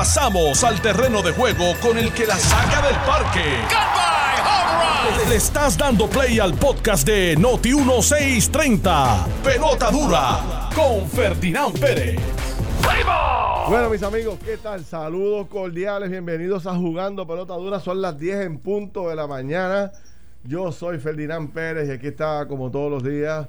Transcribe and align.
Pasamos 0.00 0.64
al 0.64 0.80
terreno 0.80 1.20
de 1.20 1.30
juego 1.30 1.74
con 1.82 1.98
el 1.98 2.10
que 2.14 2.26
la 2.26 2.38
saca 2.38 2.80
del 2.80 2.96
parque. 3.06 3.44
Le 5.28 5.36
estás 5.36 5.76
dando 5.76 6.08
play 6.08 6.38
al 6.38 6.54
podcast 6.54 7.06
de 7.06 7.36
Noti 7.36 7.74
1630. 7.74 9.26
Pelota 9.44 9.90
dura 9.90 10.70
con 10.74 11.06
Ferdinand 11.06 11.78
Pérez. 11.78 12.18
Bueno, 13.68 13.90
mis 13.90 14.02
amigos, 14.02 14.38
¿qué 14.42 14.56
tal? 14.56 14.82
Saludos 14.86 15.48
cordiales, 15.48 16.08
bienvenidos 16.08 16.66
a 16.66 16.74
Jugando 16.74 17.26
Pelota 17.26 17.52
Dura. 17.52 17.78
Son 17.78 18.00
las 18.00 18.18
10 18.18 18.40
en 18.40 18.58
punto 18.58 19.10
de 19.10 19.16
la 19.16 19.26
mañana. 19.26 19.92
Yo 20.44 20.72
soy 20.72 20.98
Ferdinand 20.98 21.52
Pérez 21.52 21.90
y 21.90 21.92
aquí 21.92 22.06
está, 22.06 22.48
como 22.48 22.70
todos 22.70 22.90
los 22.90 23.04
días, 23.04 23.46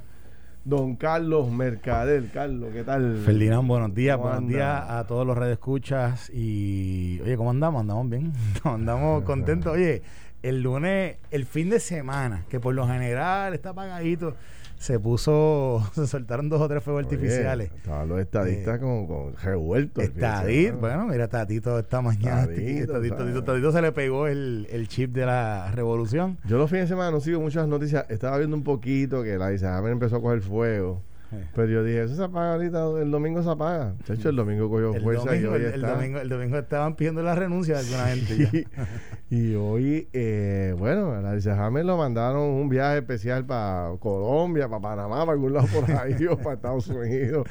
don 0.63 0.95
Carlos 0.95 1.49
Mercader. 1.51 2.29
Carlos, 2.31 2.69
¿qué 2.73 2.83
tal? 2.83 3.17
Ferdinand, 3.25 3.67
buenos 3.67 3.93
días, 3.93 4.17
¿Cómo 4.17 4.29
buenos 4.29 4.43
anda? 4.43 4.53
días 4.55 4.89
a 4.89 5.07
todos 5.07 5.25
los 5.25 5.37
escuchas 5.47 6.29
y 6.33 7.19
oye, 7.23 7.35
¿cómo 7.37 7.49
andamos? 7.49 7.81
Andamos 7.81 8.09
bien, 8.09 8.31
andamos 8.63 9.23
contentos. 9.23 9.73
Oye, 9.73 10.01
el 10.43 10.61
lunes, 10.61 11.17
el 11.31 11.45
fin 11.45 11.69
de 11.69 11.79
semana, 11.79 12.45
que 12.49 12.59
por 12.59 12.73
lo 12.73 12.87
general 12.87 13.53
está 13.53 13.69
apagadito, 13.69 14.35
se 14.81 14.99
puso, 14.99 15.87
se 15.93 16.07
soltaron 16.07 16.49
dos 16.49 16.59
o 16.59 16.67
tres 16.67 16.83
fuegos 16.83 17.05
Oye, 17.05 17.15
artificiales. 17.15 17.71
Estaban 17.71 18.09
los 18.09 18.19
estadistas 18.19 18.79
con, 18.79 19.05
con 19.05 19.35
revueltos. 19.37 20.03
Estadito, 20.03 20.77
bueno, 20.77 21.05
mira, 21.05 21.27
Tatito 21.27 21.77
esta 21.77 22.01
mañana. 22.01 22.47
Tatito, 22.47 22.93
Tatito, 22.93 22.93
¿sabes? 22.93 23.11
Tatito, 23.11 23.43
Tatito 23.43 23.71
se 23.71 23.81
le 23.83 23.91
pegó 23.91 24.25
el, 24.25 24.67
el 24.71 24.87
chip 24.87 25.13
de 25.13 25.27
la 25.27 25.71
revolución. 25.71 26.39
Yo 26.45 26.57
los 26.57 26.67
fines 26.67 26.85
de 26.85 26.95
semana 26.95 27.11
no 27.11 27.19
sigo 27.19 27.39
muchas 27.39 27.67
noticias. 27.67 28.07
Estaba 28.09 28.39
viendo 28.39 28.55
un 28.55 28.63
poquito 28.63 29.21
que 29.21 29.37
la 29.37 29.53
Isabel 29.53 29.91
empezó 29.91 30.15
a 30.15 30.21
coger 30.21 30.41
fuego. 30.41 31.03
Eh. 31.31 31.45
Pero 31.55 31.67
yo 31.67 31.83
dije, 31.83 32.03
eso 32.03 32.15
se 32.15 32.23
apaga 32.23 32.53
ahorita, 32.53 33.01
el 33.01 33.11
domingo 33.11 33.41
se 33.41 33.49
apaga. 33.49 33.95
Chacho, 34.03 34.29
el 34.29 34.35
domingo 34.35 34.69
cogió 34.69 34.93
El 34.93 35.01
fuerza 35.01 35.35
y 35.35 35.45
hoy 35.45 35.63
el, 35.63 35.81
domingo, 35.81 36.19
el 36.19 36.29
domingo 36.29 36.57
estaban 36.57 36.95
pidiendo 36.95 37.23
la 37.23 37.35
renuncia 37.35 37.75
de 37.75 37.79
alguna 37.81 38.05
gente. 38.07 38.37
ya. 38.37 38.85
Y, 39.29 39.55
hoy, 39.55 40.09
eh, 40.11 40.75
bueno, 40.77 41.13
a 41.13 41.21
la 41.21 41.31
Alicia 41.31 41.55
James 41.55 41.85
lo 41.85 41.95
mandaron 41.95 42.41
un 42.41 42.67
viaje 42.67 42.97
especial 42.97 43.45
para 43.45 43.91
Colombia, 43.99 44.67
para 44.67 44.81
Panamá, 44.81 45.19
para 45.19 45.31
algún 45.31 45.53
lado 45.53 45.67
por 45.67 45.89
ahí 45.89 46.25
o 46.29 46.37
para 46.37 46.55
Estados 46.55 46.87
Unidos. 46.89 47.47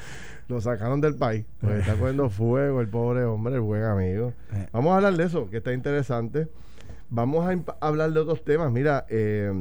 Lo 0.47 0.61
sacaron 0.61 1.01
del 1.01 1.15
país. 1.15 1.45
Pues 1.59 1.79
está 1.79 1.95
cogiendo 1.95 2.29
fuego 2.29 2.81
el 2.81 2.87
pobre 2.87 3.23
hombre, 3.23 3.55
el 3.55 3.61
buen 3.61 3.83
amigo. 3.83 4.33
Eh. 4.53 4.67
Vamos 4.71 4.93
a 4.93 4.97
hablar 4.97 5.15
de 5.15 5.23
eso, 5.23 5.49
que 5.49 5.57
está 5.57 5.73
interesante. 5.73 6.47
Vamos 7.09 7.45
a 7.45 7.85
hablar 7.85 8.13
de 8.13 8.19
otros 8.19 8.43
temas. 8.43 8.71
Mira, 8.71 9.05
eh, 9.09 9.51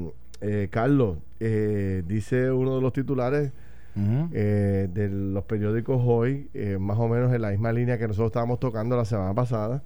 eh, 0.41 0.69
Carlos, 0.71 1.19
eh, 1.39 2.03
dice 2.07 2.51
uno 2.51 2.77
de 2.77 2.83
los 2.83 2.93
titulares 2.93 3.53
Eh, 3.97 4.89
de 4.93 5.09
los 5.09 5.45
periódicos 5.45 6.01
hoy, 6.05 6.49
eh, 6.55 6.79
más 6.81 6.99
o 6.99 7.09
menos 7.09 7.33
en 7.33 7.43
la 7.43 7.51
misma 7.51 7.73
línea 7.73 7.99
que 7.99 8.07
nosotros 8.07 8.29
estábamos 8.29 8.61
tocando 8.61 8.97
la 8.97 9.05
semana 9.05 9.35
pasada, 9.35 9.83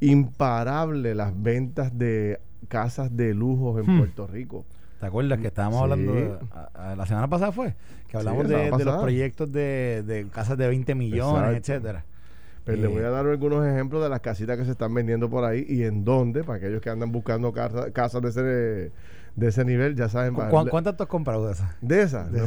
imparable 0.00 1.14
las 1.14 1.40
ventas 1.40 1.96
de 1.96 2.40
casas 2.68 3.14
de 3.16 3.34
lujo 3.34 3.78
en 3.78 3.86
Hmm. 3.86 3.98
Puerto 3.98 4.26
Rico. 4.26 4.64
¿Te 5.00 5.06
acuerdas 5.06 5.38
que 5.40 5.46
estábamos 5.46 5.78
Sí. 5.78 5.82
hablando, 5.84 6.12
de- 6.12 6.38
a- 6.52 6.90
a- 6.92 6.96
la 6.96 7.06
semana 7.06 7.28
pasada 7.28 7.52
fue? 7.52 7.74
Que 8.08 8.18
hablamos 8.18 8.48
la 8.48 8.58
de, 8.58 8.84
los 8.84 8.96
proyectos 9.02 9.50
de, 9.50 10.02
de 10.06 10.26
casas 10.28 10.58
de 10.58 10.68
20 10.68 10.94
millones, 10.94 11.56
Exacto. 11.56 11.56
etcétera. 11.72 12.04
Pero 12.64 12.76
le 12.82 12.84
Eh, 12.84 12.90
voy 12.90 13.02
a 13.04 13.10
dar 13.10 13.26
algunos 13.26 13.66
ejemplos 13.66 14.02
de 14.02 14.10
las 14.10 14.20
casitas 14.20 14.58
que 14.58 14.66
se 14.66 14.72
están 14.72 14.92
vendiendo 14.92 15.30
por 15.30 15.44
ahí 15.44 15.64
y 15.66 15.84
en 15.84 16.04
dónde, 16.04 16.44
para 16.44 16.58
aquellos 16.58 16.82
que 16.82 16.90
andan 16.90 17.10
buscando 17.12 17.50
casa- 17.52 17.90
casas 17.92 18.20
de 18.20 18.28
ese, 18.28 18.92
de 19.40 19.48
ese 19.48 19.64
nivel, 19.64 19.96
ya 19.96 20.08
saben. 20.08 20.34
¿cu- 20.34 20.68
¿Cuántas 20.70 20.96
tú 20.96 21.02
has 21.02 21.08
comprado 21.08 21.46
de 21.46 21.52
esas? 21.54 21.74
De 21.80 22.02
esas, 22.02 22.30
no. 22.30 22.46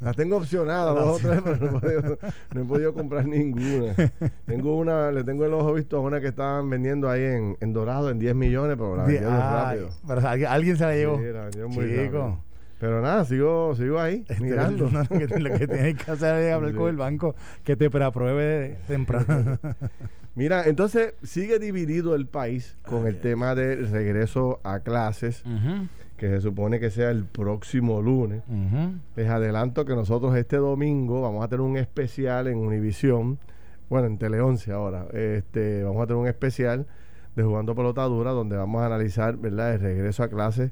las 0.00 0.16
tengo 0.16 0.38
opcionadas, 0.38 0.94
dos 0.94 1.22
o 1.22 1.28
tres, 1.28 1.40
pero 1.44 1.56
no 1.70 1.76
he, 1.76 1.80
podido, 1.80 2.18
no 2.54 2.60
he 2.60 2.64
podido 2.64 2.94
comprar 2.94 3.26
ninguna. 3.26 3.94
Tengo 4.46 4.76
una, 4.78 5.12
le 5.12 5.22
tengo 5.22 5.44
el 5.44 5.52
ojo 5.52 5.74
visto 5.74 5.98
a 5.98 6.00
una 6.00 6.20
que 6.20 6.28
estaban 6.28 6.68
vendiendo 6.70 7.10
ahí 7.10 7.22
en, 7.22 7.56
en 7.60 7.72
Dorado 7.74 8.10
en 8.10 8.18
10 8.18 8.34
millones, 8.34 8.76
pero 8.78 8.96
la 8.96 9.04
vendieron 9.04 9.34
Ay, 9.34 9.40
rápido. 9.78 9.88
pero 10.08 10.28
alguien, 10.28 10.50
alguien 10.50 10.76
se 10.78 10.84
la 10.84 10.94
llevó. 10.94 11.18
Sí, 11.18 11.24
la 11.32 11.40
vendieron 11.42 11.70
muy 11.70 11.84
Chico. 11.94 12.40
Pero 12.80 13.00
nada, 13.00 13.24
sigo, 13.24 13.74
sigo 13.76 14.00
ahí, 14.00 14.24
Este, 14.28 14.42
mirando. 14.42 14.90
no, 14.90 15.00
lo, 15.08 15.08
que, 15.08 15.38
lo 15.40 15.58
que 15.58 15.66
tienes 15.68 16.02
que 16.02 16.10
hacer 16.10 16.36
es 16.42 16.52
hablar 16.54 16.70
Sí. 16.72 16.76
con 16.76 16.88
el 16.88 16.96
banco 16.96 17.34
que 17.62 17.76
te 17.76 17.88
preapruebe 17.90 18.78
temprano. 18.86 19.58
Mira, 20.34 20.64
entonces 20.66 21.14
sigue 21.22 21.58
dividido 21.58 22.14
el 22.16 22.26
país 22.26 22.76
con 22.86 23.06
el 23.06 23.20
tema 23.20 23.54
del 23.54 23.88
regreso 23.90 24.60
a 24.64 24.80
clases, 24.80 25.44
Ujú, 25.46 25.86
que 26.16 26.28
se 26.28 26.40
supone 26.40 26.78
que 26.78 26.90
sea 26.90 27.10
el 27.10 27.24
próximo 27.24 28.00
lunes. 28.00 28.42
Les 29.16 29.28
adelanto 29.28 29.84
que 29.84 29.94
nosotros 29.94 30.36
este 30.36 30.56
domingo 30.56 31.22
vamos 31.22 31.44
a 31.44 31.48
tener 31.48 31.62
un 31.62 31.76
especial 31.76 32.46
en 32.46 32.58
Univisión, 32.58 33.38
bueno, 33.90 34.06
en 34.06 34.18
Tele 34.18 34.40
11 34.40 34.72
ahora. 34.72 35.06
Este, 35.12 35.82
vamos 35.82 36.02
a 36.02 36.06
tener 36.06 36.22
un 36.22 36.28
especial 36.28 36.86
de 37.34 37.42
Jugando 37.42 37.74
Pelota 37.74 38.04
Dura 38.04 38.30
donde 38.30 38.56
vamos 38.56 38.80
a 38.82 38.86
analizar, 38.86 39.36
¿verdad?, 39.36 39.74
el 39.74 39.80
regreso 39.80 40.22
a 40.22 40.28
clases, 40.28 40.70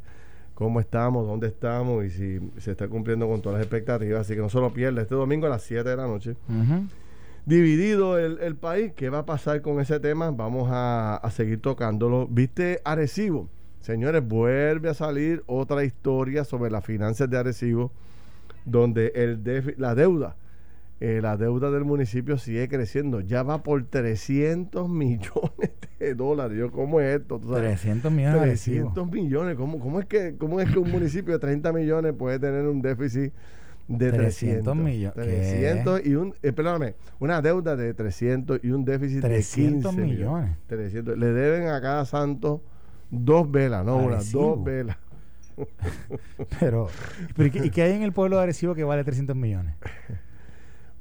cómo 0.54 0.78
estamos, 0.78 1.26
dónde 1.26 1.48
estamos 1.48 2.04
y 2.04 2.10
si 2.10 2.38
se 2.58 2.70
está 2.70 2.86
cumpliendo 2.86 3.26
con 3.28 3.42
todas 3.42 3.58
las 3.58 3.66
expectativas. 3.66 4.20
Así 4.20 4.34
que 4.34 4.40
no 4.40 4.48
se 4.48 4.60
lo 4.60 4.72
pierda 4.72 5.02
este 5.02 5.16
domingo 5.16 5.46
a 5.46 5.50
las 5.50 5.62
7 5.62 5.88
de 5.88 5.96
la 5.96 6.06
noche. 6.06 6.36
Dividido 7.44 8.16
el, 8.18 8.38
el 8.38 8.54
país, 8.54 8.92
¿qué 8.94 9.10
va 9.10 9.18
a 9.18 9.26
pasar 9.26 9.60
con 9.62 9.80
ese 9.80 9.98
tema? 9.98 10.30
Vamos 10.30 10.68
a, 10.70 11.16
a 11.16 11.30
seguir 11.32 11.60
tocándolo. 11.60 12.28
¿Viste 12.28 12.80
Arecibo? 12.84 13.48
Señores, 13.82 14.26
vuelve 14.26 14.90
a 14.90 14.94
salir 14.94 15.42
otra 15.46 15.84
historia 15.84 16.44
sobre 16.44 16.70
las 16.70 16.84
finanzas 16.84 17.28
de 17.28 17.36
Arecibo, 17.36 17.90
donde 18.64 19.12
el 19.16 19.74
la 19.76 19.96
deuda, 19.96 20.36
eh, 21.00 21.18
la 21.20 21.36
deuda 21.36 21.72
del 21.72 21.84
municipio 21.84 22.38
sigue 22.38 22.68
creciendo. 22.68 23.20
Ya 23.20 23.42
va 23.42 23.64
por 23.64 23.84
300 23.84 24.88
millones 24.88 25.72
de 25.98 26.14
dólares. 26.14 26.56
Yo, 26.56 26.70
¿Cómo 26.70 27.00
es 27.00 27.20
esto? 27.20 27.40
¿Tú 27.40 27.48
sabes? 27.48 27.80
300 27.80 28.12
millones 28.12 28.40
de 28.40 28.46
recibos. 28.46 28.94
300 28.94 29.10
millones. 29.10 29.56
¿Cómo, 29.56 29.80
cómo, 29.80 29.98
es 29.98 30.06
que, 30.06 30.36
¿Cómo 30.38 30.60
es 30.60 30.70
que 30.70 30.78
un 30.78 30.88
municipio 30.88 31.32
de 31.32 31.40
30 31.40 31.72
millones 31.72 32.12
puede 32.16 32.38
tener 32.38 32.64
un 32.68 32.82
déficit 32.82 33.32
de 33.88 34.12
300? 34.12 34.62
300 34.62 34.76
millones. 34.76 35.14
¿Qué? 35.16 35.22
300 35.22 36.06
y 36.06 36.14
un, 36.14 36.34
eh, 36.40 36.52
perdóname, 36.52 36.94
una 37.18 37.42
deuda 37.42 37.74
de 37.74 37.94
300 37.94 38.60
y 38.62 38.70
un 38.70 38.84
déficit 38.84 39.22
300 39.22 39.96
de 39.96 40.02
15 40.02 40.14
millones. 40.14 40.56
300. 40.68 41.18
Le 41.18 41.32
deben 41.32 41.66
a 41.66 41.80
cada 41.80 42.04
santo 42.04 42.62
dos 43.12 43.48
velas, 43.50 43.84
no 43.84 43.96
una, 43.98 44.18
dos 44.32 44.64
velas. 44.64 44.96
Pero, 46.58 46.88
pero 47.36 47.46
¿y, 47.46 47.50
qué, 47.50 47.66
y 47.66 47.70
qué 47.70 47.82
hay 47.82 47.92
en 47.92 48.02
el 48.02 48.12
pueblo 48.12 48.38
de 48.38 48.42
Arecibo 48.44 48.74
que 48.74 48.84
vale 48.84 49.04
300 49.04 49.36
millones? 49.36 49.74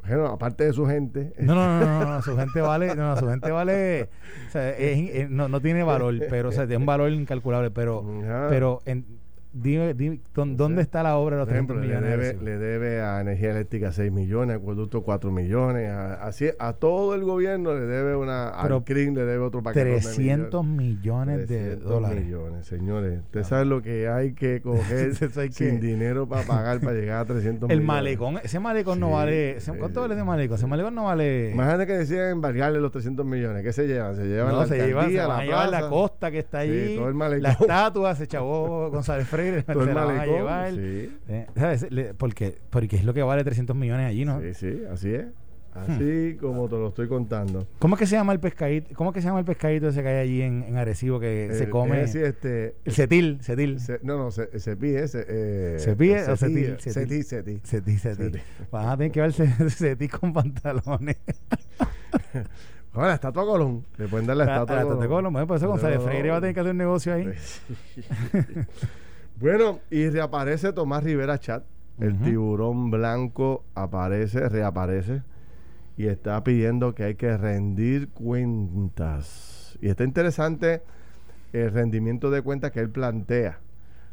Bueno, 0.05 0.25
aparte 0.27 0.66
de 0.66 0.73
su 0.73 0.85
gente. 0.85 1.33
No, 1.39 1.55
no, 1.55 1.79
no, 1.79 1.85
no, 2.03 2.05
no, 2.16 2.21
su 2.21 2.35
gente 2.35 2.59
vale, 2.59 2.94
no, 2.95 3.07
no, 3.16 3.17
su 3.17 3.27
gente 3.29 3.50
vale, 3.50 4.09
o 4.50 4.51
sea, 4.51 4.69
es- 4.71 5.09
es- 5.09 5.29
no, 5.29 5.47
no 5.47 5.61
tiene 5.61 5.83
valor, 5.83 6.16
pero, 6.29 6.50
o 6.50 6.51
sea, 6.51 6.66
tiene 6.67 6.77
un 6.77 6.85
valor 6.85 7.11
incalculable, 7.11 7.71
pero, 7.71 8.03
Ajá. 8.23 8.47
pero, 8.50 8.81
en, 8.85 9.05
dime, 9.53 9.94
dime, 9.94 10.19
¿dó- 10.34 10.45
¿dónde 10.45 10.81
está 10.81 11.03
la 11.03 11.17
obra 11.17 11.35
de 11.35 11.39
los 11.41 11.47
Por 11.47 11.53
300 11.53 11.75
ejemplo, 11.75 11.75
le 11.75 11.88
millones? 11.88 12.03
de 12.03 12.09
debe, 12.17 12.28
Arecibo? 12.28 12.44
le 12.45 12.57
debe 12.57 13.01
a 13.01 13.22
energía 13.22 13.51
eléctrica 13.51 13.91
6 13.91 14.12
millones, 14.12 14.57
acueducto 14.57 15.01
4 15.03 15.31
millones, 15.31 15.89
a, 15.89 16.13
así 16.25 16.50
a 16.59 16.73
todo 16.73 17.16
el 17.16 17.23
gobierno 17.23 17.73
le 17.73 17.81
debe 17.81 18.16
una, 18.16 18.53
Pero 18.62 18.75
al 18.78 18.84
CRIM 18.84 19.16
le 19.16 19.25
debe 19.25 19.44
otro 19.44 19.62
paquete 19.62 19.85
300 19.91 20.66
millones 20.66 21.39
de 21.39 21.45
300 21.57 21.89
dólares. 21.89 22.23
millones, 22.25 22.66
señores. 22.67 23.19
Usted 23.25 23.44
sabe 23.44 23.66
lo 23.66 23.81
que 23.81 24.07
hay 24.07 24.34
que 24.34 24.62
coger 24.62 25.13
sin 25.51 25.79
dinero 25.79 26.28
para 26.28 26.44
pagar 26.44 26.79
para 26.79 26.94
llegar 26.94 27.22
a 27.22 27.25
300 27.25 27.69
El 27.69 27.78
millones. 27.81 27.88
malecón, 27.88 28.38
ese 28.44 28.59
malecón 28.59 29.00
no 29.00 29.07
Sí, 29.07 29.13
vale, 29.13 29.51
ese- 29.57 29.72
sí, 29.73 29.78
¿cuánto 29.78 30.00
sí. 30.00 30.01
vale 30.01 30.13
ese 30.16 30.23
malecón? 30.23 30.57
Ese 30.57 30.68
malecón 30.68 30.95
no 30.95 31.03
vale... 31.06 31.51
Imagínate 31.51 31.88
que 31.88 31.94
decían 31.94 32.29
embargarle 32.29 32.79
los 32.79 32.91
300 32.91 33.25
millones. 33.25 33.63
¿Qué 33.63 33.73
se 33.73 33.88
llevan? 33.88 34.16
Se 34.16 34.25
llevan 34.25 34.53
no, 34.53 34.59
la 34.62 34.68
se 34.68 34.75
se 34.78 34.81
alcaldía, 34.83 35.28
van 35.28 35.35
a 35.35 35.39
la 35.39 35.45
llevar 35.45 35.69
la 35.69 35.89
costa 35.89 36.31
que 36.31 36.39
está 36.39 36.62
Sí, 36.63 36.69
allí, 36.69 36.95
todo 36.95 37.07
el 37.09 37.13
malecón. 37.16 37.44
la 37.44 37.51
estatua, 37.51 38.16
se 38.16 38.28
chavó 38.28 38.89
González 38.91 39.28
Freire, 39.28 39.41
Todo 39.66 39.81
el 39.84 39.88
se 39.90 39.94
la 39.94 40.06
van 40.06 40.16
a 40.16 40.18
malecón, 40.18 40.38
llevar. 40.38 40.74
sí. 40.74 41.09
¿sabes? 41.56 41.91
Le- 41.91 42.13
Porque, 42.13 42.57
porque 42.69 42.96
es 42.97 43.03
lo 43.06 43.13
que 43.13 43.24
vale 43.24 43.44
300 43.44 43.75
millones 43.75 44.07
allí, 44.07 44.25
¿no? 44.25 44.40
Sí, 44.41 44.53
sí, 44.53 44.81
así 44.91 45.13
es. 45.13 45.25
Así 45.74 46.35
como 46.41 46.68
te 46.68 46.75
lo 46.75 46.90
estoy 46.90 47.07
contando. 47.07 47.66
¿Cómo 47.80 47.96
es 47.96 48.00
que 48.00 48.06
se 48.06 48.18
llama 48.18 48.33
el 48.33 48.42
pescadito? 48.42 48.94
¿Cómo 48.94 49.12
es 49.12 49.13
que 49.13 49.21
se 49.21 49.27
llama 49.27 49.39
el 49.39 49.45
pescadito 49.45 49.88
ese 49.88 50.01
que 50.04 50.10
hay 50.10 50.18
allí 50.27 50.42
en, 50.42 50.63
en 50.63 50.75
Arecibo 50.75 51.18
que 51.18 51.48
se 51.54 51.63
Eh, 51.63 51.69
come? 51.69 52.01
es 52.04 52.12
decir, 52.12 52.25
este, 52.27 52.75
el 52.83 52.92
cetil, 52.92 53.39
cetil. 53.42 53.80
se- 53.80 54.00
no, 54.04 54.18
no, 54.18 54.31
se, 54.31 54.48
cepí 54.60 54.89
ese. 54.94 55.25
Eh, 55.30 55.77
¿Cepí 55.80 56.12
o 56.12 56.36
cetil? 56.36 56.75
Setí. 56.77 57.24
Cetil, 57.24 57.62
cetil. 57.63 58.00
Cetil. 58.00 58.42
Van 58.69 58.89
a 58.89 58.98
tener 58.98 59.13
que 59.13 59.21
ver 59.21 59.31
ce- 59.31 59.48
cetil 59.69 60.12
con 60.12 60.33
pantalones. 60.33 61.15
Ahora, 62.92 63.07
la 63.07 63.13
estatua 63.13 63.45
Colón. 63.45 63.86
Le 63.98 64.10
pueden 64.10 64.27
dar 64.27 64.36
la 64.36 64.44
La- 64.44 64.54
estatua 64.56 64.75
la 64.75 64.81
estatua 64.81 65.07
Colón. 65.07 65.31
Bueno, 65.31 65.48
por 65.48 65.56
eso 65.56 65.69
González 65.69 66.01
Freire 66.04 66.31
va 66.31 66.36
a 66.38 66.42
tener 66.42 66.54
que 66.54 66.60
hacer 66.60 66.71
un 66.74 66.77
negocio 66.80 67.13
ahí. 67.13 67.31
Bueno, 69.41 69.79
y 69.89 70.09
reaparece 70.09 70.71
Tomás 70.73 71.03
Rivera 71.03 71.39
Chat. 71.39 71.63
El 71.99 72.17
tiburón 72.19 72.89
blanco 72.89 73.63
aparece, 73.75 74.47
reaparece. 74.49 75.21
Y 75.97 76.07
está 76.07 76.43
pidiendo 76.43 76.95
que 76.95 77.03
hay 77.03 77.15
que 77.15 77.35
rendir 77.38 78.09
cuentas. 78.09 79.77
Y 79.81 79.89
está 79.89 80.03
interesante 80.03 80.81
el 81.53 81.71
rendimiento 81.71 82.31
de 82.31 82.41
cuentas 82.41 82.71
que 82.71 82.79
él 82.79 82.89
plantea. 82.89 83.59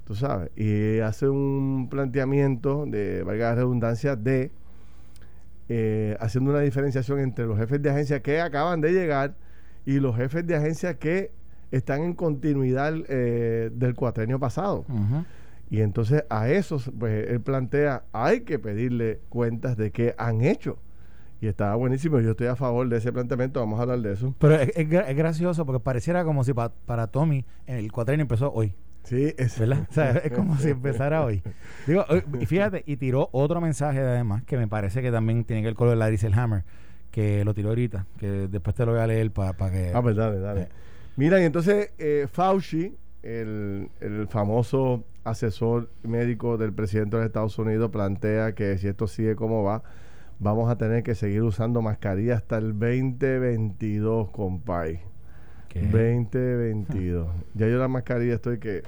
Tú 0.05 0.15
sabes. 0.15 0.51
Y 0.57 1.01
hace 1.01 1.29
un 1.29 1.89
planteamiento 1.91 2.85
de, 2.87 3.23
valga 3.23 3.51
la 3.51 3.55
redundancia, 3.57 4.17
de 4.17 4.51
eh, 5.69 6.17
haciendo 6.21 6.51
una 6.51 6.61
diferenciación 6.61 7.21
entre 7.21 7.45
los 7.45 7.59
jefes 7.59 7.83
de 7.83 7.91
agencia 7.91 8.21
que 8.21 8.41
acaban 8.41 8.81
de 8.81 8.93
llegar 8.93 9.35
y 9.85 10.01
los 10.01 10.17
jefes 10.17 10.47
de 10.47 10.57
agencia 10.57 10.95
que 10.99 11.31
están 11.71 12.03
en 12.03 12.15
continuidad 12.15 12.95
eh, 13.09 13.71
del 13.73 13.95
cuatrenio 13.95 14.39
pasado. 14.39 14.85
Y 15.71 15.81
entonces 15.81 16.25
a 16.31 16.49
esos, 16.49 16.91
pues 16.99 17.29
él 17.29 17.41
plantea, 17.41 18.05
hay 18.13 18.41
que 18.41 18.59
pedirle 18.59 19.21
cuentas 19.29 19.77
de 19.77 19.91
qué 19.91 20.15
han 20.17 20.43
hecho. 20.43 20.79
Y 21.41 21.47
estaba 21.47 21.77
buenísimo, 21.77 22.19
yo 22.21 22.33
estoy 22.33 22.49
a 22.49 22.57
favor 22.57 22.89
de 22.89 22.97
ese 22.97 23.13
planteamiento, 23.13 23.61
vamos 23.61 23.79
a 23.79 23.83
hablar 23.83 24.01
de 24.01 24.13
eso. 24.13 24.35
Pero 24.39 24.57
es, 24.57 24.73
es, 24.75 24.89
gracioso 24.89 25.65
porque 25.65 25.79
pareciera 25.79 26.25
como 26.25 26.43
si 26.43 26.53
para 26.53 27.07
Tommy 27.07 27.45
el 27.67 27.93
cuatrenio 27.93 28.23
empezó 28.23 28.53
hoy. 28.53 28.75
Sí, 29.05 29.35
es 29.39 29.59
¿verdad? 29.59 29.87
O 29.89 29.93
sea, 29.93 30.11
es 30.11 30.33
como 30.37 30.57
si 30.59 30.71
empezara 30.71 31.25
hoy. 31.25 31.43
Digo, 31.87 32.05
y 32.41 32.47
fíjate, 32.47 32.83
y 32.87 32.97
tiró 32.97 33.29
otro 33.33 33.61
mensaje 33.61 34.01
además 34.01 34.43
que 34.45 34.57
me 34.57 34.69
parece 34.69 35.01
que 35.01 35.13
también 35.13 35.45
tiene 35.45 35.63
que 35.63 35.69
ver 35.69 35.75
con 35.75 35.97
Larry 35.99 36.19
Selhammer, 36.19 36.65
que 37.11 37.45
lo 37.45 37.55
tiró 37.55 37.71
ahorita, 37.71 38.07
que 38.19 38.49
después 38.49 38.75
te 38.75 38.85
lo 38.85 38.93
voy 38.93 39.01
a 39.01 39.07
leer 39.07 39.31
para 39.31 39.55
que... 39.71 39.93
Ah, 39.95 40.03
pues 40.03 40.17
dale, 40.17 40.41
dale. 40.41 40.63
Eh. 40.63 40.69
Mira, 41.19 41.41
y 41.41 41.45
entonces 41.45 41.91
eh, 41.99 42.29
Fauci, 42.31 42.97
el, 43.25 43.91
el 43.99 44.29
famoso 44.29 45.03
asesor 45.25 45.91
médico 46.05 46.57
del 46.57 46.73
presidente 46.73 47.17
de 47.17 47.23
los 47.23 47.27
Estados 47.27 47.59
Unidos, 47.59 47.91
plantea 47.91 48.55
que 48.55 48.79
si 48.79 48.87
esto 48.87 49.09
sigue 49.09 49.35
como 49.35 49.65
va, 49.65 49.83
vamos 50.39 50.71
a 50.71 50.79
tener 50.79 51.03
que 51.03 51.17
seguir 51.17 51.43
usando 51.43 51.83
mascarilla 51.83 52.37
hasta 52.37 52.59
el 52.59 52.79
2022, 52.79 54.31
compay. 54.31 55.01
2022. 55.75 57.29
ya 57.55 57.67
yo 57.67 57.79
la 57.79 57.89
mascarilla 57.89 58.35
estoy 58.35 58.61
que... 58.61 58.85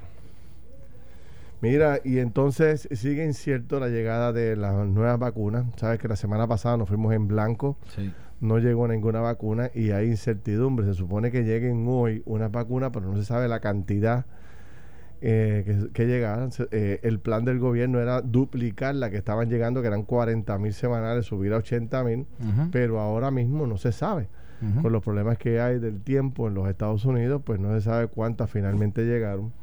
Mira, 1.60 1.98
y 2.04 2.18
entonces 2.18 2.88
sigue 2.92 3.24
incierto 3.24 3.80
la 3.80 3.88
llegada 3.88 4.32
de 4.32 4.54
las 4.54 4.86
nuevas 4.86 5.18
vacunas. 5.18 5.66
Sabes 5.78 5.98
que 5.98 6.06
la 6.06 6.14
semana 6.14 6.46
pasada 6.46 6.76
nos 6.76 6.88
fuimos 6.88 7.12
en 7.12 7.26
blanco. 7.26 7.76
No 8.40 8.58
llegó 8.58 8.88
ninguna 8.88 9.20
vacuna 9.20 9.70
y 9.74 9.90
hay 9.90 10.08
incertidumbre. 10.08 10.86
Se 10.86 10.94
supone 10.94 11.30
que 11.30 11.44
lleguen 11.44 11.84
hoy 11.86 12.22
unas 12.26 12.50
vacunas, 12.50 12.90
pero 12.92 13.06
no 13.06 13.16
se 13.16 13.24
sabe 13.24 13.48
la 13.48 13.60
cantidad 13.60 14.24
eh, 15.22 15.64
que, 15.66 15.92
que 15.92 16.06
llegaran. 16.06 16.50
Eh, 16.70 17.00
el 17.02 17.18
plan 17.20 17.44
del 17.44 17.58
gobierno 17.58 18.00
era 18.00 18.22
duplicar 18.22 18.94
la 18.94 19.10
que 19.10 19.18
estaban 19.18 19.50
llegando, 19.50 19.82
que 19.82 19.88
eran 19.88 20.04
40 20.04 20.58
mil 20.58 20.72
semanales, 20.72 21.26
subir 21.26 21.52
a 21.52 21.58
80 21.58 22.04
mil, 22.04 22.26
pero 22.72 23.00
ahora 23.00 23.30
mismo 23.30 23.66
no 23.66 23.76
se 23.76 23.92
sabe. 23.92 24.28
Con 24.82 24.92
los 24.92 25.02
problemas 25.02 25.38
que 25.38 25.58
hay 25.58 25.78
del 25.78 26.02
tiempo 26.02 26.46
en 26.46 26.52
los 26.52 26.68
Estados 26.68 27.06
Unidos, 27.06 27.40
pues 27.42 27.58
no 27.58 27.74
se 27.74 27.80
sabe 27.80 28.08
cuántas 28.08 28.50
finalmente 28.50 29.06
llegaron. 29.06 29.54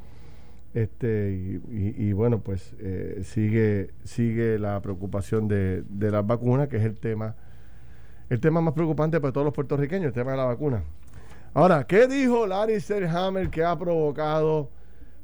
Este, 0.74 1.62
y, 1.70 2.14
bueno, 2.14 2.40
pues 2.40 2.76
eh, 2.80 3.22
sigue, 3.24 3.92
sigue 4.04 4.58
la 4.58 4.82
preocupación 4.82 5.48
de, 5.48 5.84
de 5.88 6.10
las 6.10 6.26
vacunas, 6.26 6.68
que 6.68 6.78
es 6.78 6.84
el 6.84 6.98
tema, 6.98 7.36
el 8.30 8.40
tema 8.40 8.62
más 8.62 8.74
preocupante 8.74 9.20
para 9.20 9.32
todos 9.32 9.46
los 9.46 9.54
puertorriqueños, 9.54 10.08
el 10.08 10.14
tema 10.14 10.32
de 10.32 10.38
la 10.38 10.46
vacuna. 10.46 10.84
Ahora, 11.54 11.86
¿qué 11.86 12.08
dijo 12.08 12.46
Larry 12.46 12.80
Selhammer 12.80 13.50
que 13.50 13.64
ha 13.64 13.78
provocado 13.78 14.70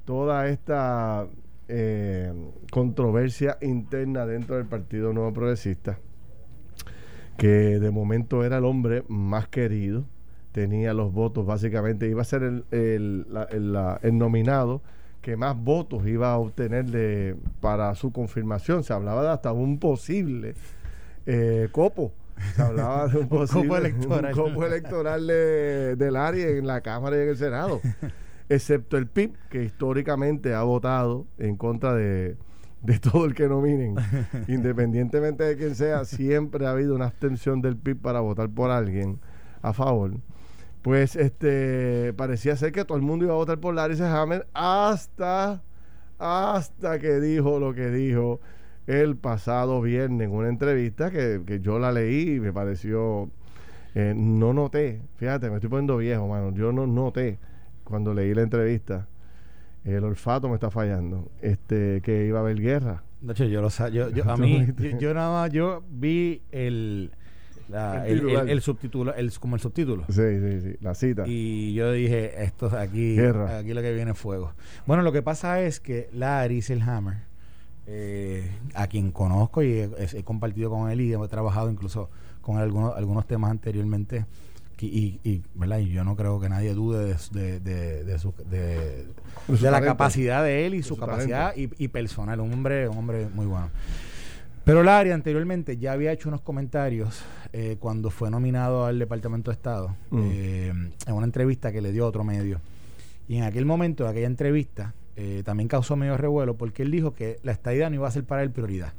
toda 0.05 0.47
esta 0.47 1.27
eh, 1.67 2.33
controversia 2.71 3.57
interna 3.61 4.25
dentro 4.25 4.55
del 4.55 4.65
Partido 4.65 5.13
Nuevo 5.13 5.33
Progresista? 5.33 5.99
Que 7.37 7.79
de 7.79 7.91
momento 7.91 8.43
era 8.43 8.57
el 8.57 8.65
hombre 8.65 9.03
más 9.07 9.47
querido, 9.47 10.05
tenía 10.51 10.93
los 10.93 11.11
votos, 11.11 11.45
básicamente 11.45 12.07
iba 12.07 12.21
a 12.21 12.25
ser 12.25 12.63
el, 12.71 13.27
nominado 14.13 14.81
que 15.21 15.37
más 15.37 15.57
votos 15.57 16.05
iba 16.05 16.33
a 16.33 16.37
obtener 16.37 17.37
para 17.59 17.93
su 17.95 18.11
confirmación. 18.11 18.83
Se 18.83 18.93
hablaba 18.93 19.23
de 19.23 19.29
hasta 19.29 19.51
un 19.51 19.79
posible 19.79 20.55
eh, 21.25 21.69
copo. 21.71 22.11
Se 22.55 22.61
hablaba 22.61 23.07
de 23.07 23.17
un 23.19 23.27
posible 23.29 23.67
copo 23.67 23.77
electoral, 23.77 24.33
copo 24.33 24.65
electoral 24.65 25.27
de, 25.27 25.95
del 25.95 26.15
área 26.15 26.49
en 26.49 26.67
la 26.67 26.81
Cámara 26.81 27.17
y 27.17 27.21
en 27.21 27.29
el 27.29 27.37
Senado. 27.37 27.81
Excepto 28.49 28.97
el 28.97 29.07
PIB, 29.07 29.33
que 29.49 29.63
históricamente 29.63 30.53
ha 30.53 30.63
votado 30.63 31.25
en 31.37 31.55
contra 31.55 31.93
de, 31.93 32.37
de 32.81 32.99
todo 32.99 33.25
el 33.25 33.33
que 33.33 33.47
nominen. 33.47 33.95
Independientemente 34.47 35.43
de 35.43 35.57
quién 35.57 35.75
sea, 35.75 36.05
siempre 36.05 36.65
ha 36.65 36.71
habido 36.71 36.95
una 36.95 37.05
abstención 37.05 37.61
del 37.61 37.77
PIB 37.77 38.01
para 38.01 38.19
votar 38.19 38.49
por 38.49 38.69
alguien 38.69 39.19
a 39.61 39.73
favor 39.73 40.11
pues 40.83 41.15
este 41.15 42.13
parecía 42.13 42.57
ser 42.57 42.73
que 42.73 42.83
todo 42.83 42.97
el 42.97 43.03
mundo 43.03 43.23
iba 43.23 43.33
a 43.33 43.37
votar 43.37 43.57
por 43.57 43.73
Larry 43.73 43.99
Hammer 44.01 44.45
hasta 44.53 45.63
hasta 46.19 46.99
que 46.99 47.19
dijo 47.21 47.57
lo 47.59 47.73
que 47.73 47.89
dijo 47.89 48.41
el 48.87 49.15
pasado 49.15 49.81
viernes 49.81 50.27
en 50.27 50.33
una 50.33 50.49
entrevista 50.49 51.11
que, 51.11 51.59
yo 51.61 51.79
la 51.79 51.91
leí 51.91 52.35
y 52.35 52.39
me 52.39 52.51
pareció 52.51 53.29
eh, 53.95 54.13
no 54.15 54.53
noté. 54.53 55.01
Fíjate 55.15 55.49
me 55.49 55.55
estoy 55.55 55.69
poniendo 55.69 55.97
viejo 55.97 56.27
mano. 56.27 56.53
Yo 56.53 56.71
no 56.71 56.87
noté 56.87 57.39
cuando 57.83 58.13
leí 58.13 58.33
la 58.33 58.41
entrevista. 58.41 59.07
El 59.85 60.03
olfato 60.03 60.47
me 60.47 60.55
está 60.55 60.69
fallando. 60.69 61.31
Este 61.41 62.01
que 62.01 62.25
iba 62.25 62.39
a 62.39 62.41
haber 62.41 62.59
guerra. 62.59 63.03
Yo 63.21 63.61
lo 63.61 63.69
yo, 63.69 64.09
yo 64.09 64.23
a 64.29 64.37
mí 64.37 64.67
yo 64.99 65.13
nada 65.13 65.41
más 65.41 65.51
yo 65.51 65.83
vi 65.89 66.41
el 66.51 67.11
el, 67.69 68.61
subtítulo, 68.61 69.13
el, 69.15 69.31
como 69.39 69.55
el 69.55 69.61
subtítulo. 69.61 70.05
Sí, 70.09 70.21
sí, 70.39 70.61
sí, 70.61 70.75
la 70.81 70.93
cita. 70.95 71.23
Y 71.25 71.73
yo 71.73 71.91
dije, 71.91 72.43
esto 72.43 72.67
aquí, 72.77 73.19
aquí 73.19 73.73
lo 73.73 73.81
que 73.81 73.93
viene 73.93 74.11
es 74.11 74.17
fuego. 74.17 74.53
Bueno, 74.85 75.03
lo 75.03 75.11
que 75.11 75.21
pasa 75.21 75.61
es 75.61 75.79
que 75.79 76.09
Larry 76.13 76.61
Selhammer, 76.61 77.17
eh, 77.87 78.49
a 78.73 78.87
quien 78.87 79.11
conozco 79.11 79.63
y 79.63 79.79
he, 79.79 80.23
compartido 80.23 80.69
con 80.69 80.89
él 80.89 81.01
y 81.01 81.13
he 81.13 81.27
trabajado 81.27 81.69
incluso 81.69 82.09
con 82.41 82.57
algunos, 82.57 82.95
algunos 82.95 83.25
temas 83.25 83.51
anteriormente, 83.51 84.25
y, 84.85 85.19
y, 85.23 85.41
¿verdad? 85.55 85.79
y 85.79 85.89
yo 85.89 86.03
no 86.03 86.15
creo 86.15 86.39
que 86.39 86.49
nadie 86.49 86.73
dude 86.73 87.15
de, 87.31 87.59
de, 87.59 88.03
de, 88.03 88.19
su, 88.19 88.33
de, 88.49 89.07
la 89.61 89.81
capacidad 89.81 90.43
de 90.43 90.65
él 90.65 90.73
y 90.73 90.83
su, 90.83 90.97
capacidad 90.97 91.55
y, 91.55 91.69
y, 91.77 91.87
personal. 91.87 92.39
Un 92.39 92.51
hombre, 92.51 92.89
un 92.89 92.97
hombre 92.97 93.27
muy 93.33 93.45
bueno. 93.45 93.69
Pero 94.63 94.83
Larry 94.83 95.11
anteriormente 95.11 95.77
ya 95.77 95.91
había 95.91 96.11
hecho 96.11 96.29
unos 96.29 96.41
comentarios 96.41 97.21
eh, 97.51 97.77
cuando 97.79 98.09
fue 98.09 98.29
nominado 98.29 98.85
al 98.85 98.97
Departamento 98.97 99.51
de 99.51 99.55
Estado 99.55 99.95
mm. 100.09 100.19
eh, 100.31 100.73
en 101.07 101.13
una 101.13 101.25
entrevista 101.25 101.71
que 101.71 101.81
le 101.81 101.91
dio 101.91 102.05
a 102.05 102.07
otro 102.07 102.23
medio. 102.23 102.61
Y 103.27 103.37
en 103.37 103.43
aquel 103.43 103.65
momento, 103.65 104.03
de 104.03 104.09
aquella 104.09 104.27
entrevista, 104.27 104.93
eh, 105.15 105.43
también 105.45 105.67
causó 105.67 105.95
medio 105.95 106.17
revuelo 106.17 106.55
porque 106.55 106.83
él 106.83 106.91
dijo 106.91 107.13
que 107.13 107.37
la 107.43 107.51
estadía 107.51 107.89
no 107.89 107.95
iba 107.95 108.07
a 108.07 108.11
ser 108.11 108.23
para 108.23 108.43
él 108.43 108.51
prioridad. 108.51 108.93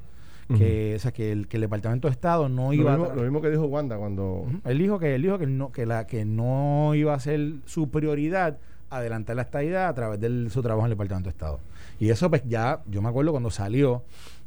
que, 0.58 0.93
o 0.94 0.99
sea, 0.99 1.11
que 1.11 1.32
el, 1.32 1.49
que 1.49 1.56
el 1.56 1.62
Departamento 1.62 2.06
de 2.06 2.12
Estado 2.12 2.50
no 2.50 2.72
iba 2.75 2.94
a... 2.94 2.99
Lo 2.99 3.22
mismo 3.22 3.40
que 3.40 3.50
dijo 3.50 3.64
Wanda 3.64 3.96
cuando... 3.96 4.46
Él 4.64 4.78
dijo 4.78 4.99
que 4.99 5.14
él 5.14 5.22
dijo 5.22 5.38
que 5.38 5.46
no, 5.46 5.72
que 5.72 5.87
la, 5.87 6.06
que 6.06 6.26
no 6.26 6.94
iba 6.94 7.14
a 7.14 7.18
ser 7.18 7.54
su 7.64 7.90
prioridad 7.90 8.59
adelantar 8.90 9.37
la 9.37 9.42
estadía 9.42 9.88
a 9.88 9.94
través 9.94 10.21
de 10.21 10.50
su 10.50 10.62
trabajo 10.62 10.87
en 10.87 10.92
el 10.92 10.99
Departamento 10.99 11.28
de 11.28 11.33
Estado. 11.33 11.61
Y 11.99 12.11
eso 12.11 12.28
pues 12.28 12.42
ya, 12.47 12.83
yo 12.87 13.00
me 13.00 13.09
acuerdo 13.09 13.30
cuando 13.30 13.50
salió 13.50 14.04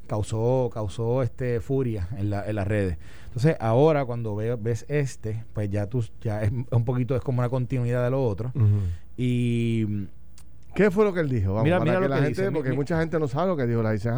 causó, 0.07 0.69
causó 0.73 1.21
este 1.21 1.59
furia 1.59 2.07
en, 2.17 2.29
la, 2.29 2.47
en 2.47 2.55
las 2.55 2.67
redes. 2.67 2.97
Entonces, 3.27 3.55
ahora 3.59 4.05
cuando 4.05 4.35
ves 4.35 4.85
este, 4.87 5.43
pues 5.53 5.69
ya 5.69 5.87
tú, 5.87 6.03
ya 6.21 6.41
es 6.43 6.51
un 6.51 6.85
poquito, 6.85 7.15
es 7.15 7.21
como 7.21 7.39
una 7.39 7.49
continuidad 7.49 8.03
de 8.03 8.09
lo 8.09 8.23
otro. 8.23 8.51
Y 9.15 10.07
¿Qué 10.77 10.91
fue 10.91 11.05
lo 11.05 11.11
que 11.11 11.21
él 11.21 11.29
dijo? 11.29 11.55
Vamos, 11.55 11.63
mira, 11.63 11.79
mira 11.79 11.99
que 11.99 12.07
la 12.07 12.17
gente, 12.17 12.51
porque 12.51 12.71
mucha 12.71 12.99
gente 12.99 13.17
no 13.17 13.27
sabe 13.27 13.47
lo 13.47 13.57
que 13.57 13.65
dijo 13.65 13.81
la 13.81 13.93
dice 13.93 14.11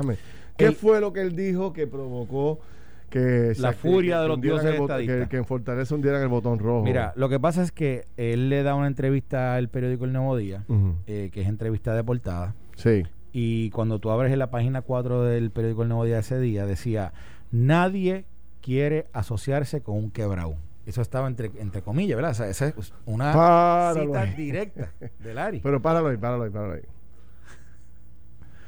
¿Qué 0.58 0.74
fue 0.74 1.00
lo 1.00 1.14
que 1.14 1.22
él 1.22 1.34
dijo 1.34 1.72
que 1.72 1.88
provocó 1.88 2.60
que 3.10 3.54
la 3.60 3.72
furia 3.72 4.20
de 4.20 4.28
los 4.28 4.42
dioses 4.42 4.78
que, 4.78 5.28
que, 5.30 5.38
en 5.38 5.46
Fortaleza 5.46 5.96
hundieran 5.96 6.22
el 6.22 6.28
botón 6.28 6.60
rojo? 6.60 6.84
Mira, 6.84 7.14
lo 7.16 7.30
que 7.30 7.40
pasa 7.40 7.64
es 7.64 7.72
que 7.72 8.08
él 8.18 8.50
le 8.50 8.62
da 8.64 8.76
una 8.76 8.88
entrevista 8.88 9.56
al 9.56 9.70
periódico 9.70 10.04
El 10.04 10.12
Nuevo 10.12 10.36
Día, 10.36 10.66
eh, 11.08 11.30
que 11.32 11.42
es 11.42 11.48
entrevista 11.48 11.96
de 11.96 12.04
portada. 12.04 12.56
Sí. 12.76 13.04
Y 13.32 13.70
cuando 13.70 14.00
tú 14.00 14.12
abres 14.12 14.34
en 14.34 14.40
la 14.40 14.52
página 14.52 14.82
4 14.82 15.24
del 15.24 15.52
periódico 15.52 15.84
El 15.84 15.88
Nuevo 15.88 16.04
Día 16.04 16.20
ese 16.20 16.42
día, 16.42 16.66
decía, 16.66 17.14
nadie 17.52 18.26
quiere 18.62 19.08
asociarse 19.14 19.80
con 19.80 19.96
un 19.96 20.12
quebrado. 20.12 20.58
Eso 20.90 21.04
estaba 21.04 21.28
entre, 21.28 21.52
entre 21.60 21.84
comillas, 21.84 22.16
¿verdad? 22.16 22.32
O 22.32 22.34
sea, 22.34 22.48
esa 22.48 22.68
es 22.70 22.94
una 23.06 23.94
cita 23.94 24.26
directa 24.26 24.92
de 25.20 25.34
Larry. 25.36 25.60
Pero 25.64 25.80
páralo 25.80 26.08
ahí, 26.08 26.18
páralo 26.18 26.46
ahí, 26.46 26.50
páralo 26.50 26.74
ahí. 26.74 26.82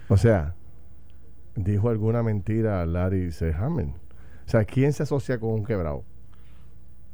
O 0.08 0.18
sea, 0.18 0.54
dijo 1.56 1.90
alguna 1.90 2.22
mentira 2.22 2.86
Larry 2.86 3.32
Sehamen. 3.32 3.96
O 4.46 4.50
sea, 4.52 4.66
¿quién 4.66 4.94
se 4.94 5.02
asocia 5.02 5.40
con 5.40 5.50
un 5.50 5.66
quebrado? 5.66 6.04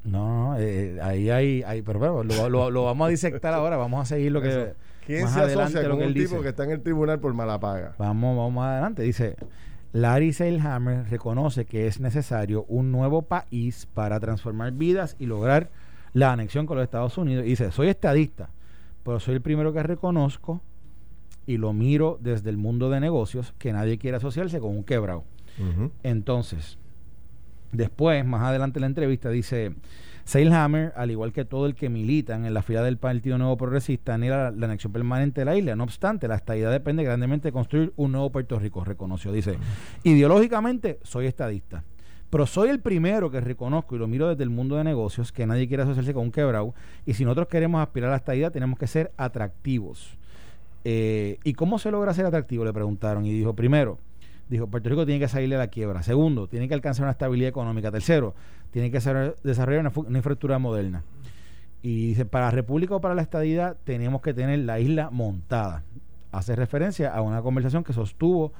No, 0.03 0.53
no, 0.53 0.59
eh, 0.59 0.99
ahí 1.01 1.29
hay, 1.29 1.63
hay 1.63 1.81
pero 1.83 1.99
bueno, 1.99 2.49
lo, 2.49 2.69
lo, 2.69 2.83
vamos 2.83 3.07
a 3.07 3.09
disectar 3.09 3.53
ahora, 3.53 3.77
vamos 3.77 4.01
a 4.01 4.05
seguir 4.05 4.33
lo 4.33 4.41
que... 4.41 4.73
¿Quién 5.05 5.29
se 5.29 5.39
asocia 5.39 5.87
con 5.89 6.01
un 6.01 6.13
tipo 6.13 6.41
que 6.41 6.49
está 6.49 6.65
en 6.65 6.71
el 6.71 6.81
tribunal 6.81 7.21
por 7.21 7.33
mala 7.33 7.57
paga? 7.61 7.95
Vamos, 7.97 8.37
vamos 8.37 8.65
adelante. 8.65 9.03
Dice, 9.03 9.37
Larry 9.93 10.33
Seilhammer 10.33 11.09
reconoce 11.09 11.65
que 11.65 11.87
es 11.87 11.99
necesario 11.99 12.65
un 12.67 12.91
nuevo 12.91 13.23
país 13.23 13.87
para 13.93 14.19
transformar 14.19 14.73
vidas 14.73 15.15
y 15.19 15.25
lograr 15.25 15.69
la 16.13 16.31
anexión 16.31 16.65
con 16.65 16.77
los 16.77 16.83
Estados 16.83 17.17
Unidos. 17.17 17.45
Y 17.45 17.49
dice, 17.49 17.71
soy 17.71 17.87
estadista, 17.89 18.49
pero 19.03 19.19
soy 19.19 19.35
el 19.35 19.41
primero 19.41 19.73
que 19.73 19.83
reconozco 19.83 20.61
y 21.45 21.57
lo 21.57 21.73
miro 21.73 22.19
desde 22.21 22.49
el 22.49 22.57
mundo 22.57 22.89
de 22.89 22.99
negocios 22.99 23.53
que 23.57 23.71
nadie 23.71 23.97
quiere 23.97 24.17
asociarse 24.17 24.59
con 24.59 24.71
un 24.71 24.83
quebrado. 24.83 25.23
Entonces, 26.03 26.77
después, 27.71 28.23
más 28.25 28.43
adelante 28.43 28.77
en 28.79 28.81
la 28.81 28.87
entrevista, 28.87 29.29
dice, 29.29 29.73
Seilhammer, 30.27 30.91
al 30.97 31.09
igual 31.09 31.31
que 31.31 31.45
todo 31.45 31.67
el 31.67 31.73
que 31.73 31.87
militan 31.87 32.43
en 32.43 32.53
la 32.53 32.61
fila 32.61 32.83
del 32.83 32.97
Partido 32.97 33.37
Nuevo 33.37 33.55
Progresista, 33.55 34.15
anhela 34.15 34.51
la, 34.51 34.65
anexión 34.65 34.91
permanente 34.91 35.39
de 35.39 35.45
la 35.45 35.55
isla. 35.55 35.73
No 35.77 35.85
obstante, 35.85 36.27
la 36.27 36.35
estadidad 36.35 36.69
depende 36.69 37.05
grandemente 37.05 37.47
de 37.47 37.53
construir 37.53 37.93
un 37.95 38.11
nuevo 38.11 38.29
Puerto 38.29 38.59
Rico, 38.59 38.83
reconoció. 38.83 39.31
Dice, 39.31 39.57
ideológicamente 40.03 40.99
soy 41.01 41.27
estadista. 41.27 41.85
Pero 42.29 42.45
soy 42.45 42.67
el 42.67 42.81
primero 42.81 43.31
que 43.31 43.39
reconozco 43.39 43.95
y 43.95 43.99
lo 43.99 44.07
miro 44.09 44.27
desde 44.27 44.43
el 44.43 44.49
mundo 44.49 44.75
de 44.75 44.83
negocios, 44.83 45.31
que 45.31 45.47
nadie 45.47 45.65
quiere 45.65 45.83
asociarse 45.83 46.13
con 46.13 46.23
un 46.23 46.31
quebrado. 46.33 46.73
Y 47.05 47.13
si 47.13 47.23
nosotros 47.23 47.47
queremos 47.47 47.81
aspirar 47.81 48.09
a 48.09 48.11
la 48.11 48.17
estadidad, 48.17 48.51
tenemos 48.51 48.77
que 48.77 48.87
ser 48.87 49.13
atractivos. 49.15 50.17
Eh, 50.83 51.39
¿Y 51.45 51.53
cómo 51.53 51.79
se 51.79 51.89
logra 51.89 52.13
ser 52.13 52.25
atractivo? 52.25 52.65
Le 52.65 52.73
preguntaron. 52.73 53.25
Y 53.25 53.31
dijo, 53.31 53.55
primero, 53.55 53.97
dijo, 54.49 54.67
Puerto 54.67 54.89
Rico 54.89 55.05
tiene 55.05 55.21
que 55.21 55.29
salir 55.29 55.49
de 55.49 55.57
la 55.57 55.67
quiebra. 55.67 56.03
Segundo, 56.03 56.47
tiene 56.47 56.67
que 56.67 56.73
alcanzar 56.73 57.03
una 57.03 57.11
estabilidad 57.11 57.47
económica. 57.47 57.91
Tercero, 57.91 58.35
tiene 58.71 58.91
que 58.91 58.97
desarrollar 58.97 59.79
una, 59.79 59.91
una, 59.95 60.17
infraestructura 60.17 60.59
moderna. 60.59 61.03
Y 61.81 62.07
dice, 62.07 62.25
para 62.25 62.45
la 62.45 62.51
República 62.51 62.95
o 62.95 63.01
para 63.01 63.15
la 63.15 63.21
estadidad 63.21 63.77
tenemos 63.83 64.21
que 64.21 64.33
tener 64.33 64.59
la 64.59 64.79
isla 64.79 65.09
montada. 65.09 65.83
Hace 66.31 66.55
referencia 66.55 67.13
a 67.13 67.21
una 67.21 67.41
conversación 67.41 67.83
que 67.83 67.93
sostuvo 67.93 68.53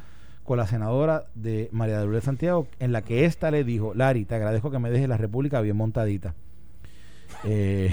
con 0.47 0.57
la 0.57 0.65
senadora 0.65 1.25
de 1.35 1.67
María 1.73 1.99
de 1.99 2.05
Lourdes 2.05 2.23
Santiago, 2.23 2.67
en 2.79 2.93
la 2.93 3.01
que 3.01 3.25
ésta 3.25 3.51
le 3.51 3.65
dijo, 3.65 3.93
Lari, 3.93 4.23
te 4.23 4.35
agradezco 4.35 4.71
que 4.71 4.79
me 4.79 4.89
dejes 4.89 5.09
la 5.09 5.17
República 5.17 5.59
bien 5.59 5.75
montadita. 5.75 6.35
Eh, 7.43 7.91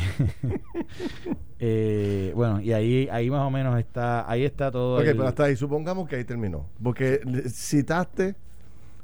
eh, 1.59 2.33
bueno, 2.37 2.61
y 2.61 2.73
ahí, 2.73 3.09
ahí 3.11 3.29
más 3.29 3.43
o 3.43 3.51
menos 3.51 3.77
está, 3.79 4.31
ahí 4.31 4.45
está 4.45 4.71
todo. 4.71 4.99
Ok, 4.99 5.05
pero 5.05 5.27
hasta 5.27 5.45
ahí, 5.45 5.57
supongamos 5.57 6.09
que 6.09 6.15
ahí 6.15 6.25
terminó. 6.25 6.67
Porque 6.81 7.21
citaste 7.49 8.37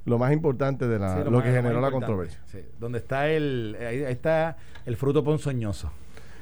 lo 0.04 0.18
más 0.18 0.32
importante 0.32 0.88
de 0.88 0.98
la, 0.98 1.24
lo, 1.24 1.42
que 1.42 1.50
generó 1.50 1.80
la 1.80 1.90
controversia. 1.90 2.40
donde 2.78 2.98
está 2.98 3.28
el, 3.28 3.76
ahí 3.80 4.02
está 4.02 4.56
el 4.86 4.96
fruto 4.96 5.22
ponzoñoso. 5.22 5.90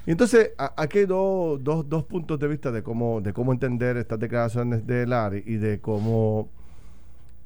Y 0.07 0.13
entonces, 0.13 0.53
aquí 0.57 1.01
hay 1.01 1.07
dos, 1.07 1.63
dos, 1.63 1.87
dos 1.87 2.05
puntos 2.05 2.39
de 2.39 2.49
vista 2.49 2.73
de 2.73 2.83
cómo, 2.83 3.21
de 3.21 3.35
cómo 3.35 3.53
entender 3.53 3.99
estas 3.99 4.19
declaraciones 4.19 4.87
de 4.87 5.07
Lari 5.07 5.43
y 5.45 5.57
de 5.57 5.81
cómo 5.81 6.49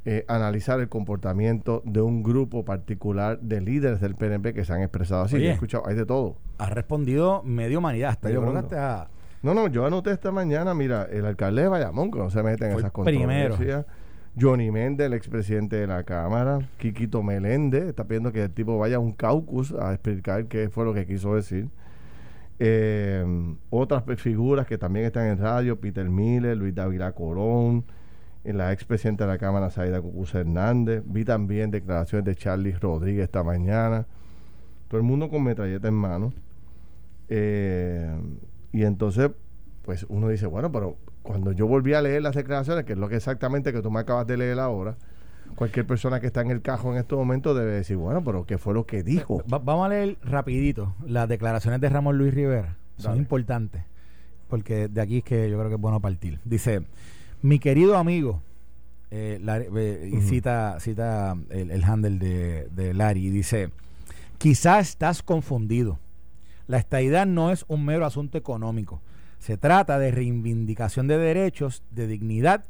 eh, 0.05 0.25
analizar 0.29 0.81
el 0.81 0.89
comportamiento 0.89 1.83
de 1.85 2.01
un 2.01 2.23
grupo 2.23 2.65
particular 2.65 3.41
de 3.41 3.61
líderes 3.61 4.01
del 4.01 4.15
PNP 4.15 4.55
que 4.55 4.65
se 4.65 4.73
han 4.73 4.83
expresado 4.83 5.23
así. 5.23 5.37
he 5.37 5.51
escuchado, 5.51 5.87
hay 5.87 5.95
de 5.95 6.07
todo. 6.07 6.37
Ha 6.59 6.71
respondido 6.71 7.43
medio 7.45 7.79
humanidad. 7.79 8.11
Hasta 8.11 8.31
yo 8.31 8.43
No, 8.43 9.55
no, 9.55 9.69
yo 9.69 9.87
anoté 9.87 10.11
esta 10.11 10.31
mañana, 10.31 10.75
mira, 10.75 11.09
el 11.11 11.25
alcalde 11.25 11.63
de 11.63 11.69
Bayamón, 11.69 12.11
que 12.11 12.19
no 12.19 12.31
se 12.31 12.43
mete 12.43 12.67
en 12.67 12.79
esas 12.79 12.93
controversias. 12.93 13.57
Primero. 13.57 13.85
Johnny 14.41 14.71
Méndez, 14.71 15.07
el 15.07 15.13
expresidente 15.13 15.77
de 15.77 15.87
la 15.87 16.05
Cámara, 16.05 16.67
Quiquito 16.79 17.23
Meléndez, 17.23 17.85
está 17.85 18.05
pidiendo 18.05 18.33
que 18.33 18.45
el 18.45 18.51
tipo 18.51 18.79
vaya 18.79 18.97
a 18.97 18.99
un 18.99 19.13
caucus 19.13 19.73
a 19.73 19.93
explicar 19.93 20.47
qué 20.47 20.71
fue 20.71 20.85
lo 20.85 20.95
que 20.95 21.07
quiso 21.07 21.35
decir. 21.35 21.69
Eh, 22.59 23.25
otras 23.71 24.05
figuras 24.19 24.67
que 24.67 24.79
también 24.79 25.07
están 25.07 25.27
en 25.27 25.39
radio, 25.39 25.79
Peter 25.81 26.09
Miller, 26.09 26.57
Luis 26.57 26.75
Dávila 26.75 27.13
Colón, 27.13 27.85
la 28.45 28.73
expresidenta 28.73 29.27
de 29.27 29.33
la 29.33 29.39
Cámara, 29.39 29.71
Saida 29.71 30.01
Cucuza 30.01 30.41
Hernández. 30.41 31.03
Vi 31.07 31.25
también 31.25 31.71
declaraciones 31.71 32.25
de 32.25 32.35
Charlie 32.35 32.73
Rodríguez 32.73 33.25
esta 33.25 33.43
mañana. 33.43 34.07
Todo 34.89 34.99
el 34.99 35.07
mundo 35.07 35.29
con 35.29 35.45
metralleta 35.45 35.89
en 35.89 35.95
mano. 35.95 36.33
Eh, 37.29 38.11
y 38.73 38.85
entonces, 38.85 39.31
pues 39.85 40.07
uno 40.09 40.29
dice, 40.29 40.47
bueno, 40.47 40.73
pero 40.73 40.97
cuando 41.23 41.53
yo 41.53 41.67
volví 41.67 41.95
a 41.95 42.03
leer 42.03 42.23
las 42.23 42.35
declaraciones, 42.35 42.85
que 42.85 42.93
es 42.93 42.99
lo 42.99 43.09
que 43.09 43.17
exactamente 43.17 43.73
que 43.73 43.81
tú 43.81 43.91
me 43.91 44.01
acabas 44.01 44.27
de 44.27 44.37
leer 44.37 44.59
ahora, 44.59 44.97
cualquier 45.55 45.87
persona 45.87 46.21
que 46.21 46.27
está 46.27 46.41
en 46.41 46.51
el 46.51 46.63
cajón 46.63 46.95
en 46.95 47.01
este 47.01 47.15
momento 47.15 47.55
debe 47.55 47.73
decir, 47.73 47.97
bueno, 47.97 48.23
pero 48.25 48.45
¿qué 48.45 48.59
fue 48.59 48.75
lo 48.75 48.87
que 48.87 49.03
dijo? 49.03 49.43
vamos 49.47 49.87
a 49.87 49.89
leer 49.89 50.17
rapidito 50.23 50.95
las 51.07 51.29
declaraciones 51.29 51.81
de 51.81 51.89
Ramón 51.89 52.19
Luis 52.19 52.35
Rivera. 52.35 52.77
Son 52.97 53.17
importantes, 53.17 53.83
porque 54.49 54.89
de 54.89 55.01
aquí 55.01 55.19
es 55.19 55.25
que 55.25 55.51
yo 55.51 55.57
creo 55.59 55.69
que 55.69 55.75
es 55.75 55.81
bueno 55.81 56.01
partir. 56.01 56.39
Dice, 56.45 56.83
mi 57.41 57.59
querido 57.59 57.97
amigo, 57.97 58.43
eh, 59.11 59.41
eh, 59.45 60.11
y 60.13 60.21
cita, 60.23 60.79
cita 60.79 61.37
el, 61.51 61.85
handle 61.85 62.19
de, 62.19 62.69
de 62.71 62.95
Larry, 62.95 63.27
y 63.27 63.31
dice, 63.31 63.71
quizá 64.39 64.79
estás 64.79 65.23
confundido. 65.23 65.99
La 66.69 66.79
estadidad 66.79 67.27
no 67.27 67.51
es 67.51 67.65
un 67.67 67.85
mero 67.85 68.07
asunto 68.07 68.39
económico. 68.39 69.01
Se 69.43 69.57
trata 69.57 69.99
de 69.99 70.13
reivindicación 70.13 71.09
de 71.09 71.19
derechos, 71.19 71.83
de 71.91 72.07
dignidad 72.07 72.65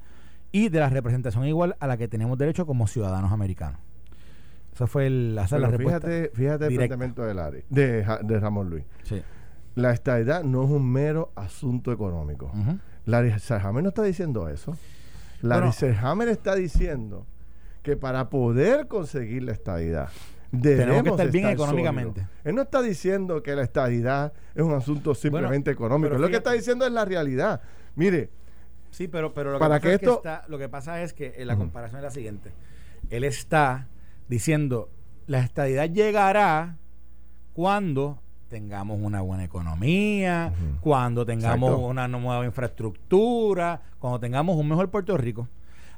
y 0.53 0.71
de 0.71 0.81
la 0.81 0.89
representación 0.89 1.45
igual 1.45 1.77
a 1.81 1.87
la 1.87 1.99
que 1.99 2.09
tenemos 2.09 2.39
derecho 2.39 2.65
como 2.65 2.87
ciudadanos 2.87 3.31
americanos. 3.31 3.79
Eso 4.73 4.87
fue 4.87 5.07
el, 5.07 5.35
la 5.35 5.47
respuesta. 5.47 5.77
Fíjate, 5.77 6.31
fíjate 6.33 6.67
el 6.69 6.75
planteamiento 6.77 7.25
de, 7.25 7.35
Larry, 7.35 7.65
de, 7.69 8.07
de 8.23 8.41
Ramón 8.41 8.71
Luis. 8.71 8.85
La 9.75 9.93
estadidad 9.93 10.45
no 10.45 10.65
es 10.65 10.71
un 10.71 10.91
mero 10.91 11.31
asunto 11.35 11.93
económico. 11.93 12.51
Larry 13.05 13.39
Serhammer 13.39 13.83
no 13.83 13.91
está 13.91 14.03
diciendo 14.03 14.49
eso. 14.49 14.75
Larry 15.43 15.73
bueno, 15.79 16.31
está 16.31 16.55
diciendo 16.55 17.27
que 17.83 17.99
para 17.99 18.31
poder 18.31 18.89
conseguir 18.89 19.43
la 19.43 19.53
estadidad 19.53 20.09
tenemos 20.61 21.03
que 21.03 21.09
estar 21.11 21.31
bien 21.31 21.49
económicamente. 21.49 22.27
Él 22.45 22.55
no 22.55 22.63
está 22.63 22.83
diciendo 22.83 23.43
que 23.43 23.57
la 23.57 23.63
estadidad 23.63 24.33
es 24.55 24.63
un 24.63 24.75
asunto 24.75 25.15
simplemente 25.15 25.71
económico. 25.71 26.17
lo 26.17 26.29
que 26.29 26.37
está 26.37 26.53
diciendo 26.53 26.87
es 26.87 26.93
la 26.93 27.05
realidad. 27.05 27.61
Mire. 27.95 28.31
Sí, 28.91 29.09
pero, 29.09 29.33
pero 29.33 29.53
lo, 29.53 29.59
que 29.59 29.65
pasa 29.65 29.77
es 29.79 29.99
que 29.99 30.07
lo 30.49 30.59
que 30.59 30.69
pasa 30.69 31.03
es 31.03 31.15
que 31.15 31.45
la 31.47 31.57
comparación 31.57 32.01
es 32.01 32.05
la 32.05 32.11
siguiente. 32.11 32.53
Él 33.09 33.25
está 33.25 33.89
diciendo 34.29 34.91
la 35.27 35.41
estadidad 35.41 35.89
llegará 35.89 36.77
cuando 37.55 38.19
tengamos 38.49 38.99
una 39.01 39.23
buena 39.23 39.45
economía, 39.45 40.53
cuando 40.81 41.25
tengamos 41.25 41.79
una 41.79 42.07
nueva 42.07 42.45
infraestructura, 42.45 43.81
cuando 43.99 44.21
tengamos 44.21 44.57
un 44.57 44.69
mejor 44.69 44.91
Puerto 44.91 45.17
Rico. 45.17 45.49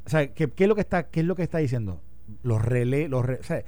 O 0.07 0.09
sea, 0.09 0.33
¿qué, 0.33 0.53
es 0.57 0.69
lo 0.69 0.77
que 0.77 0.83
está, 0.83 1.09
qué 1.09 1.21
es 1.21 1.27
lo 1.27 1.35
que 1.35 1.43
está 1.43 1.59
diciendo? 1.59 2.01
Los 2.45 2.63
relés, 2.63 3.11
los 3.11 3.25
o 3.25 3.43
sea, 3.43 3.65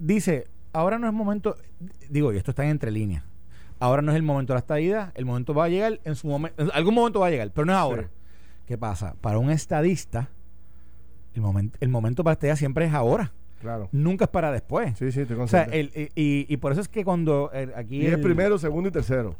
dice, 0.00 0.48
ahora 0.72 0.98
no 0.98 1.06
es 1.06 1.12
momento, 1.12 1.56
digo, 2.08 2.32
y 2.32 2.36
esto 2.36 2.50
está 2.50 2.64
en 2.64 2.70
entre 2.70 2.90
líneas. 2.90 3.24
Ahora 3.78 4.02
no 4.02 4.10
es 4.12 4.16
el 4.16 4.22
momento 4.22 4.52
de 4.52 4.56
la 4.56 4.60
estadía, 4.60 5.12
el 5.14 5.24
momento 5.24 5.54
va 5.54 5.66
a 5.66 5.68
llegar 5.68 6.00
en 6.04 6.16
su 6.16 6.26
momento, 6.26 6.62
en 6.62 6.70
algún 6.74 6.94
momento 6.94 7.20
va 7.20 7.28
a 7.28 7.30
llegar, 7.30 7.50
pero 7.54 7.64
no 7.64 7.72
es 7.72 7.78
ahora. 7.78 8.10
¿Qué 8.66 8.76
pasa? 8.76 9.14
Para 9.20 9.38
un 9.38 9.50
estadista, 9.50 10.28
el 11.34 11.42
momento, 11.42 11.78
el 11.80 11.88
momento 11.88 12.24
para 12.24 12.32
la 12.32 12.34
estadía 12.34 12.56
siempre 12.56 12.86
es 12.86 12.92
ahora. 12.92 13.32
Claro. 13.60 13.88
Nunca 13.92 14.24
es 14.24 14.30
para 14.30 14.52
después. 14.52 14.98
Sí, 14.98 15.12
sí, 15.12 15.26
te 15.26 15.34
o 15.34 15.48
sea, 15.48 15.64
el, 15.64 15.90
y, 15.94 16.46
y, 16.48 16.56
por 16.56 16.72
eso 16.72 16.80
es 16.80 16.88
que 16.88 17.04
cuando 17.04 17.50
eh, 17.52 17.70
aquí. 17.76 18.02
Y 18.02 18.06
es 18.06 18.18
primero, 18.18 18.58
segundo 18.58 18.88
y 18.88 18.92
tercero. 18.92 19.36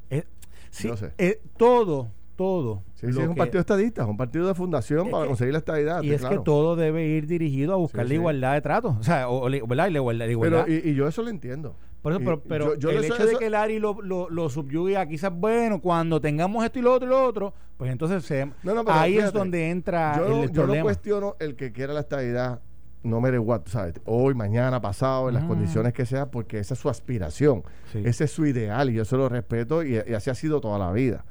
sí, 0.70 0.90
eh, 1.16 1.40
todo, 1.56 2.08
todo. 2.40 2.84
Sí, 2.94 3.12
sí, 3.12 3.20
es 3.20 3.28
un 3.28 3.34
partido 3.34 3.60
estadista, 3.60 4.00
es 4.00 4.08
un 4.08 4.16
partido 4.16 4.46
de 4.48 4.54
fundación 4.54 5.10
para 5.10 5.26
conseguir 5.26 5.52
la 5.52 5.58
estadidad. 5.58 6.02
Y 6.02 6.12
es 6.12 6.24
que 6.24 6.38
todo 6.38 6.74
debe 6.74 7.04
ir 7.04 7.26
dirigido 7.26 7.74
a 7.74 7.76
buscar 7.76 8.08
la 8.08 8.14
igualdad 8.14 8.54
de 8.54 8.62
trato. 8.62 8.96
O 8.98 9.02
sea, 9.02 9.28
o, 9.28 9.42
¿verdad? 9.42 9.88
Y 9.88 9.90
la 9.90 9.98
igualdad. 9.98 10.26
Pero, 10.40 10.64
y, 10.66 10.94
yo 10.94 11.06
eso 11.06 11.22
lo 11.22 11.28
entiendo. 11.28 11.76
Por 12.00 12.14
eso, 12.14 12.42
pero, 12.48 12.72
el 12.72 13.04
hecho 13.04 13.26
de 13.26 13.36
que 13.36 13.44
el 13.44 13.54
ARI 13.54 13.78
lo, 13.78 14.00
lo, 14.00 14.30
lo 14.30 14.48
subyugue 14.48 14.96
a 14.96 15.06
quizás, 15.06 15.30
bueno, 15.30 15.82
cuando 15.82 16.18
tengamos 16.18 16.64
esto 16.64 16.78
y 16.78 16.82
lo 16.82 16.94
otro 16.94 17.06
y 17.06 17.10
lo 17.10 17.22
otro, 17.26 17.52
pues 17.76 17.92
entonces 17.92 18.24
se, 18.24 18.50
ahí 18.86 19.18
es 19.18 19.34
donde 19.34 19.68
entra 19.68 20.16
yo, 20.16 20.44
el, 20.44 20.50
Yo 20.50 20.66
no 20.66 20.80
cuestiono 20.80 21.36
el 21.40 21.56
que 21.56 21.72
quiera 21.72 21.92
la 21.92 22.00
estadidad 22.00 22.62
no 23.02 23.20
me 23.20 23.38
what, 23.38 23.62
¿sabes? 23.66 23.94
Hoy, 24.04 24.34
mañana, 24.34 24.80
pasado, 24.80 25.28
en 25.28 25.34
las 25.34 25.44
condiciones 25.44 25.92
que 25.92 26.04
sea, 26.06 26.30
porque 26.30 26.58
esa 26.58 26.74
es 26.74 26.80
su 26.80 26.88
aspiración, 26.88 27.62
ese 27.94 28.24
es 28.24 28.30
su 28.30 28.46
ideal 28.46 28.90
y 28.90 28.94
yo 28.94 29.04
se 29.04 29.16
lo 29.16 29.28
respeto 29.28 29.82
y, 29.82 29.98
así 29.98 30.30
ha 30.30 30.34
sido 30.34 30.60
toda 30.60 30.78
la 30.78 30.92
vida. 30.92 31.24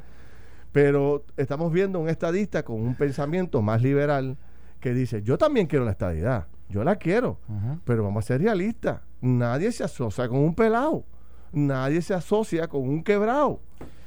Pero 0.71 1.25
estamos 1.37 1.71
viendo 1.71 1.99
un 1.99 2.09
estadista 2.09 2.63
con 2.63 2.81
un 2.81 2.95
pensamiento 2.95 3.61
más 3.61 3.81
liberal 3.81 4.37
que 4.79 4.93
dice, 4.93 5.21
yo 5.23 5.37
también 5.37 5.67
quiero 5.67 5.85
la 5.85 5.91
estadidad, 5.91 6.47
yo 6.69 6.83
la 6.83 6.95
quiero, 6.95 7.39
pero 7.83 8.03
vamos 8.03 8.23
a 8.23 8.27
ser 8.27 8.41
realistas, 8.41 9.01
nadie 9.21 9.71
se 9.71 9.83
asocia 9.83 10.27
con 10.29 10.39
un 10.39 10.53
pelado, 10.53 11.03
nadie 11.51 12.01
se 12.01 12.13
asocia 12.13 12.67
con 12.67 12.87
un 12.87 13.03
quebrado. 13.03 13.61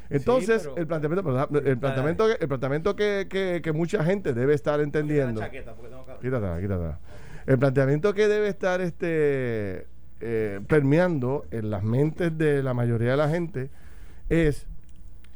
Entonces, 0.09 0.69
el 0.77 0.87
planteamiento, 0.87 1.49
el 1.65 1.79
planteamiento, 1.79 2.29
el 2.29 2.49
planteamiento 2.49 2.97
que, 2.97 3.61
que, 3.63 3.73
mucha 3.73 4.05
gente 4.05 4.35
debe 4.35 4.55
estar 4.55 4.81
entendiendo. 4.81 5.41
Quítatela, 6.21 6.61
quítatela. 6.61 7.01
El 7.47 7.59
planteamiento 7.59 8.15
que 8.15 8.29
debe 8.29 8.49
estar 8.49 8.81
este 8.81 9.87
eh, 10.21 10.61
permeando 10.69 11.47
en 11.51 11.71
las 11.71 11.83
mentes 11.83 12.37
de 12.37 12.63
la 12.63 12.75
mayoría 12.75 13.13
de 13.13 13.17
la 13.17 13.29
gente 13.29 13.71
es 14.29 14.67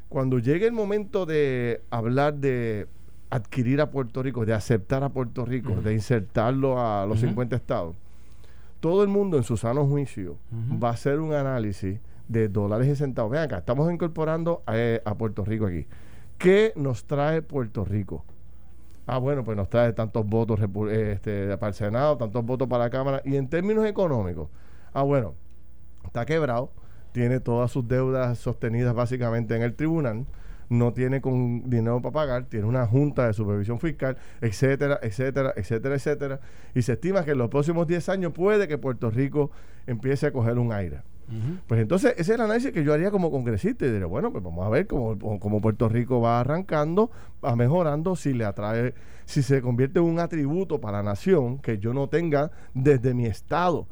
cuando 0.09 0.39
llegue 0.39 0.67
el 0.67 0.73
momento 0.73 1.27
de 1.27 1.83
hablar 1.91 2.35
de 2.35 2.87
adquirir 3.31 3.81
a 3.81 3.91
Puerto 3.91 4.23
Rico, 4.23 4.47
de 4.47 4.55
aceptar 4.55 5.03
a 5.03 5.09
Puerto 5.09 5.45
Rico, 5.45 5.75
de 5.75 5.93
insertarlo 5.93 6.81
a 6.81 7.07
los 7.07 7.21
50 7.21 7.57
estados, 7.57 7.97
todo 8.81 9.03
el 9.03 9.09
mundo 9.09 9.37
en 9.37 9.43
su 9.43 9.57
sano 9.57 9.87
juicio 9.87 10.37
va 10.83 10.91
a 10.91 10.93
hacer 10.93 11.19
un 11.19 11.33
análisis 11.33 11.99
de 12.29 12.49
dólares 12.49 12.89
y 12.89 12.97
centavos. 12.97 13.33
Vean 13.33 13.45
acá, 13.45 13.59
estamos 13.59 13.93
incorporando 13.93 14.63
a, 14.67 14.75
a 15.05 15.15
Puerto 15.15 15.45
Rico 15.45 15.67
aquí. 15.67 15.87
¿Qué 16.39 16.73
nos 16.77 17.05
trae 17.05 17.43
Puerto 17.43 17.85
Rico? 17.85 18.25
Ah, 19.07 19.19
bueno, 19.19 19.45
pues 19.45 19.57
nos 19.57 19.71
trae 19.71 19.93
tantos 19.93 20.27
votos 20.27 20.61
este, 20.91 21.57
para 21.59 21.69
el 21.69 21.75
Senado, 21.75 22.17
tantos 22.17 22.45
votos 22.45 22.69
para 22.69 22.85
la 22.85 22.91
Cámara. 22.91 23.23
Y 23.25 23.37
en 23.37 23.49
términos 23.49 23.87
económicos, 23.87 24.49
ah, 24.93 25.03
bueno, 25.03 25.35
está 26.05 26.27
quebrado, 26.27 26.71
tiene 27.17 27.41
todas 27.41 27.71
sus 27.71 27.89
deudas 27.89 28.37
sostenidas 28.37 28.95
básicamente 28.95 29.57
en 29.57 29.63
el 29.63 29.73
tribunal, 29.73 30.27
no 30.69 30.93
tiene 30.93 31.23
con 31.23 31.71
dinero 31.71 32.03
para 32.03 32.13
pagar, 32.13 32.45
tiene 32.45 32.67
una 32.67 32.87
junta 32.87 33.27
de 33.27 33.33
supervisión 33.33 33.81
fiscal, 33.81 34.19
etcétera, 34.43 34.99
etcétera, 35.03 35.55
etcétera, 35.57 35.95
etcétera. 35.95 36.41
Y 36.75 36.83
se 36.83 36.93
estima 36.93 37.25
que 37.25 37.31
en 37.31 37.39
los 37.39 37.49
próximos 37.49 37.87
10 37.87 38.11
años 38.11 38.33
puede 38.35 38.69
que 38.69 38.77
Puerto 38.77 39.11
Rico 39.11 39.51
empiece 39.87 40.27
a 40.27 40.31
coger 40.31 40.59
un 40.59 40.75
aire. 40.75 41.01
Pues 41.67 41.81
entonces 41.81 42.13
ese 42.19 42.21
es 42.21 42.29
el 42.29 42.43
análisis 42.43 42.71
que 42.71 42.85
yo 42.85 42.93
haría 42.93 43.11
como 43.11 43.31
congresista 43.31 43.87
y 43.87 43.91
diría, 43.91 44.05
bueno, 44.05 44.31
pues 44.31 44.45
vamos 44.45 44.67
a 44.67 44.69
ver 44.69 44.87
cómo, 44.87 45.41
cómo, 45.41 45.63
Puerto 45.63 45.89
Rico 45.89 46.21
va 46.21 46.41
arrancando, 46.41 47.11
va 47.43 47.57
mejorando, 47.57 48.15
si 48.15 48.35
le 48.35 48.45
atrae, 48.45 48.93
si 49.25 49.43
se 49.43 49.63
convierte 49.63 50.01
en 50.01 50.05
un 50.05 50.21
atributo 50.21 50.83
para 50.83 50.99
la 50.99 51.13
nación 51.13 51.61
que 51.61 51.79
yo 51.79 51.95
no 51.95 52.11
tenga 52.11 52.51
desde 52.75 53.15
mi 53.15 53.25
estado 53.25 53.87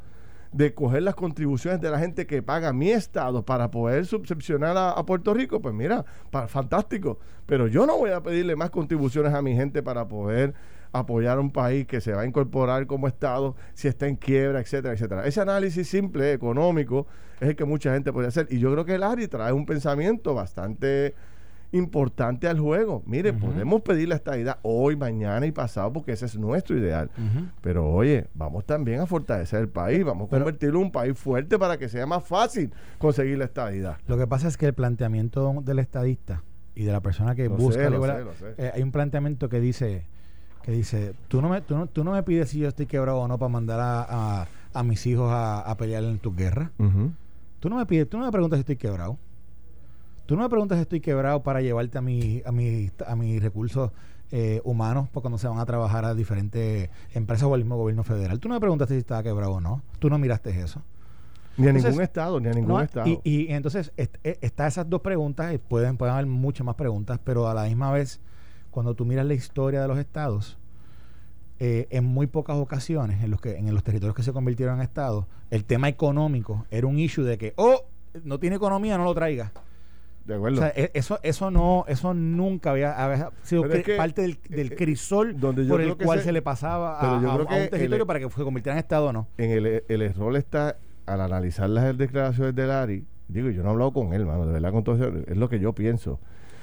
de 0.55 0.73
coger 0.73 1.03
las 1.03 1.17
contribuciones 1.17 1.81
de 1.81 1.91
la 1.91 1.99
gente 1.99 2.29
que 2.29 2.41
paga 2.41 2.73
mi 2.73 2.91
estado 2.91 3.45
para 3.45 3.73
poder 3.73 4.07
subcepcionar 4.07 4.77
a, 4.77 5.05
Puerto 5.05 5.35
Rico, 5.35 5.61
pues 5.61 5.75
mira, 5.75 6.05
fantástico. 6.47 7.19
Pero 7.45 7.67
yo 7.67 7.87
no 7.87 7.99
voy 7.99 8.11
a 8.11 8.23
pedirle 8.23 8.55
más 8.55 8.71
contribuciones 8.71 9.35
a 9.35 9.43
mi 9.43 9.57
gente 9.57 9.83
para 9.83 10.07
poder 10.07 10.55
apoyar 10.93 11.39
a 11.39 11.41
un 11.41 11.51
país 11.51 11.89
que 11.89 12.01
se 12.01 12.13
va 12.13 12.23
a 12.23 12.27
incorporar 12.27 12.87
como 12.87 13.09
Estado 13.09 13.57
si 13.75 13.89
está 13.89 14.07
en 14.07 14.15
quiebra, 14.15 14.61
etcétera, 14.61 14.95
etcétera. 14.95 15.27
Ese 15.27 15.41
análisis 15.41 15.89
simple, 15.89 16.33
económico, 16.33 17.09
es 17.41 17.49
el 17.49 17.57
que 17.57 17.65
mucha 17.65 17.93
gente 17.93 18.13
puede 18.13 18.29
hacer. 18.29 18.47
Y 18.49 18.61
yo 18.61 18.71
creo 18.71 18.85
que 18.85 18.95
el 18.95 19.03
ARI 19.03 19.27
trae 19.27 19.53
un 19.53 19.67
pensamiento 19.67 20.35
bastante 20.35 21.17
importante 21.75 22.47
al 22.47 22.61
juego. 22.61 23.03
Mire, 23.05 23.33
podemos 23.33 23.83
pedir 23.83 24.09
la 24.09 24.15
estadidad 24.15 24.59
hoy, 24.63 24.97
mañana 24.97 25.45
y 25.45 25.53
pasado 25.53 25.93
porque 25.93 26.13
ese 26.13 26.27
es 26.27 26.39
nuestro 26.39 26.79
ideal. 26.79 27.11
Pero 27.61 27.91
oye, 27.91 28.29
vamos 28.35 28.65
también 28.65 29.01
a 29.01 29.07
fortalecer 29.07 29.61
el 29.61 29.69
país, 29.69 30.05
vamos 30.05 30.29
a 30.29 30.31
convertirlo 30.31 30.79
en 30.79 30.87
un 30.87 30.93
país 30.93 31.19
fuerte 31.19 31.59
para 31.59 31.77
que 31.77 31.89
sea 31.89 32.07
más 32.07 32.25
fácil 32.25 32.71
conseguir 32.99 33.39
la 33.39 33.47
estadidad. 33.47 33.99
Lo 34.07 34.17
que 34.17 34.27
pasa 34.27 34.49
es 34.49 34.57
que 34.57 34.67
el 34.67 34.75
planteamiento 34.75 35.63
del 35.63 35.81
estadista 35.81 36.43
y 36.77 36.85
de 36.85 36.93
la 36.93 37.01
persona 37.01 37.35
que 37.35 37.49
busca 37.49 37.89
eh, 38.57 38.73
hay 38.75 38.83
un 38.83 38.93
planteamiento 38.93 39.49
que 39.49 39.61
dice 39.61 40.07
que 40.63 40.73
dice 40.73 41.15
tú 41.29 41.41
no 41.41 41.49
me 41.49 41.61
tú 41.61 41.77
no, 41.77 41.87
tú 41.87 42.03
no 42.03 42.13
me 42.13 42.23
pides 42.25 42.51
si 42.51 42.59
yo 42.59 42.69
estoy 42.69 42.87
quebrado 42.87 43.19
o 43.19 43.29
no 43.29 43.39
para 43.39 43.49
mandar 43.49 43.79
a, 43.81 44.49
a, 44.73 44.83
mis 44.83 45.07
hijos 45.07 45.31
a, 45.33 45.73
pelear 45.79 46.03
en 46.03 46.19
tu 46.19 46.35
guerra 46.35 46.73
tú 47.61 47.69
no 47.69 47.77
me 47.77 47.87
pides 47.87 48.09
tú 48.09 48.19
no 48.19 48.25
me 48.25 48.33
preguntas 48.33 48.57
si 48.57 48.61
estoy 48.61 48.77
quebrado 48.77 49.19
Tú 50.27 50.37
no 50.37 50.43
me 50.43 50.49
preguntas 50.49 50.79
si 50.79 50.83
estoy 50.83 51.01
quebrado 51.01 51.43
para 51.43 51.61
llevarte 51.61 51.99
a, 51.99 52.01
mi, 52.01 52.43
a, 52.45 52.53
mi, 52.53 52.91
a 53.07 53.15
mis 53.17 53.43
recursos 53.43 53.91
eh, 54.33 54.61
humanos 54.65 55.09
por 55.11 55.23
cuando 55.23 55.39
se 55.39 55.47
van 55.47 55.59
a 55.59 55.67
trabajar 55.67 56.05
a 56.05 56.15
diferentes 56.15 56.89
empresas 57.13 57.47
o 57.47 57.55
al 57.55 57.61
mismo 57.61 57.77
gobierno 57.77 58.05
federal. 58.05 58.41
Tú 58.41 58.49
no 58.49 58.55
me 58.55 58.61
preguntaste 58.61 58.95
si 58.95 59.01
estaba 59.01 59.23
quebrado 59.23 59.53
o 59.53 59.61
no. 59.61 59.83
Tú 59.99 60.09
no 60.09 60.19
miraste 60.19 60.51
eso. 60.61 60.83
Ni 61.57 61.69
a 61.69 61.73
ningún 61.73 62.01
estado, 62.01 62.41
ni 62.41 62.49
a 62.49 62.53
ningún 62.53 62.83
estado. 62.83 63.07
Y, 63.07 63.21
y, 63.23 63.53
entonces 63.53 63.93
est 63.97 64.17
e, 64.25 64.39
está 64.41 64.67
esas 64.67 64.89
dos 64.89 65.03
preguntas, 65.03 65.55
y 65.55 65.59
pueden, 65.59 65.97
pueden 65.97 66.15
haber 66.15 66.27
muchas 66.27 66.65
más 66.65 66.75
preguntas, 66.75 67.21
pero 67.23 67.49
a 67.49 67.55
la 67.55 67.65
misma 67.65 67.93
vez, 67.93 68.21
cuando 68.71 68.95
tú 68.95 69.05
miras 69.05 69.27
la 69.27 69.35
historia 69.35 69.83
de 69.83 69.89
los 69.89 69.99
estados, 69.99 70.59
eh, 71.61 71.87
en 71.91 72.05
muy 72.05 72.27
pocas 72.27 72.57
ocasiones, 72.57 73.23
en 73.23 73.31
los, 73.31 73.41
que, 73.41 73.57
en 73.57 73.73
los 73.73 73.85
territorios 73.85 74.17
que 74.17 74.25
se 74.25 74.33
convirtieron 74.33 74.77
en 74.77 74.83
estados, 74.83 75.27
el 75.51 75.65
tema 75.65 75.89
económico 75.89 76.67
era 76.71 76.87
un 76.87 76.99
issue 76.99 77.23
de 77.23 77.39
que, 77.39 77.53
oh, 77.57 77.85
no 78.25 78.41
tiene 78.41 78.57
economía, 78.57 78.99
no 78.99 79.05
lo 79.05 79.15
traiga. 79.15 79.53
De 80.25 80.35
acuerdo. 80.35 80.59
O 80.59 80.61
sea, 80.61 80.73
e, 80.75 80.91
eso, 80.95 81.21
eso 81.23 81.51
no, 81.51 81.85
eso 81.87 82.15
nunca 82.15 82.71
había, 82.71 83.31
sido 83.43 83.65
parte 83.97 84.23
del, 84.23 84.39
del 84.49 84.73
eh, 84.73 84.77
crisol 84.77 85.35
por 85.37 85.81
el 85.81 85.97
cual 85.97 86.21
se, 86.21 86.33
le 86.33 86.41
pasaba 86.41 86.99
a, 86.99 87.37
un 87.37 87.47
territorio 87.47 88.07
para 88.07 88.21
que 88.21 88.31
se 88.31 88.43
convirtiera 88.43 88.75
en 88.75 88.79
Estado 88.79 89.07
o 89.07 89.13
no. 89.13 89.29
En 89.37 89.51
el, 89.51 89.85
el 89.87 90.03
error 90.03 90.35
está 90.37 90.79
al 91.07 91.21
analizar 91.21 91.69
las 91.69 91.97
declaraciones 91.97 92.55
del 92.55 92.71
ARI, 92.71 93.05
digo, 93.29 93.51
yo 93.51 93.63
no 93.63 93.69
he 93.69 93.73
hablado 93.73 93.93
con 93.93 94.15
él, 94.15 94.25
mano, 94.25 94.47
de 94.47 94.53
verdad, 94.55 94.73
con 94.73 94.85
todo 94.85 94.95
eso, 94.97 95.13
es 95.27 95.37
lo 95.37 95.49
que 95.49 95.59
yo 95.61 95.75
pienso 95.75 96.19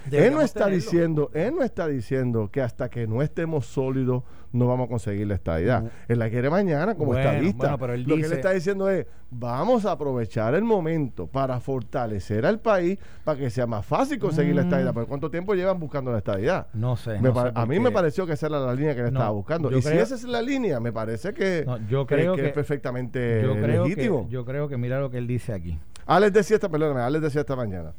él 0.09 0.33
no 0.33 0.41
está 0.41 0.67
diciendo, 0.67 1.29
él 1.33 1.53
no 1.55 1.63
está 1.63 1.87
diciendo 1.87 2.49
que 2.51 2.61
hasta 2.61 2.89
que 2.89 3.07
no 3.07 3.21
estemos 3.21 3.65
sólidos 3.65 4.23
no 4.53 4.67
vamos 4.67 4.85
a 4.87 4.89
conseguir 4.89 5.27
la 5.27 5.35
estadidad. 5.35 5.91
Él 6.07 6.19
la 6.19 6.29
quiere 6.29 6.49
mañana 6.49 6.95
como 6.95 7.15
estadista. 7.15 7.77
lo 7.77 8.15
que 8.15 8.25
él 8.25 8.33
está 8.33 8.51
diciendo 8.51 8.89
es, 8.89 9.05
vamos 9.29 9.85
a 9.85 9.91
aprovechar 9.91 10.55
el 10.55 10.63
momento 10.63 11.27
para 11.27 11.59
fortalecer 11.59 12.45
al 12.45 12.59
país 12.59 12.99
para 13.23 13.39
que 13.39 13.49
sea 13.49 13.65
más 13.65 13.85
fácil 13.85 14.19
conseguir 14.19 14.55
la 14.55 14.63
estadidad. 14.63 14.91
Mm. 14.91 14.95
¿Pero 14.95 15.07
cuánto 15.07 15.31
tiempo 15.31 15.53
llevan 15.53 15.79
buscando 15.79 16.11
la 16.11 16.17
estadidad? 16.17 16.67
No 16.73 16.95
sé. 16.95 17.19
a 17.55 17.65
mí 17.65 17.79
me 17.79 17.91
pareció 17.91 18.25
que 18.25 18.33
esa 18.33 18.47
era 18.47 18.59
la 18.59 18.73
línea 18.73 18.93
que 18.93 19.01
él 19.01 19.07
estaba 19.07 19.29
buscando. 19.29 19.75
Y 19.75 19.81
si 19.81 19.89
esa 19.89 20.15
es 20.15 20.23
la 20.23 20.41
línea, 20.41 20.79
me 20.79 20.91
parece 20.91 21.33
que, 21.33 21.65
yo 21.89 22.05
creo 22.05 22.35
que, 22.35 22.47
es 22.47 22.53
perfectamente 22.53 23.41
yo 23.41 23.53
creo 23.53 23.83
legítimo. 23.83 24.27
yo 24.29 24.45
creo 24.45 24.67
que 24.67 24.77
mira 24.77 24.99
lo 24.99 25.09
que 25.09 25.17
él 25.17 25.27
dice 25.27 25.53
aquí. 25.53 25.79
Alex 26.05 26.33
decía 26.33 26.55
esta, 26.55 26.69
perdóname, 26.69 27.01
Alex 27.01 27.23
decía 27.23 27.41
esta 27.41 27.55
mañana. 27.55 27.93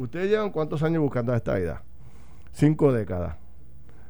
¿Ustedes 0.00 0.30
llevan 0.30 0.48
cuántos 0.50 0.82
años 0.82 1.02
buscando 1.02 1.34
esta 1.34 1.60
idea? 1.60 1.82
Cinco 2.52 2.90
décadas 2.90 3.36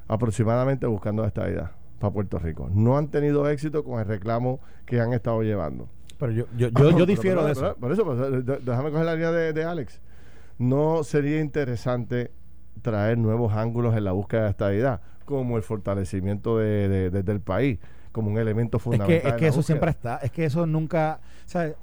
aproximadamente 0.06 0.86
buscando 0.86 1.24
esta 1.24 1.50
idea 1.50 1.72
para 1.98 2.12
Puerto 2.12 2.38
Rico. 2.38 2.68
No 2.72 2.96
han 2.96 3.08
tenido 3.08 3.48
éxito 3.48 3.82
con 3.82 3.98
el 3.98 4.06
reclamo 4.06 4.60
que 4.86 5.00
han 5.00 5.12
estado 5.12 5.42
llevando. 5.42 5.88
Pero 6.16 6.30
yo, 6.30 6.44
yo, 6.56 6.68
yo, 6.96 7.06
difiero 7.06 7.44
de 7.44 7.52
eso. 7.52 7.74
Por 7.74 7.90
eso, 7.90 8.04
pues, 8.04 8.18
déjame 8.64 8.92
coger 8.92 9.04
la 9.04 9.14
línea 9.14 9.32
de, 9.32 9.64
Alex. 9.64 10.00
No 10.58 11.02
sería 11.02 11.40
interesante 11.40 12.30
traer 12.82 13.18
nuevos 13.18 13.52
ángulos 13.52 13.96
en 13.96 14.04
la 14.04 14.12
búsqueda 14.12 14.44
de 14.44 14.50
esta 14.50 14.72
idea, 14.72 15.00
como 15.24 15.56
el 15.56 15.64
fortalecimiento 15.64 16.58
de, 16.58 17.10
del 17.10 17.40
país, 17.40 17.80
como 18.12 18.30
un 18.30 18.38
elemento 18.38 18.78
fundamental. 18.78 19.16
Es 19.16 19.22
que, 19.22 19.28
es 19.28 19.34
que 19.34 19.46
eso 19.48 19.62
siempre 19.62 19.90
está, 19.90 20.18
es 20.18 20.30
que 20.30 20.44
eso 20.44 20.66
nunca, 20.66 21.20
o 21.46 21.48
sea, 21.48 21.74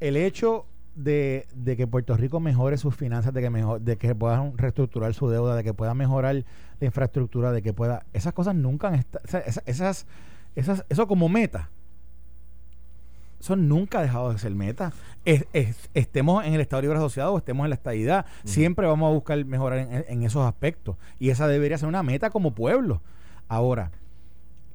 el 0.00 0.16
hecho 0.18 0.66
de, 0.96 1.46
de, 1.54 1.76
que 1.76 1.86
Puerto 1.86 2.16
Rico 2.16 2.40
mejore 2.40 2.78
sus 2.78 2.96
finanzas, 2.96 3.32
de 3.32 3.40
que 3.40 3.50
mejor, 3.50 3.80
de 3.80 3.96
que 3.96 4.14
puedan 4.14 4.56
reestructurar 4.56 5.14
su 5.14 5.28
deuda, 5.28 5.54
de 5.54 5.62
que 5.62 5.74
pueda 5.74 5.94
mejorar 5.94 6.44
la 6.80 6.86
infraestructura, 6.86 7.52
de 7.52 7.62
que 7.62 7.72
pueda, 7.72 8.04
esas 8.12 8.32
cosas 8.32 8.54
nunca 8.54 8.88
han 8.88 8.94
estado, 8.94 9.24
esas, 9.24 10.06
esas, 10.56 10.84
eso 10.88 11.06
como 11.06 11.28
meta, 11.28 11.70
eso 13.38 13.54
nunca 13.54 13.98
ha 13.98 14.02
dejado 14.02 14.32
de 14.32 14.38
ser 14.38 14.54
meta. 14.54 14.92
estemos 15.24 16.44
en 16.44 16.54
el 16.54 16.60
Estado 16.60 16.82
Libre 16.82 16.96
Asociado 16.96 17.34
o 17.34 17.38
estemos 17.38 17.64
en 17.64 17.70
la 17.70 17.76
estadidad, 17.76 18.26
siempre 18.44 18.86
vamos 18.86 19.08
a 19.08 19.14
buscar 19.14 19.44
mejorar 19.44 19.80
en, 19.80 20.04
en, 20.08 20.22
esos 20.22 20.46
aspectos. 20.46 20.96
Y 21.18 21.28
esa 21.28 21.46
debería 21.46 21.76
ser 21.76 21.88
una 21.88 22.02
meta 22.02 22.30
como 22.30 22.54
pueblo. 22.54 23.02
Ahora, 23.48 23.92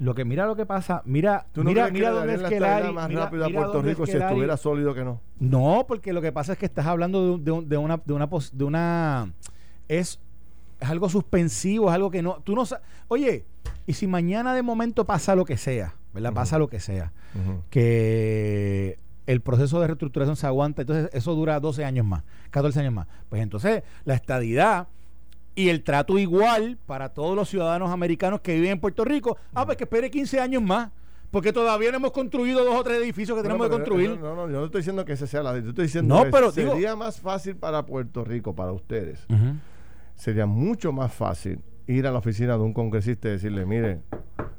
lo 0.01 0.15
que 0.15 0.25
mira 0.25 0.47
lo 0.47 0.55
que 0.55 0.65
pasa, 0.65 1.03
mira, 1.05 1.45
mira, 1.53 1.91
mira 1.91 2.09
dónde 2.09 2.33
es 2.33 2.41
que 2.41 2.57
ARI 2.57 2.91
más 2.91 3.13
rápido 3.13 3.45
a 3.45 3.49
Puerto 3.49 3.83
Rico 3.83 4.07
si 4.07 4.17
estuviera 4.17 4.57
sólido 4.57 4.95
que 4.95 5.03
no. 5.03 5.21
No, 5.39 5.85
porque 5.87 6.11
lo 6.11 6.23
que 6.23 6.31
pasa 6.31 6.53
es 6.53 6.57
que 6.57 6.65
estás 6.65 6.87
hablando 6.87 7.37
de, 7.37 7.51
de, 7.51 7.61
de 7.67 7.77
una 7.77 7.97
de 7.97 8.13
una 8.13 8.27
de 8.51 8.63
una 8.63 9.31
es, 9.87 10.19
es 10.79 10.89
algo 10.89 11.07
suspensivo, 11.07 11.89
es 11.89 11.93
algo 11.93 12.09
que 12.09 12.23
no 12.23 12.41
tú 12.43 12.55
no. 12.55 12.63
Oye, 13.09 13.45
y 13.85 13.93
si 13.93 14.07
mañana 14.07 14.55
de 14.55 14.63
momento 14.63 15.05
pasa 15.05 15.35
lo 15.35 15.45
que 15.45 15.57
sea, 15.57 15.93
¿verdad? 16.15 16.33
Pasa 16.33 16.57
lo 16.57 16.67
que 16.67 16.79
sea, 16.79 17.13
que 17.69 18.97
el 19.27 19.41
proceso 19.41 19.79
de 19.81 19.85
reestructuración 19.85 20.35
se 20.35 20.47
aguanta, 20.47 20.81
entonces 20.81 21.11
eso 21.13 21.35
dura 21.35 21.59
12 21.59 21.85
años 21.85 22.07
más, 22.07 22.23
14 22.49 22.79
años 22.79 22.93
más. 22.93 23.07
Pues 23.29 23.43
entonces 23.43 23.83
la 24.03 24.15
estadidad 24.15 24.87
y 25.55 25.69
el 25.69 25.83
trato 25.83 26.17
igual 26.17 26.77
para 26.85 27.09
todos 27.09 27.35
los 27.35 27.49
ciudadanos 27.49 27.91
americanos 27.91 28.41
que 28.41 28.55
viven 28.55 28.71
en 28.71 28.79
Puerto 28.79 29.03
Rico. 29.03 29.37
Ah, 29.53 29.65
pues 29.65 29.77
que 29.77 29.83
espere 29.83 30.09
15 30.09 30.39
años 30.39 30.61
más. 30.61 30.91
Porque 31.31 31.53
todavía 31.53 31.91
no 31.91 31.97
hemos 31.97 32.11
construido 32.11 32.63
dos 32.65 32.75
o 32.75 32.83
tres 32.83 33.01
edificios 33.01 33.37
que 33.37 33.41
tenemos 33.41 33.65
que 33.67 33.71
construir. 33.71 34.19
No, 34.19 34.35
no, 34.35 34.49
yo 34.49 34.59
no 34.59 34.65
estoy 34.65 34.79
diciendo 34.79 35.05
que 35.05 35.13
ese 35.13 35.27
sea 35.27 35.41
la. 35.41 35.57
Yo 35.59 35.69
estoy 35.69 35.85
diciendo 35.85 36.21
que 36.29 36.51
sería 36.51 36.95
más 36.97 37.21
fácil 37.21 37.55
para 37.55 37.85
Puerto 37.85 38.25
Rico, 38.25 38.53
para 38.53 38.73
ustedes. 38.73 39.25
Sería 40.15 40.45
mucho 40.45 40.91
más 40.91 41.13
fácil 41.13 41.61
ir 41.87 42.05
a 42.05 42.11
la 42.11 42.19
oficina 42.19 42.53
de 42.53 42.59
un 42.59 42.73
congresista 42.73 43.29
y 43.29 43.31
decirle, 43.31 43.65
mire, 43.65 44.01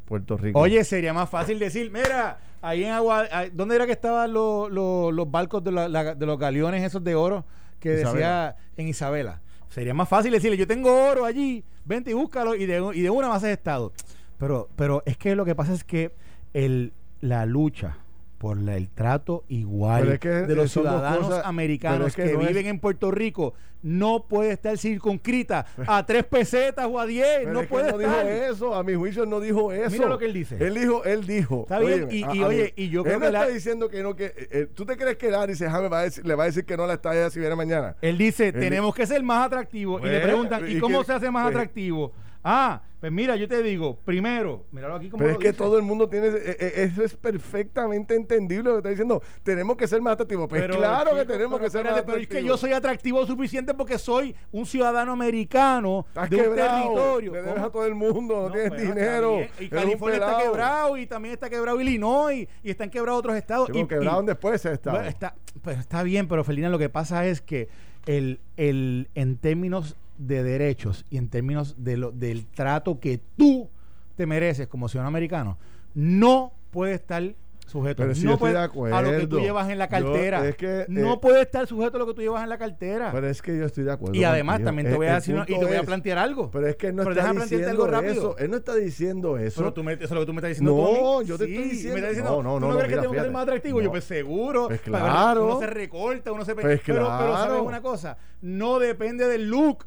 Puerto 0.07 0.37
Rico. 0.39 0.59
Oye, 0.59 0.83
sería 0.83 1.13
más 1.13 1.29
fácil 1.29 1.59
decir, 1.59 1.91
mira, 1.93 2.41
ahí 2.63 2.85
en 2.85 2.93
Agua. 2.93 3.29
¿Dónde 3.53 3.77
era 3.77 3.85
que 3.85 3.93
estaban 3.93 4.33
los, 4.33 4.71
los, 4.71 5.31
barcos 5.31 5.63
de, 5.63 5.71
de, 5.71 6.27
los 6.27 6.39
galeones 6.39 6.83
esos 6.83 7.05
de 7.05 7.15
oro 7.15 7.45
que 7.81 7.91
decía 7.91 8.57
en 8.79 8.89
Isabela? 8.89 9.42
Sería 9.73 9.95
más 9.95 10.07
fácil 10.07 10.33
decirle, 10.33 10.59
yo 10.59 10.67
tengo 10.67 11.09
oro 11.09 11.25
allí, 11.25 11.65
vente 11.87 12.11
y 12.11 12.15
búscalo 12.15 12.55
y 12.55 12.67
de, 12.67 12.91
y 12.95 13.01
de 13.01 13.09
una 13.09 13.29
más 13.29 13.43
estado. 13.43 13.95
Pero, 14.39 14.69
pero 14.77 15.03
es 15.07 15.17
que 15.17 15.35
lo 15.35 15.47
que 15.47 15.55
pasa 15.55 15.73
es 15.73 15.83
que 15.83 16.13
el, 16.53 16.93
la 17.23 17.47
lucha 17.47 17.97
por 18.43 18.59
el 18.59 18.89
trato 18.89 19.45
igual 19.47 20.19
de 20.19 20.55
los 20.57 20.73
ciudadanos 20.73 21.31
americanos 21.45 22.17
que, 22.17 22.37
viven 22.37 22.67
en 22.67 22.81
Puerto 22.81 23.13
Rico 23.13 23.55
no 23.83 24.27
puede 24.27 24.51
estar 24.51 24.77
circunscrita 24.77 25.65
a 25.87 26.05
tres 26.05 26.25
pesetas 26.25 26.89
o 26.91 26.99
a 26.99 27.07
diez. 27.07 27.47
no 27.47 27.63
puede 27.63 27.93
no 27.93 27.99
dijo 27.99 28.13
eso, 28.13 28.75
a 28.75 28.83
mi 28.83 28.95
juicio 28.95 29.27
no 29.27 29.39
dijo 29.39 29.73
eso. 29.73 29.91
Mira 29.91 30.07
lo 30.07 30.19
que 30.19 30.25
él 30.25 30.33
dice. 30.33 30.57
Él 30.59 30.75
dijo, 30.75 31.05
él 31.05 31.25
dijo. 31.25 31.63
Está 31.63 31.79
bien, 31.79 32.09
y, 32.11 32.25
oye, 32.43 32.73
y 32.77 32.89
yo 32.91 33.05
creo 33.05 33.21
que. 33.21 33.27
Él 33.27 33.35
está 33.35 33.49
diciendo 33.49 33.89
que 33.89 34.03
no, 34.03 34.15
que. 34.15 34.27
Eh, 34.27 34.49
eh, 34.51 34.69
¿Tú 34.73 34.85
te 34.85 34.97
crees 34.97 35.17
que 35.17 35.31
Larry 35.31 35.55
se 35.55 35.67
va 35.67 36.01
a 36.01 36.03
decir, 36.03 36.25
le 36.25 36.35
va 36.35 36.45
a 36.45 36.47
decir 36.47 36.65
que 36.65 36.77
no 36.77 36.87
la 36.87 36.95
está 36.95 37.31
si 37.31 37.41
viene 37.41 37.55
mañana? 37.55 37.97
Él 38.01 38.19
dice, 38.19 38.53
tenemos 38.53 38.95
que 38.95 39.07
ser 39.07 39.23
más 39.23 39.47
atractivos. 39.47 40.03
y 40.03 40.07
le 40.07 40.21
preguntan, 40.21 40.69
¿y 40.69 40.79
cómo 40.79 41.03
se 41.05 41.13
hace 41.13 41.31
más 41.31 41.49
atractivo? 41.49 42.13
Ah, 42.45 42.83
pues 43.01 43.11
mira, 43.13 43.35
yo 43.37 43.49
te 43.49 43.63
digo, 43.63 43.97
primero, 44.05 44.65
míralo 44.71 44.95
aquí 44.97 45.11
como 45.11 45.19
Pero 45.21 45.33
es 45.33 45.39
que 45.39 45.53
todo 45.53 45.77
el 45.77 45.83
mundo 45.83 46.09
tiene. 46.09 46.29
eh, 46.29 46.57
eh, 46.59 46.73
Eso 46.93 47.03
es 47.03 47.15
perfectamente 47.17 48.15
entendible 48.15 48.65
lo 48.65 48.73
que 48.75 48.79
está 48.79 48.89
diciendo. 48.91 49.23
Tenemos 49.43 49.77
que 49.77 49.89
ser 49.89 50.01
más 50.01 50.13
atractivos. 50.15 50.49
Pues 50.49 50.65
claro 50.67 51.15
que 51.17 51.25
tenemos 51.25 51.59
pero 51.59 51.65
que 51.65 51.71
ser 51.71 51.85
más 51.85 51.97
espérate, 51.99 52.03
Pero 52.07 52.19
es 52.19 52.25
atractivos. 52.25 52.29
que 52.43 52.45
yo 52.49 52.57
soy 52.57 52.73
atractivo 52.73 53.27
suficiente 53.27 53.75
porque 53.75 53.99
soy 53.99 54.35
un 54.53 54.67
ciudadano 54.67 55.13
americano 55.13 56.05
Estás 56.09 56.31
de 56.31 56.37
un 56.37 56.43
quebrado. 56.43 56.77
territorio. 56.83 57.33
Le 57.33 57.43
debes 57.43 57.63
a 57.63 57.71
todo 57.71 57.87
el 57.87 57.95
mundo. 57.95 58.35
No, 58.35 58.49
No, 58.49 58.53
tienes 58.53 58.73
está 58.73 58.83
dinero. 58.95 59.39
Y 59.59 59.65
un 59.65 59.71
California 59.71 60.19
está 60.19 60.39
quebrado 60.43 60.97
y 60.97 61.07
también 61.07 61.35
está 61.35 61.51
quebrado 61.51 61.81
Illinois 61.81 62.49
y 62.63 62.71
están 62.71 62.89
quebrados 62.91 63.19
otros 63.21 63.37
estados. 63.37 63.67
Chico, 63.67 63.79
y, 63.79 63.87
quebraron 63.87 64.27
después 64.27 64.55
ese 64.57 64.73
estado. 64.75 64.97
bueno, 64.97 65.09
está, 65.09 65.35
pero 65.63 65.81
está 65.81 66.03
bien, 66.05 66.29
pero 66.29 66.45
Felina, 66.45 66.69
lo 66.69 66.79
que 66.79 66.89
pasa 66.89 67.27
es 67.27 67.41
que 67.41 67.69
el, 68.07 68.41
el, 68.57 69.09
en 69.15 69.37
términos 69.39 69.97
de 70.27 70.43
derechos 70.43 71.05
y 71.11 71.17
en 71.19 71.29
términos 71.29 71.75
de 71.79 71.97
lo, 71.97 72.11
del 72.13 72.47
trato 72.47 73.01
que 73.01 73.21
tú 73.37 73.69
te 74.17 74.27
mereces 74.27 74.69
como 74.69 74.89
ciudadano 74.89 75.09
americano, 75.09 75.59
no 75.95 76.53
puede 76.71 76.95
estar 76.95 77.23
sujeto 77.65 78.03
Pero 78.03 78.15
si 78.15 78.25
no 78.27 78.33
yo 78.33 78.39
puede- 78.39 78.53
de 78.53 78.59
a 78.59 79.01
lo 79.03 79.11
que 79.19 79.27
tú 79.27 79.41
llevas 79.41 79.71
en 79.71 79.79
la 79.79 79.87
Yo- 79.87 79.91
cartera. 79.91 80.47
es 80.47 80.57
que, 80.57 80.85
no 80.89 81.15
eh, 81.15 81.19
puede 81.23 81.41
estar 81.41 81.67
sujeto 81.67 81.97
a 81.97 82.01
lo 82.01 82.07
que 82.07 82.13
tú 82.13 82.21
llevas 82.21 82.43
en 82.43 82.51
la 82.51 82.59
cartera. 82.59 83.11
Pero 83.13 83.29
es 83.29 83.41
que 83.41 83.57
yo 83.57 83.65
estoy 83.65 83.85
de 83.85 83.93
acuerdo. 83.93 84.15
y 84.15 84.25
además 84.25 84.57
contigo. 84.57 84.67
también 84.69 84.87
te 84.87 84.93
El- 84.93 84.97
voy 84.99 85.07
a 85.07 85.15
decir 85.15 85.37
y 85.47 85.59
te 85.59 85.65
voy 85.65 85.77
a 85.77 85.83
plantear 85.83 86.19
algo. 86.19 86.51
Pero 86.51 86.67
es 86.67 86.77
que 86.77 86.89
él 86.89 86.97
no 86.97 87.05
Pero 87.05 87.15
está 87.19 87.33
diciendo 87.33 87.69
algo 87.71 87.87
rápido. 87.87 88.13
eso. 88.13 88.37
Él 88.39 88.51
no 88.51 88.57
está 88.59 88.75
diciendo 88.75 89.39
eso. 89.39 89.61
Pero 89.61 89.73
tú 89.73 89.85
me, 89.85 89.93
eso 89.95 90.05
es 90.05 90.11
lo 90.11 90.21
que 90.21 90.27
tú 90.27 90.33
me 90.35 90.39
estás 90.41 90.49
diciendo 90.51 90.77
No, 90.77 91.21
tú 91.21 91.25
yo 91.25 91.39
te 91.39 91.47
Sí, 91.47 91.53
estoy 91.55 91.69
diciendo- 91.71 91.95
me 91.95 91.99
estás 92.01 92.11
diciendo, 92.11 92.31
no, 92.31 92.43
no, 92.43 92.55
¿tú 92.57 92.61
no, 92.61 92.67
no, 92.67 92.73
no, 92.75 92.79
crees 92.79 92.89
mira, 92.89 92.97
que 92.97 93.03
tengo 93.03 93.15
que 93.15 93.21
ser 93.21 93.31
más 93.31 93.43
atractivo? 93.45 93.81
Yo, 93.81 93.85
No. 93.87 93.91
pues 93.93 94.05
seguro. 94.05 94.69
Pues 94.69 94.81
claro. 94.83 95.47
Uno 95.47 95.61
se 95.61 95.67
recorta, 95.69 96.33
uno 96.33 96.45
se... 96.45 96.55
Pues 96.55 96.65
pero, 96.85 96.99
pero 96.99 97.07
¿sabes 97.07 97.47
claro. 97.47 97.63
una 97.63 97.81
cosa? 97.81 98.19
No 98.43 98.79
depende 98.81 99.27
del 99.29 99.49
look. 99.49 99.87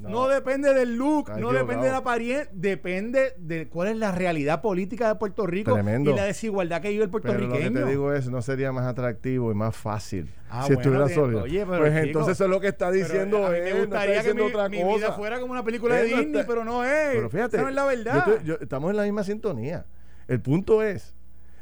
No, 0.00 0.08
No. 0.08 0.28
depende 0.28 0.72
del 0.72 0.96
look, 0.96 1.30
no 1.38 1.52
depende 1.52 1.84
de 1.86 1.92
la 1.92 1.98
apariencia, 1.98 2.48
depende 2.54 3.34
de 3.36 3.68
cuál 3.68 3.88
es 3.88 3.96
la 3.98 4.10
realidad 4.12 4.62
política 4.62 5.08
de 5.08 5.14
Puerto 5.16 5.46
Rico 5.46 5.74
Tremendo. 5.74 6.10
y 6.10 6.14
la 6.14 6.24
desigualdad 6.24 6.80
que 6.80 6.88
vive 6.88 7.04
el 7.04 7.10
Pero 7.10 7.22
lo 7.24 7.30
que 7.32 7.38
puertorriqueño. 7.38 7.84
te 7.84 7.90
digo 7.90 8.12
es, 8.14 8.28
no 8.30 8.40
sería 8.40 8.72
más 8.72 8.86
atractivo 8.86 9.52
y 9.52 9.54
más 9.54 9.76
fácil 9.76 10.30
Ah, 10.48 10.62
si 10.66 10.74
bueno, 10.74 11.04
estuviera 11.04 11.42
oye, 11.42 11.66
pero, 11.66 11.78
pues 11.78 11.92
chico, 11.92 12.04
entonces 12.06 12.32
eso 12.32 12.44
es 12.44 12.50
lo 12.50 12.60
que 12.60 12.68
está 12.68 12.90
Pero 12.90 13.04
diciendo 13.04 13.46
a 13.46 13.50
mí 13.50 13.56
él. 13.58 13.62
me 13.64 13.70
no 13.70 13.76
está 13.76 13.86
gustaría 13.98 14.22
que 14.22 14.34
mi, 14.34 14.40
otra 14.40 14.68
mi 14.70 14.82
cosa. 14.82 14.96
vida 14.96 15.12
fuera 15.12 15.38
como 15.38 15.52
una 15.52 15.62
película 15.64 15.94
de 15.96 16.00
Él 16.02 16.10
no 16.10 16.16
Disney, 16.16 16.40
está- 16.40 16.46
pero 16.48 16.64
no 16.64 16.82
es. 16.84 16.90
Pero 17.12 17.30
fíjate, 17.30 17.58
no 17.58 17.68
es 17.68 17.74
la 17.74 17.82
yo 17.82 17.86
verdad. 17.88 18.42
yo- 18.44 18.56
estamos 18.60 18.90
en 18.90 18.96
la 18.96 19.02
misma 19.04 19.22
sintonía. 19.22 19.84
El 20.28 20.40
punto 20.40 20.82
es 20.82 21.14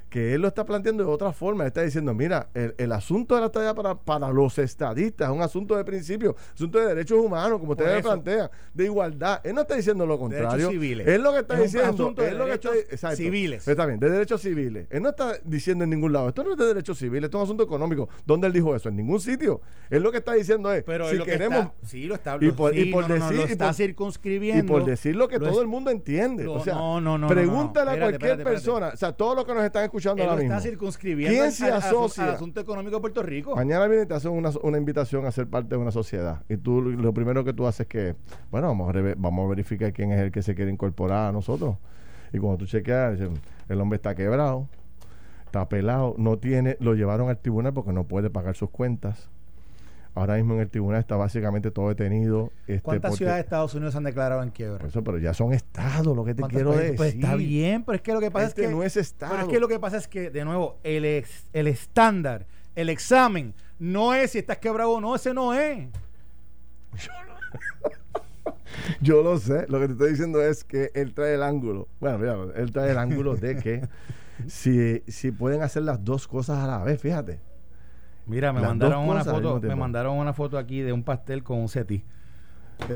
que 0.09 0.35
él 0.35 0.41
lo 0.43 0.49
está 0.49 0.65
planteando 0.65 1.05
de 1.05 1.11
otra 1.11 1.33
forma. 1.33 1.65
Él 1.65 1.69
está 1.69 1.83
diciendo, 1.83 2.15
mira, 2.15 2.49
el, 2.55 2.75
el 2.79 2.93
asunto 2.93 3.35
de 3.35 3.41
la 3.43 3.47
estadía 3.49 3.75
para, 3.75 3.95
para 3.95 4.31
los 4.31 4.59
estadistas 4.59 5.29
es 5.29 5.35
un 5.37 5.43
asunto 5.43 5.77
de 5.77 5.85
principio, 5.85 6.35
asunto 6.55 6.79
de 6.79 6.87
derechos 6.87 7.19
humanos, 7.19 7.59
como 7.61 7.73
ustedes 7.73 8.03
plantean, 8.03 8.49
de 8.73 8.85
igualdad. 8.85 9.41
Él 9.45 9.55
no 9.55 9.63
está 9.63 9.75
diciendo 9.75 10.07
lo 10.07 10.19
contrario. 10.19 10.49
Derechos 10.51 10.71
civiles. 10.73 11.07
Él 11.07 11.23
lo 11.23 11.33
que 11.33 11.39
está 11.41 11.55
Es 11.57 11.63
diciendo 11.73 12.13
de 12.17 12.29
es 12.29 12.35
lo 12.35 12.45
que 12.47 12.53
está, 12.53 12.75
exacto. 12.75 13.17
civiles. 13.17 13.69
Está 13.69 13.87
bien, 13.87 13.99
de 14.01 14.11
derechos 14.11 14.41
civiles. 14.41 14.87
Él 14.91 15.03
no 15.03 15.11
está 15.11 15.35
diciendo 15.45 15.85
en 15.85 15.91
ningún 15.91 16.13
lado, 16.13 16.29
esto 16.29 16.43
no 16.43 16.53
es 16.53 16.57
de 16.57 16.67
derechos 16.67 16.99
civiles, 16.99 17.25
esto 17.25 17.37
es 17.39 17.41
un 17.41 17.47
asunto 17.47 17.65
económico. 17.65 18.09
¿Dónde 18.25 18.47
él 18.47 18.53
dijo 18.53 18.75
eso? 18.75 18.89
En 18.89 18.97
ningún 18.97 19.21
sitio. 19.21 19.61
Él 19.91 20.03
lo 20.03 20.11
que 20.11 20.19
está 20.19 20.33
diciendo 20.33 20.73
es, 20.73 20.85
Pero 20.85 21.09
si 21.11 21.17
lo 21.17 21.25
que 21.25 21.33
queremos... 21.33 21.59
está, 21.67 21.75
sí 21.87 22.05
lo 22.07 22.15
está 22.15 22.39
y 22.41 22.51
por- 22.53 22.73
sí, 22.73 22.81
y 22.81 22.93
por 22.93 23.03
no, 23.03 23.09
no, 23.09 23.17
no, 23.17 23.25
decir- 23.27 23.37
lo 23.43 23.49
y 23.49 23.53
está 23.53 23.67
por- 23.67 23.75
circunscribiendo 23.75 24.65
Y 24.65 24.67
por 24.67 24.85
decir 24.87 25.17
lo 25.17 25.29
que 25.29 25.39
Lo 25.39 25.47
todo 25.49 25.57
es- 25.57 25.61
el 25.63 25.67
mundo 25.67 25.91
entiende. 25.91 26.45
lo- 26.45 26.55
o 26.55 26.65
sea, 26.65 26.75
no, 26.75 26.99
no, 27.01 27.19
no, 27.19 27.29
pregúntale 27.29 27.91
a 27.91 27.95
cualquier 27.99 28.13
espérate, 28.15 28.41
espérate. 28.43 28.45
persona, 28.45 28.89
o 28.95 28.97
sea, 28.97 29.13
todos 29.13 29.37
los 29.37 29.45
que 29.45 29.53
nos 29.55 29.65
están 29.65 29.85
escuchando 29.85 29.98
él 29.99 30.17
lo 30.17 30.31
ahora 30.31 30.43
está 30.43 30.61
circunscribiendo 30.61 31.39
¿Quién 31.39 31.53
se 31.53 31.67
al, 31.67 31.75
asocia? 31.75 32.25
al 32.25 32.31
asunto 32.31 32.61
económico 32.61 32.97
de 32.97 33.01
Puerto 33.01 33.23
Rico. 33.23 33.57
Mañana 33.57 33.87
viene 33.87 34.05
y 34.05 34.07
te 34.07 34.15
hacen 34.15 34.31
una, 34.31 34.51
una 34.63 34.79
invitación 34.79 35.27
a 35.27 35.33
ser 35.33 35.49
parte 35.49 35.71
de 35.71 35.77
una 35.77 35.91
sociedad. 35.91 36.43
Y 36.49 36.57
tú 36.57 36.81
lo 36.81 37.13
primero 37.13 37.45
que 37.45 37.53
tú 37.53 37.67
haces 37.67 37.81
es 37.81 37.87
que, 37.87 38.17
bueno, 38.51 38.69
vamos 38.69 38.95
a, 38.95 39.15
vamos 39.17 39.47
a 39.47 39.49
verificar 39.49 39.93
quién 39.93 40.13
es 40.13 40.21
el 40.21 40.31
que 40.31 40.43
se 40.43 40.55
quiere 40.55 40.71
incorporar 40.71 41.29
a 41.29 41.33
nosotros. 41.33 41.77
Y 42.33 42.39
cuando 42.39 42.59
tú 42.59 42.67
chequeas, 42.67 43.19
el 43.69 43.81
hombre 43.81 43.97
está 43.97 44.15
quebrado, 44.15 44.69
está 45.47 45.69
pelado, 45.69 46.15
no 46.19 46.39
tiene, 46.39 46.77
lo 46.81 46.95
llevaron 46.95 47.29
al 47.29 47.39
tribunal 47.39 47.73
porque 47.73 47.93
no 47.93 48.05
puede 48.05 48.31
pagar 48.31 48.55
sus 48.55 48.71
cuentas. 48.71 49.31
Ahora 50.19 50.37
mismo 50.37 50.55
en 50.55 50.61
el 50.61 50.69
tribunal 50.69 51.01
está 51.01 51.17
básicamente 51.17 51.71
todo 51.71 51.89
detenido. 51.89 52.51
Este, 52.67 52.83
¿Cuántas 52.83 53.11
porque- 53.11 53.19
ciudades 53.19 53.37
de 53.39 53.43
Estados 53.43 53.75
Unidos 53.75 53.95
han 53.97 54.05
declarado 54.05 54.43
en 54.43 54.51
quiebra? 54.51 54.79
Por 54.79 54.89
eso, 54.89 55.05
pero 55.05 55.19
ya 55.19 55.35
son 55.35 55.53
estados, 55.53 56.17
lo 56.17 56.25
que 56.25 56.35
te 56.35 56.43
quiero 56.45 56.71
Pues- 56.71 56.81
decir. 56.83 56.97
pues 56.97 57.15
está 57.15 57.35
bien, 57.37 57.85
pero 57.85 57.97
es 57.97 58.03
que 58.03 58.13
lo 58.13 58.21
que 58.21 58.31
pasa 58.31 58.47
Este 58.47 58.63
es 58.63 58.69
que 58.69 58.75
no 58.75 58.83
es 58.83 58.97
estado. 58.97 59.33
Pero 59.33 59.47
es 59.47 59.53
que 59.53 59.61
lo 59.61 59.69
que 59.69 59.79
pasa 59.79 59.97
es 59.97 60.09
que, 60.09 60.31
de 60.31 60.45
nuevo, 60.45 60.79
el, 60.83 61.05
ex- 61.05 61.45
el 61.53 61.67
estándar, 61.69 62.47
el 62.75 62.89
examen, 62.89 63.55
no 63.79 64.15
es 64.15 64.33
si 64.33 64.39
estás 64.39 64.59
quebrado 64.59 64.93
o 64.93 65.01
no, 65.01 65.15
ese 65.15 65.33
no 65.35 65.55
es. 65.55 65.89
Yo 69.01 69.23
lo 69.23 69.39
sé, 69.39 69.67
lo 69.69 69.81
que 69.81 69.87
te 69.87 69.93
estoy 69.93 70.11
diciendo 70.11 70.43
es 70.43 70.65
que 70.65 70.91
él 70.95 71.15
trae 71.15 71.35
el 71.35 71.43
ángulo. 71.43 71.89
Bueno, 72.01 72.19
mira, 72.19 72.37
él 72.57 72.73
trae 72.73 72.91
el 72.91 72.99
ángulo 72.99 73.37
de 73.37 73.57
que 73.57 73.89
si, 74.47 75.03
si 75.07 75.31
pueden 75.31 75.63
hacer 75.63 75.83
las 75.83 76.05
dos 76.05 76.27
cosas 76.29 76.59
a 76.59 76.67
la 76.67 76.79
vez, 76.83 77.01
fíjate. 77.01 77.41
Mira, 78.29 78.53
me 78.53 78.61
Las 78.61 78.69
mandaron 78.71 79.09
una 79.09 79.25
foto, 79.25 79.61
me 79.61 79.75
mandaron 79.75 80.17
una 80.19 80.33
foto 80.33 80.59
aquí 80.59 80.81
de 80.83 80.93
un 80.93 81.03
pastel 81.03 81.43
con 81.43 81.59
un 81.59 81.69
seti. 81.69 82.05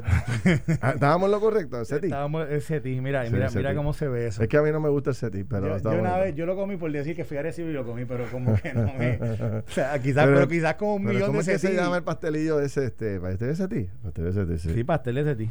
Ah, 0.80 0.90
¿Estábamos 0.92 1.28
lo 1.28 1.40
correcto, 1.40 1.84
Seti? 1.84 2.06
Estábamos 2.06 2.48
el 2.48 2.60
seti, 2.62 3.00
mira, 3.00 3.26
Sí, 3.26 3.32
mira, 3.32 3.48
el 3.48 3.54
mira 3.56 3.74
cómo 3.74 3.92
se 3.92 4.06
ve 4.06 4.28
eso. 4.28 4.40
Es 4.42 4.48
que 4.48 4.56
a 4.56 4.62
mí 4.62 4.70
no 4.70 4.78
me 4.78 4.88
gusta 4.88 5.10
el 5.10 5.16
Seti, 5.16 5.42
pero 5.42 5.76
yo, 5.78 5.90
yo 5.92 5.98
una 6.00 6.18
vez, 6.18 6.34
yo 6.36 6.46
lo 6.46 6.54
comí 6.54 6.76
por 6.76 6.92
decir 6.92 7.16
que 7.16 7.24
fui 7.24 7.36
a 7.36 7.40
Arecibo 7.40 7.68
y 7.68 7.72
lo 7.72 7.84
comí, 7.84 8.04
pero 8.04 8.26
como 8.30 8.54
que 8.54 8.72
no 8.74 8.92
me. 8.94 9.16
o 9.66 9.70
sea, 9.70 9.98
quizás, 10.00 10.24
Pero- 10.26 10.36
pero, 10.36 10.48
quizás 10.48 10.74
con 10.76 10.88
un 10.90 10.98
Pero 11.02 11.14
millón 11.14 11.26
¿Cómo 11.28 11.38
de 11.38 11.42
es 11.42 11.48
que 11.48 11.58
se 11.58 11.66
seti. 11.68 11.76
llama 11.80 11.96
el 11.96 12.04
pastelillo 12.04 12.60
ese? 12.60 12.84
Este, 12.84 13.18
¿Pastel 13.18 13.48
de 13.48 13.54
Seti? 13.56 13.88
Pastel 14.04 14.24
de 14.24 14.32
Seti, 14.32 14.58
sí. 14.58 14.74
Sí, 14.74 14.84
pastel 14.84 15.14
de 15.16 15.24
seti. 15.24 15.50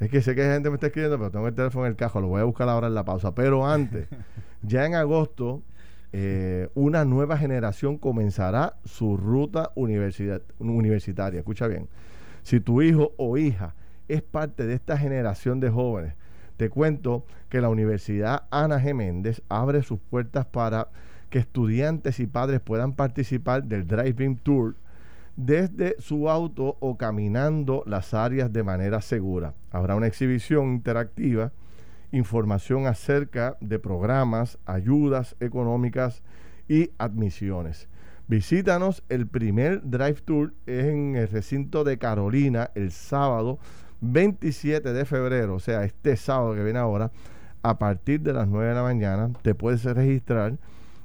Es 0.00 0.10
que 0.10 0.20
sé 0.20 0.34
que 0.34 0.42
hay 0.42 0.50
gente 0.50 0.68
me 0.68 0.74
está 0.74 0.88
escribiendo, 0.88 1.16
pero 1.16 1.30
tengo 1.30 1.48
el 1.48 1.54
teléfono 1.54 1.86
en 1.86 1.92
el 1.92 1.96
cajo, 1.96 2.20
lo 2.20 2.26
voy 2.28 2.40
a 2.40 2.44
buscar 2.44 2.68
ahora 2.68 2.88
en 2.88 2.94
la 2.94 3.04
pausa. 3.04 3.34
Pero 3.34 3.66
antes, 3.66 4.06
ya 4.62 4.84
en 4.84 4.94
agosto, 4.96 5.62
eh, 6.12 6.68
una 6.74 7.04
nueva 7.04 7.38
generación 7.38 7.96
comenzará 7.96 8.76
su 8.84 9.16
ruta 9.16 9.70
universitaria. 9.74 11.40
Escucha 11.40 11.66
bien. 11.66 11.88
Si 12.42 12.60
tu 12.60 12.82
hijo 12.82 13.12
o 13.16 13.38
hija 13.38 13.74
es 14.08 14.22
parte 14.22 14.66
de 14.66 14.74
esta 14.74 14.98
generación 14.98 15.60
de 15.60 15.70
jóvenes, 15.70 16.14
te 16.56 16.68
cuento 16.68 17.24
que 17.48 17.60
la 17.60 17.70
Universidad 17.70 18.44
Ana 18.50 18.78
G. 18.78 18.94
Méndez 18.94 19.42
abre 19.48 19.82
sus 19.82 19.98
puertas 20.00 20.46
para 20.46 20.88
que 21.30 21.38
estudiantes 21.38 22.20
y 22.20 22.26
padres 22.26 22.60
puedan 22.60 22.92
participar 22.92 23.64
del 23.64 23.86
Driving 23.86 24.36
Tour 24.36 24.76
desde 25.36 25.96
su 25.98 26.28
auto 26.28 26.76
o 26.80 26.98
caminando 26.98 27.82
las 27.86 28.12
áreas 28.12 28.52
de 28.52 28.62
manera 28.62 29.00
segura. 29.00 29.54
Habrá 29.70 29.96
una 29.96 30.06
exhibición 30.06 30.74
interactiva, 30.74 31.52
información 32.12 32.86
acerca 32.86 33.56
de 33.60 33.78
programas, 33.78 34.58
ayudas 34.66 35.36
económicas 35.40 36.22
y 36.68 36.90
admisiones. 36.98 37.88
Visítanos, 38.28 39.02
el 39.08 39.26
primer 39.26 39.82
Drive 39.82 40.20
Tour 40.24 40.54
es 40.66 40.86
en 40.86 41.16
el 41.16 41.28
recinto 41.28 41.84
de 41.84 41.98
Carolina 41.98 42.70
el 42.74 42.92
sábado 42.92 43.58
27 44.00 44.92
de 44.92 45.04
febrero, 45.04 45.56
o 45.56 45.60
sea, 45.60 45.84
este 45.84 46.16
sábado 46.16 46.54
que 46.54 46.64
viene 46.64 46.78
ahora, 46.78 47.10
a 47.62 47.78
partir 47.78 48.20
de 48.20 48.32
las 48.32 48.48
9 48.48 48.68
de 48.68 48.74
la 48.74 48.82
mañana. 48.82 49.30
Te 49.42 49.54
puedes 49.54 49.84
registrar 49.84 50.56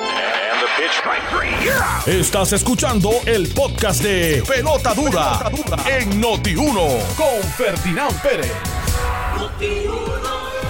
Estás 2.06 2.54
escuchando 2.54 3.10
el 3.26 3.48
podcast 3.52 4.02
de 4.02 4.42
Pelota 4.48 4.94
Dura, 4.94 5.38
en 5.86 6.22
Noti1 6.22 7.14
con 7.16 7.42
Ferdinand 7.54 8.22
Pérez. 8.22 8.50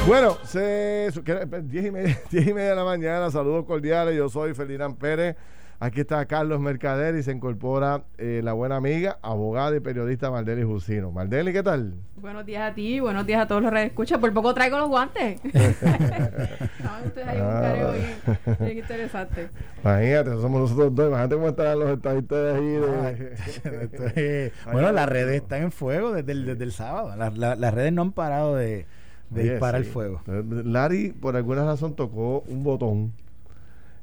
Bueno, 0.09 0.37
se, 0.45 1.11
su- 1.15 1.23
que- 1.23 1.47
10 1.63 1.85
y, 1.85 1.91
10 2.37 2.47
y 2.49 2.53
media 2.53 2.71
de 2.71 2.77
la 2.77 2.85
mañana, 2.85 3.31
saludos 3.31 3.65
cordiales, 3.67 4.17
yo 4.17 4.29
soy 4.29 4.53
Ferdinand 4.53 4.99
Pérez, 4.99 5.37
aquí 5.81 6.01
está 6.03 6.25
Carlos 6.27 6.61
Mercader 6.61 7.17
y 7.17 7.23
se 7.23 7.33
incorpora 7.33 8.05
eh, 8.19 8.41
la 8.45 8.53
buena 8.53 8.77
amiga, 8.77 9.19
abogada 9.23 9.75
y 9.77 9.81
periodista 9.81 10.31
Maldeli 10.31 10.63
Jusino. 10.63 11.11
Maldeli, 11.11 11.53
¿qué 11.53 11.63
tal? 11.63 11.95
Buenos 12.17 12.45
días 12.45 12.71
a 12.71 12.75
ti, 12.75 13.01
buenos 13.01 13.27
días 13.27 13.41
a 13.43 13.49
todos 13.49 13.63
los 13.63 13.73
que 13.73 13.85
escuchan. 13.85 14.21
Por 14.21 14.33
poco 14.35 14.53
traigo 14.55 14.79
los 14.79 14.89
guantes. 14.89 15.41
Estaban 15.45 17.07
ustedes 17.07 17.27
ahí 17.29 17.41
un 17.41 17.47
Ah. 17.47 17.61
careo 17.63 17.93
bien, 17.93 18.59
bien 18.61 18.79
interesante. 18.79 19.49
Imagínate, 19.83 20.31
somos 20.33 20.61
nosotros 20.61 20.95
dos, 20.95 21.09
imagínate 21.09 21.35
cómo 21.35 21.49
estarán 21.49 21.79
los 21.79 21.91
estadistas 21.91 22.55
ahí. 22.57 22.67
de- 22.67 23.33
es- 24.47 24.53
bueno, 24.73 24.93
las 24.93 25.09
redes 25.09 25.43
están 25.43 25.63
en 25.63 25.73
fuego 25.73 26.13
desde 26.13 26.33
el, 26.33 26.45
desde 26.47 26.65
el 26.65 26.73
sábado. 26.73 27.17
Las- 27.17 27.37
la- 27.39 27.57
las 27.57 27.73
redes 27.75 27.93
no 27.93 28.03
han 28.03 28.13
parado 28.13 28.55
de, 28.57 28.85
de 29.31 29.43
disparar 29.43 29.81
el 29.81 29.87
fuego. 29.87 30.21
Larry, 30.27 31.13
por 31.13 31.37
alguna 31.37 31.65
razón, 31.65 31.95
tocó 31.97 32.41
un 32.49 32.63
botón 32.65 33.13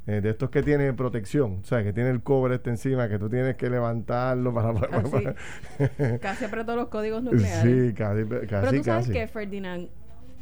eh, 0.08 0.22
de 0.22 0.30
estos 0.30 0.50
que 0.50 0.64
tiene 0.64 0.94
protección, 0.94 1.60
o 1.62 1.66
sea, 1.66 1.84
que 1.84 1.92
tiene 1.92 2.10
el 2.10 2.22
cobre 2.22 2.56
este 2.56 2.70
encima, 2.70 3.10
que 3.10 3.20
tú 3.20 3.30
tienes 3.30 3.58
que 3.58 3.70
levantarlo 3.70 4.54
para... 4.54 4.74
casi 6.22 6.46
apretó 6.46 6.78
los 6.78 6.88
códigos 6.88 7.22
nucleares. 7.22 7.90
Sí, 7.90 7.94
casi, 7.94 8.24
casi. 8.48 8.48
Pero 8.48 8.72
tú 8.72 8.84
sabes 8.86 9.10
que, 9.10 9.28
Ferdinand, 9.28 9.90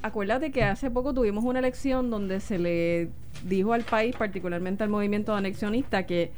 acuérdate 0.03 0.51
que 0.51 0.63
hace 0.63 0.91
poco 0.91 1.15
tuvimos 1.15 1.43
una 1.43 1.57
elección 1.57 2.11
donde 2.11 2.39
se 2.41 2.59
le 2.59 3.09
dijo 3.43 3.73
al 3.73 3.81
país, 3.81 4.15
particularmente 4.15 4.83
al 4.83 4.89
movimiento 4.89 5.33
anexionista, 5.33 6.05
que, 6.05 6.31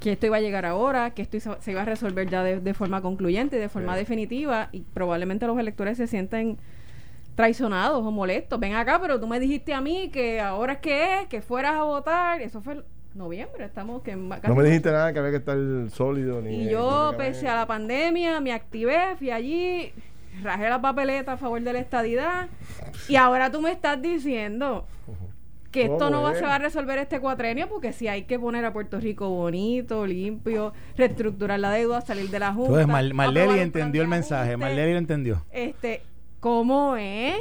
que 0.00 0.12
esto 0.12 0.26
iba 0.26 0.38
a 0.38 0.40
llegar 0.40 0.66
ahora, 0.66 1.10
que 1.10 1.22
esto 1.22 1.38
se 1.60 1.70
iba 1.70 1.82
a 1.82 1.84
resolver 1.84 2.28
ya 2.28 2.42
de, 2.42 2.74
forma 2.74 3.00
concluyente, 3.00 3.56
de 3.56 3.68
forma 3.68 3.96
definitiva, 3.96 4.70
y 4.72 4.80
probablemente 4.80 5.46
los 5.46 5.56
electores 5.56 5.98
se 5.98 6.08
sienten 6.08 6.58
traicionados 7.36 8.04
o 8.04 8.10
molestos. 8.10 8.58
Ven 8.58 8.74
acá, 8.74 8.98
pero 9.00 9.20
tú 9.20 9.28
me 9.28 9.38
dijiste 9.38 9.72
a 9.72 9.80
mí 9.80 10.10
que 10.12 10.40
ahora 10.40 10.72
es 10.74 10.78
que 10.80 11.20
es, 11.20 11.28
que 11.28 11.40
fueras 11.40 11.74
a 11.74 11.84
votar. 11.84 12.40
Eso 12.40 12.60
fue 12.60 12.82
noviembre, 13.14 13.64
estamos 13.64 14.02
que 14.02 14.16
No 14.16 14.54
me 14.54 14.64
dijiste 14.64 14.90
nada 14.90 15.12
que 15.12 15.18
había 15.18 15.30
que 15.30 15.36
estar 15.38 15.56
sólido 15.90 16.42
ni 16.42 16.64
Y 16.64 16.70
yo, 16.70 17.14
pese 17.16 17.48
a 17.48 17.54
la 17.54 17.66
pandemia, 17.66 18.40
me 18.40 18.52
activé, 18.52 19.16
fui 19.16 19.30
allí, 19.30 19.92
rajé 20.42 20.68
la 20.68 20.80
papeleta 20.80 21.32
a 21.32 21.36
favor 21.36 21.60
de 21.62 21.72
la 21.72 21.78
estadidad 21.78 22.48
y 23.08 23.16
ahora 23.16 23.50
tú 23.50 23.62
me 23.62 23.72
estás 23.72 24.00
diciendo 24.00 24.86
que 25.72 25.84
esto 25.84 26.10
no 26.10 26.22
va, 26.22 26.34
se 26.34 26.42
va 26.42 26.54
a 26.54 26.58
resolver 26.58 26.98
este 26.98 27.20
cuatrenio 27.20 27.68
porque 27.68 27.92
si 27.92 28.08
hay 28.08 28.22
que 28.22 28.38
poner 28.38 28.64
a 28.64 28.72
Puerto 28.72 28.98
Rico 28.98 29.28
bonito, 29.28 30.06
limpio, 30.06 30.72
reestructurar 30.96 31.60
la 31.60 31.70
deuda, 31.70 32.00
salir 32.00 32.30
de 32.30 32.38
la 32.38 32.52
Junta. 32.52 32.82
Entonces, 32.82 33.14
Mal 33.14 33.36
entendió 33.58 34.02
el 34.02 34.08
mensaje, 34.08 34.56
Marleli 34.56 34.92
lo 34.92 34.98
entendió. 34.98 35.44
Este, 35.50 36.02
¿Cómo 36.46 36.94
es? 36.96 37.34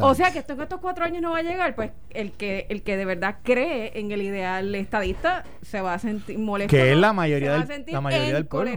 O 0.00 0.14
sea 0.14 0.30
que 0.32 0.40
esto 0.40 0.52
en 0.52 0.60
estos 0.60 0.80
cuatro 0.80 1.02
años 1.02 1.22
no 1.22 1.30
va 1.30 1.38
a 1.38 1.42
llegar, 1.42 1.74
pues 1.74 1.92
el 2.10 2.32
que 2.32 2.66
el 2.68 2.82
que 2.82 2.98
de 2.98 3.06
verdad 3.06 3.36
cree 3.42 3.98
en 3.98 4.12
el 4.12 4.20
ideal 4.20 4.74
estadista 4.74 5.44
se 5.62 5.80
va 5.80 5.94
a 5.94 5.98
sentir 5.98 6.38
molesto. 6.38 6.68
Que 6.70 6.92
es 6.92 6.98
la 6.98 7.14
mayoría 7.14 7.54
del, 7.54 7.84
la 7.86 8.02
mayoría 8.02 8.34
del 8.34 8.44
pueblo. 8.44 8.70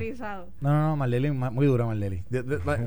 No, 0.61 0.71
no, 0.71 0.87
no, 0.87 0.95
Marleli, 0.95 1.31
muy 1.31 1.65
dura 1.65 1.85
Marleli. 1.85 2.23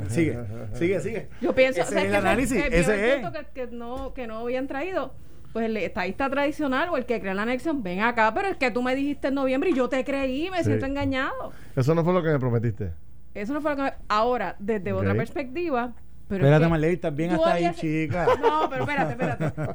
sigue, 0.08 0.38
sigue, 0.72 1.00
sigue. 1.00 1.28
Yo 1.42 1.54
pienso 1.54 1.82
ese 1.82 1.98
es 1.98 2.04
el 2.06 2.14
análisis, 2.14 2.64
ese 2.64 3.16
es. 3.18 3.26
Que, 3.52 3.66
no, 3.66 4.14
que 4.14 4.26
no 4.26 4.38
habían 4.38 4.66
traído 4.66 5.12
pues 5.52 5.66
el 5.66 5.76
estadista 5.76 6.30
tradicional 6.30 6.88
o 6.88 6.96
el 6.96 7.04
que 7.04 7.20
crea 7.20 7.34
la 7.34 7.42
anexión, 7.42 7.82
ven 7.82 8.00
acá, 8.00 8.32
pero 8.32 8.48
es 8.48 8.56
que 8.56 8.70
tú 8.70 8.82
me 8.82 8.94
dijiste 8.94 9.28
en 9.28 9.34
noviembre 9.34 9.68
y 9.68 9.74
yo 9.74 9.90
te 9.90 10.02
creí, 10.02 10.48
me 10.50 10.64
siento 10.64 10.86
engañado. 10.86 11.52
Eso 11.76 11.94
no 11.94 12.02
fue 12.02 12.14
lo 12.14 12.22
que 12.22 12.30
me 12.30 12.38
prometiste. 12.38 12.92
Eso 13.34 13.52
no 13.52 13.60
fue 13.60 13.72
lo 13.72 13.76
que 13.76 13.82
me... 13.82 13.92
Ahora, 14.08 14.56
desde 14.58 14.94
otra 14.94 15.14
perspectiva, 15.14 15.92
pero 16.28 16.44
espérate, 16.44 16.68
Marley, 16.68 16.96
también 16.96 17.32
hasta 17.32 17.52
ahí, 17.52 17.72
chica. 17.74 18.26
No, 18.40 18.68
pero 18.68 18.82
espérate, 18.82 19.12
espérate. 19.12 19.72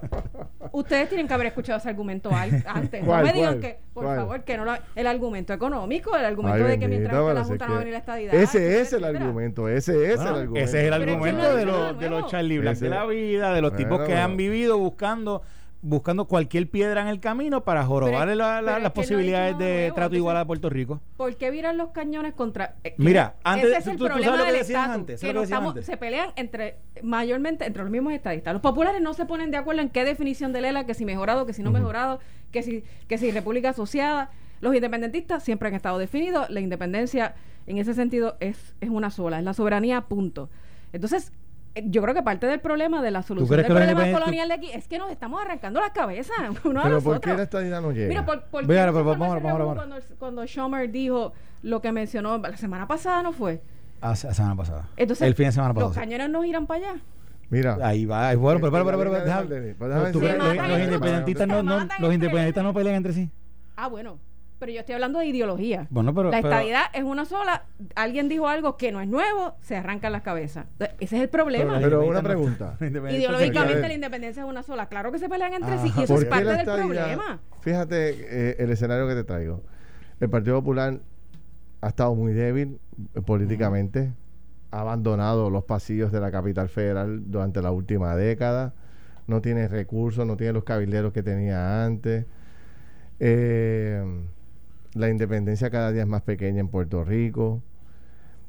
Ustedes 0.72 1.10
tienen 1.10 1.28
que 1.28 1.34
haber 1.34 1.48
escuchado 1.48 1.80
ese 1.80 1.90
argumento 1.90 2.30
antes. 2.34 3.04
no 3.04 3.22
me 3.22 3.34
digan 3.34 3.60
que, 3.60 3.80
por 3.94 4.06
favor, 4.06 4.44
que 4.44 4.58
no 4.58 4.66
lo, 4.66 4.74
el 4.96 5.08
argumento 5.08 5.54
económico, 5.54 6.16
el 6.16 6.26
argumento 6.26 6.64
de 6.66 6.80
que 6.80 6.88
mientras 6.88 7.14
que 7.14 7.34
la 7.34 7.44
Junta 7.44 7.66
no 7.68 7.72
va 7.72 7.78
a 7.78 7.80
venir 7.80 7.94
la 7.94 8.00
estadidad. 8.00 8.34
Ese 8.34 8.82
es 8.82 8.94
el 8.94 9.04
argumento, 9.04 9.70
ese 9.70 10.12
es 10.14 10.20
el 10.20 10.28
argumento. 10.28 10.60
Ese 10.60 10.82
es 10.82 10.88
el 10.88 10.94
argumento 10.94 11.56
de, 11.56 11.66
los, 11.66 12.00
de 12.00 12.10
los 12.10 12.28
Charlie 12.28 12.60
Black 12.60 12.78
de 12.78 12.90
la 12.90 13.06
vida, 13.06 13.54
de 13.54 13.62
los 13.62 13.76
tipos 13.76 14.02
que 14.02 14.16
han 14.16 14.38
vivido 14.38 14.78
buscando 14.78 15.42
buscando 15.82 16.26
cualquier 16.26 16.70
piedra 16.70 17.02
en 17.02 17.08
el 17.08 17.20
camino 17.20 17.64
para 17.64 17.86
jorobar 17.86 18.28
las 18.36 18.92
posibilidades 18.92 19.58
de 19.58 19.92
trato 19.96 20.16
igual 20.16 20.38
a 20.38 20.46
Puerto 20.46 20.70
Rico. 20.70 21.02
¿Por 21.18 21.36
qué 21.38 21.52
viran 21.52 21.78
los 21.78 21.90
cañones 21.90 22.34
contra.? 22.34 22.76
Eh, 22.84 22.94
Mira, 22.98 23.36
antes. 23.44 23.70
Ese 23.70 23.78
es 23.78 23.88
el 23.88 23.98
problema 23.98 24.44
del 24.44 24.76
antes, 24.76 25.22
que 25.22 25.84
se 25.84 25.98
pelean 25.98 26.30
entre, 26.36 26.78
mayormente 27.02 27.66
entre 27.66 27.84
los 27.84 27.92
mismos 27.92 28.14
estadistas. 28.14 28.54
Los 28.54 28.62
populares 28.62 29.02
no 29.02 29.14
se 29.14 29.26
ponen 29.26 29.52
de 29.52 29.58
acuerdo 29.58 29.82
en 29.82 29.90
qué 29.90 30.04
definición 30.04 30.54
de 30.54 30.62
Lela, 30.62 30.86
que 30.86 30.94
si 30.94 31.06
mejorado, 31.06 31.46
que 31.46 31.54
si 31.54 31.64
no 31.64 31.72
mejorado, 31.72 32.20
que 32.52 32.64
si, 32.64 32.84
que 33.08 33.18
si 33.18 33.32
República 33.32 33.70
Asociada. 33.70 34.32
Los 34.60 34.76
independentistas 34.76 35.44
siempre 35.44 35.70
han 35.70 35.74
estado 35.74 35.98
definidos. 35.98 36.50
La 36.52 36.60
independencia, 36.60 37.34
en 37.66 37.80
ese 37.80 37.96
sentido, 37.96 38.38
es, 38.40 38.76
es 38.80 38.90
una 38.90 39.10
sola, 39.10 39.40
es 39.40 39.44
la 39.44 39.56
soberanía, 39.56 40.02
punto. 40.02 40.50
Entonces, 40.94 41.32
yo 41.76 42.02
creo 42.02 42.14
que 42.14 42.22
parte 42.22 42.48
del 42.48 42.60
problema 42.60 43.02
de 43.02 43.12
la 43.12 43.24
solución 43.24 43.58
del 43.58 43.66
problema 43.66 44.12
colonial 44.12 44.48
de 44.50 44.54
aquí 44.54 44.72
es 44.72 44.88
que 44.88 44.98
nos 44.98 45.10
estamos 45.12 45.42
arrancando 45.42 45.80
las 45.80 45.92
cabezas 45.92 46.36
uno 46.64 46.82
pero 46.84 46.98
a 46.98 47.02
¿por 47.02 47.22
qué 47.22 47.34
la 47.34 47.44
estadidad 47.44 47.82
no 47.82 47.92
llega? 47.92 48.08
Mira, 48.08 48.26
por, 48.26 48.44
por 48.44 48.66
cuando, 48.66 49.96
cuando 50.20 50.46
Schumer 50.46 50.92
dijo 50.92 51.34
lo 51.64 51.82
que 51.82 51.92
mencionó 51.92 52.38
la 52.38 52.58
semana 52.58 52.88
pasada, 52.88 53.24
¿no 53.24 53.32
fue? 53.32 53.62
Ah, 54.02 54.10
la 54.10 54.16
semana 54.16 54.56
pasada. 54.56 54.90
Entonces, 54.98 55.28
el 55.28 55.36
fin 55.36 55.46
de 55.46 55.52
semana 55.52 55.74
pasado. 55.74 55.90
Los 55.90 55.98
cañones 55.98 56.30
no 56.30 56.44
irán 56.44 56.66
para 56.66 56.90
allá. 56.90 57.02
Mira. 57.50 57.78
Ahí 57.84 58.06
va. 58.06 58.34
Bueno, 58.34 58.60
pero, 58.60 58.72
pero, 58.72 58.86
pero, 58.86 59.12
pero, 59.78 60.68
los 60.68 60.80
independentistas 60.80 61.48
no, 61.48 61.62
los 61.62 62.14
independentistas 62.14 62.64
no 62.64 62.74
pelean 62.74 62.96
entre 62.96 63.14
sí. 63.14 63.30
Ah, 63.76 63.88
bueno 63.88 64.18
pero 64.62 64.74
yo 64.74 64.82
estoy 64.82 64.94
hablando 64.94 65.18
de 65.18 65.26
ideología. 65.26 65.88
Bueno, 65.90 66.14
pero, 66.14 66.30
la 66.30 66.38
estadidad 66.38 66.84
es 66.94 67.02
una 67.02 67.26
sola. 67.26 67.64
Alguien 67.96 68.30
dijo 68.30 68.48
algo 68.48 68.78
que 68.78 68.92
no 68.92 69.02
es 69.02 69.08
nuevo, 69.08 69.56
se 69.62 69.76
arrancan 69.76 70.12
las 70.12 70.22
cabezas. 70.22 70.68
Ese 71.00 71.18
es 71.18 71.24
el 71.24 71.30
problema. 71.30 71.80
Pero, 71.82 72.06
una 72.06 72.22
pregunta. 72.22 72.78
Ideológicamente 72.80 73.88
la 73.88 73.94
independencia 73.96 74.44
es 74.44 74.48
una 74.48 74.62
sola. 74.62 74.86
Claro 74.86 75.12
que 75.12 75.18
se 75.18 75.28
pelean 75.30 75.56
entre 75.56 75.80
sí 75.80 75.92
y 75.98 76.04
eso 76.04 76.14
es 76.14 76.26
parte 76.26 76.46
del 76.46 76.66
problema. 76.66 77.40
Fíjate 77.62 78.10
eh, 78.20 78.56
el 78.60 78.70
escenario 78.70 79.08
que 79.08 79.16
te 79.16 79.24
traigo. 79.24 79.64
El 80.20 80.30
Partido 80.30 80.60
Popular 80.60 81.00
ha 81.82 81.88
estado 81.88 82.14
muy 82.14 82.34
débil 82.34 82.80
eh, 83.16 83.22
políticamente. 83.22 84.14
Ha 84.70 84.82
abandonado 84.82 85.50
los 85.50 85.64
pasillos 85.64 86.12
de 86.12 86.20
la 86.20 86.30
capital 86.30 86.70
federal 86.70 87.32
durante 87.32 87.64
la 87.64 87.72
última 87.72 88.16
década. 88.16 88.76
No 89.26 89.42
tiene 89.42 89.68
recursos, 89.68 90.28
no 90.28 90.38
tiene 90.38 90.54
los 90.54 90.66
cabilderos 90.66 91.14
que 91.14 91.24
tenía 91.24 91.84
antes. 91.84 92.28
Eh, 93.20 94.04
la 94.94 95.10
independencia 95.10 95.70
cada 95.70 95.92
día 95.92 96.02
es 96.02 96.08
más 96.08 96.22
pequeña 96.22 96.60
en 96.60 96.68
Puerto 96.68 97.04
Rico. 97.04 97.62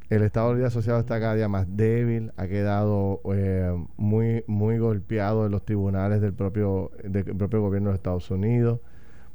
El 0.08 0.22
Estado 0.22 0.50
de 0.50 0.56
Vida 0.56 0.66
Asociado 0.66 1.00
está 1.00 1.18
cada 1.20 1.34
día 1.34 1.48
más 1.48 1.66
débil, 1.74 2.32
ha 2.36 2.46
quedado 2.46 3.22
eh, 3.32 3.72
muy, 3.96 4.44
muy 4.46 4.78
golpeado 4.78 5.46
en 5.46 5.52
los 5.52 5.64
tribunales 5.64 6.20
del 6.20 6.34
propio, 6.34 6.90
del 7.02 7.24
propio 7.24 7.62
gobierno 7.62 7.90
de 7.90 7.96
Estados 7.96 8.30
Unidos. 8.30 8.80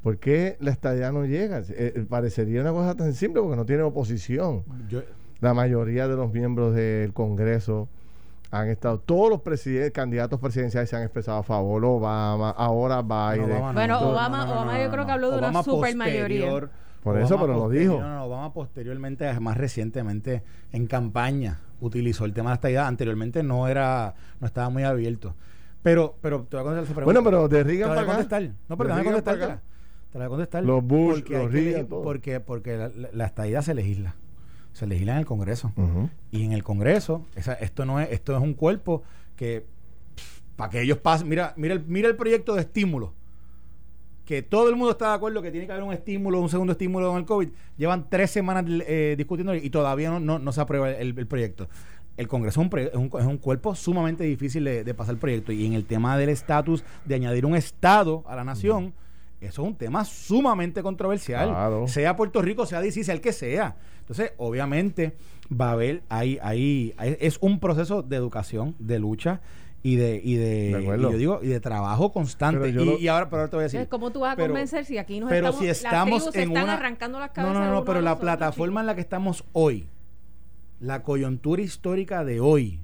¿Por 0.03 0.19
qué 0.19 0.55
la 0.59 0.71
estadía 0.71 1.11
no 1.11 1.25
llega? 1.25 1.59
Eh, 1.59 1.65
eh, 1.95 2.05
parecería 2.07 2.61
una 2.61 2.71
cosa 2.71 2.95
tan 2.95 3.13
simple 3.13 3.41
porque 3.41 3.57
no 3.57 3.65
tiene 3.65 3.81
oposición. 3.83 4.63
la 5.39 5.53
mayoría 5.53 6.07
de 6.07 6.15
los 6.15 6.31
miembros 6.31 6.75
del 6.75 7.11
Congreso 7.13 7.89
han 8.51 8.69
estado, 8.69 8.99
todos 8.99 9.29
los 9.29 9.41
candidatos 9.91 10.39
presidenciales 10.39 10.89
se 10.89 10.95
han 10.95 11.03
expresado 11.03 11.39
a 11.39 11.43
favor, 11.43 11.83
Obama, 11.83 12.51
ahora 12.51 13.01
Biden. 13.01 13.73
bueno, 13.73 13.99
Obama, 13.99 14.49
Obama 14.49 14.81
yo 14.81 14.91
creo 14.91 15.05
que 15.05 15.11
habló 15.11 15.31
de 15.31 15.39
una 15.39 15.63
super 15.63 15.95
Por 17.01 17.19
eso, 17.19 17.39
pero 17.39 17.53
lo 17.53 17.69
dijo. 17.69 17.99
No, 17.99 18.15
no, 18.15 18.25
Obama 18.25 18.53
posteriormente, 18.53 19.39
más 19.39 19.57
recientemente, 19.57 20.43
en 20.71 20.87
campaña, 20.87 21.59
utilizó 21.79 22.25
el 22.25 22.33
tema 22.33 22.51
de 22.51 22.55
esta 22.55 22.69
idea. 22.69 22.87
Anteriormente 22.87 23.43
no 23.43 23.67
era, 23.67 24.15
no 24.39 24.47
estaba 24.47 24.69
muy 24.69 24.83
abierto. 24.83 25.35
Pero, 25.83 26.15
pero 26.21 26.43
te 26.43 26.57
voy 26.57 26.61
a 26.61 26.63
contestar 26.63 26.83
esa 26.83 26.95
pregunta. 26.95 27.05
Bueno, 27.05 27.23
pero 27.23 27.47
de 27.47 27.63
Reagan 27.63 27.89
para 27.89 28.05
contestar. 28.05 28.51
No, 28.67 28.77
pero 28.77 28.89
déjame 28.89 29.05
contestar. 29.05 29.61
Te 30.11 30.19
la 30.19 30.27
voy 30.27 30.35
a 30.35 30.37
contestar. 30.37 30.63
Los 30.63 30.83
Bush, 30.83 31.19
porque 31.19 31.37
los 31.37 31.51
Reagan, 31.51 31.85
Porque, 31.87 32.39
porque 32.39 32.77
la, 32.77 32.91
la, 33.13 33.25
estadía 33.25 33.61
se 33.61 33.73
legisla. 33.73 34.15
Se 34.73 34.85
legisla 34.85 35.13
en 35.13 35.19
el 35.19 35.25
Congreso. 35.25 35.71
Y 36.31 36.43
en 36.43 36.51
el 36.51 36.63
Congreso, 36.63 37.25
esa, 37.35 37.53
esto 37.53 37.85
no 37.85 37.99
es, 37.99 38.11
esto 38.11 38.35
es 38.35 38.41
un 38.41 38.53
cuerpo 38.53 39.03
que 39.35 39.65
para 40.55 40.71
que 40.71 40.81
ellos 40.81 40.97
pasen, 40.97 41.29
mira, 41.29 41.53
mira 41.55 41.75
el, 41.75 41.85
mira 41.85 42.09
el 42.09 42.15
proyecto 42.15 42.55
de 42.55 42.61
estímulo 42.61 43.13
que 44.27 44.41
todo 44.41 44.67
el 44.67 44.75
mundo 44.75 44.91
está 44.91 45.07
de 45.07 45.15
acuerdo 45.15 45.41
que 45.41 45.51
tiene 45.51 45.65
que 45.65 45.71
haber 45.71 45.85
un 45.85 45.93
estímulo, 45.93 46.41
un 46.41 46.49
segundo 46.49 46.73
estímulo 46.73 47.07
con 47.07 47.19
el 47.19 47.25
COVID. 47.25 47.47
Llevan 47.77 48.09
tres 48.09 48.29
semanas 48.29 48.65
eh, 48.85 49.15
discutiendo 49.17 49.55
y 49.55 49.69
todavía 49.69 50.19
no, 50.19 50.37
no, 50.37 50.51
se 50.51 50.59
aprueba 50.59 50.91
el, 50.91 51.25
proyecto. 51.25 51.69
El 52.17 52.27
Congreso 52.27 52.61
es 52.61 52.67
un, 52.67 52.79
es 53.19 53.25
un, 53.25 53.37
cuerpo 53.37 53.73
sumamente 53.73 54.25
difícil 54.25 54.65
de, 54.65 54.93
pasar 54.93 55.13
el 55.13 55.19
proyecto. 55.19 55.53
Y 55.53 55.65
en 55.65 55.73
el 55.73 55.85
tema 55.85 56.17
del 56.17 56.27
estatus, 56.27 56.83
de 57.05 57.15
añadir 57.15 57.45
un 57.45 57.55
Estado 57.55 58.25
a 58.27 58.35
la 58.35 58.43
nación, 58.43 58.93
eso 59.39 59.61
es 59.61 59.67
un 59.69 59.75
tema 59.75 60.03
sumamente 60.03 60.83
controversial. 60.83 61.87
Sea 61.87 62.17
Puerto 62.17 62.41
Rico, 62.41 62.65
sea 62.65 62.81
DC, 62.81 63.05
sea 63.05 63.15
el 63.15 63.21
que 63.21 63.31
sea. 63.31 63.77
Entonces, 64.01 64.33
obviamente, 64.35 65.15
va 65.49 65.69
a 65.69 65.71
haber 65.71 66.03
ahí, 66.09 66.37
ahí, 66.41 66.93
es 66.99 67.37
un 67.39 67.61
proceso 67.61 68.01
de 68.01 68.17
educación, 68.17 68.75
de 68.77 68.99
lucha 68.99 69.39
y 69.83 69.95
de 69.95 70.19
y 70.23 70.35
de, 70.35 70.97
yo 70.99 71.11
digo 71.11 71.39
y 71.41 71.47
de 71.47 71.59
trabajo 71.59 72.11
constante. 72.11 72.69
Y, 72.69 73.07
ahora 73.07 73.29
pero 73.29 73.41
ahora 73.41 73.49
te 73.49 73.55
voy 73.55 73.63
a 73.63 73.67
decir. 73.67 73.87
Cómo 73.87 74.11
tú 74.11 74.21
vas 74.21 74.37
a 74.37 74.41
convencer 74.41 74.85
si 74.85 74.97
aquí 74.97 75.19
nos 75.19 75.29
pero 75.29 75.53
si 75.53 75.67
estamos 75.67 76.25
las 76.25 76.35
en 76.35 76.49
están 76.49 76.69
arrancando 76.69 77.19
las 77.19 77.31
cabezas 77.31 77.59
no 77.59 77.65
no 77.65 77.71
no 77.71 77.85
pero 77.85 78.01
la 78.01 78.17
plataforma 78.17 78.81
en 78.81 78.87
la 78.87 78.95
que 78.95 79.01
estamos 79.01 79.43
hoy 79.53 79.87
la 80.79 81.03
coyuntura 81.03 81.61
histórica 81.61 82.23
de 82.23 82.39
hoy 82.39 82.79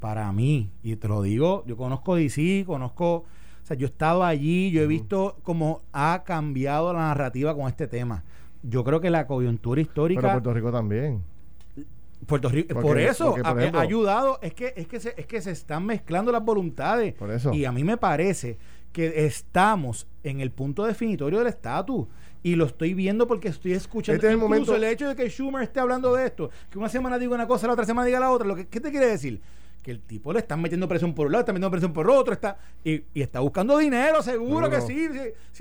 para 0.00 0.32
mí 0.32 0.70
y 0.82 0.96
te 0.96 1.08
lo 1.08 1.22
digo 1.22 1.64
yo 1.66 1.76
conozco 1.76 2.16
DC 2.16 2.64
conozco 2.66 3.14
o 3.14 3.26
sea 3.62 3.76
yo 3.76 3.86
he 3.86 3.90
estado 3.90 4.24
allí 4.24 4.70
yo 4.70 4.82
he 4.82 4.86
visto 4.86 5.38
cómo 5.42 5.82
ha 5.92 6.22
cambiado 6.24 6.92
la 6.92 7.00
narrativa 7.00 7.54
con 7.54 7.68
este 7.68 7.86
tema. 7.86 8.24
Yo 8.64 8.82
creo 8.82 9.00
que 9.00 9.08
la 9.08 9.28
coyuntura 9.28 9.80
histórica 9.80 10.20
pero 10.20 10.32
Puerto 10.32 10.52
Rico 10.52 10.72
también 10.72 11.22
Puerto 12.26 12.48
Rico, 12.48 12.80
por 12.80 12.98
eso 12.98 13.36
ha, 13.42 13.80
ayudado, 13.80 14.38
es 14.42 14.52
que, 14.52 14.74
es 14.76 14.86
que 14.86 15.00
se, 15.00 15.14
es 15.16 15.26
que 15.26 15.40
se 15.40 15.50
están 15.50 15.86
mezclando 15.86 16.32
las 16.32 16.44
voluntades. 16.44 17.14
Por 17.14 17.30
eso. 17.30 17.52
Y 17.54 17.64
a 17.64 17.72
mí 17.72 17.84
me 17.84 17.96
parece 17.96 18.58
que 18.92 19.26
estamos 19.26 20.06
en 20.24 20.40
el 20.40 20.50
punto 20.50 20.84
definitorio 20.84 21.38
del 21.38 21.48
estatus. 21.48 22.06
Y 22.42 22.54
lo 22.54 22.66
estoy 22.66 22.94
viendo 22.94 23.26
porque 23.26 23.48
estoy 23.48 23.72
escuchando. 23.72 24.16
Este 24.16 24.28
es 24.28 24.32
el 24.32 24.38
momento. 24.38 24.74
el 24.74 24.84
hecho 24.84 25.08
de 25.08 25.16
que 25.16 25.28
Schumer 25.28 25.62
esté 25.62 25.80
hablando 25.80 26.14
de 26.14 26.26
esto, 26.26 26.50
que 26.70 26.78
una 26.78 26.88
semana 26.88 27.18
diga 27.18 27.34
una 27.34 27.48
cosa, 27.48 27.66
la 27.66 27.72
otra 27.72 27.84
semana 27.84 28.06
diga 28.06 28.20
la 28.20 28.30
otra. 28.30 28.46
Lo 28.46 28.54
que, 28.54 28.68
¿Qué 28.68 28.80
te 28.80 28.90
quiere 28.90 29.06
decir? 29.06 29.40
Que 29.88 29.92
el 29.92 30.02
tipo 30.02 30.34
le 30.34 30.40
están 30.40 30.60
metiendo 30.60 30.86
presión 30.86 31.14
por 31.14 31.28
un 31.28 31.32
lado, 31.32 31.40
está 31.40 31.52
metiendo 31.54 31.70
presión 31.70 31.94
por 31.94 32.10
otro, 32.10 32.34
está 32.34 32.58
y, 32.84 33.02
está 33.14 33.40
buscando 33.40 33.78
dinero, 33.78 34.20
seguro 34.20 34.68
que 34.68 34.82
sí, 34.82 35.08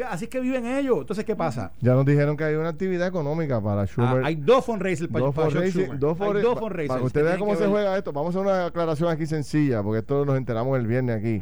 Así 0.06 0.26
es 0.26 0.30
que 0.30 0.42
viven 0.42 0.66
ellos. 0.66 0.98
Entonces, 1.00 1.24
¿qué 1.24 1.34
pasa? 1.34 1.72
Ya 1.80 1.94
nos 1.94 2.06
dijeron 2.06 2.36
que 2.36 2.44
hay 2.44 2.56
una 2.56 2.68
actividad 2.68 3.08
económica 3.08 3.62
para 3.62 3.84
ah, 3.84 3.88
Schumer. 3.88 4.26
hay 4.26 4.36
dos 4.36 4.66
fundraisers 4.66 5.10
para, 5.10 5.24
dos 5.24 5.34
para 5.34 5.48
Schumer. 5.50 5.98
Dos, 5.98 6.20
hay 6.20 6.42
dos 6.42 6.60
fundraisers. 6.60 6.88
Para 6.90 7.00
que 7.00 7.06
usted 7.06 7.24
vea 7.24 7.38
cómo 7.38 7.56
se 7.56 7.68
juega 7.68 7.98
esto, 7.98 8.12
vamos 8.12 8.36
a 8.36 8.40
hacer 8.40 8.52
una 8.52 8.66
aclaración 8.66 9.10
aquí 9.10 9.26
sencilla, 9.26 9.82
porque 9.82 10.00
esto 10.00 10.26
nos 10.26 10.36
enteramos 10.36 10.78
el 10.78 10.88
viernes 10.88 11.16
aquí. 11.16 11.42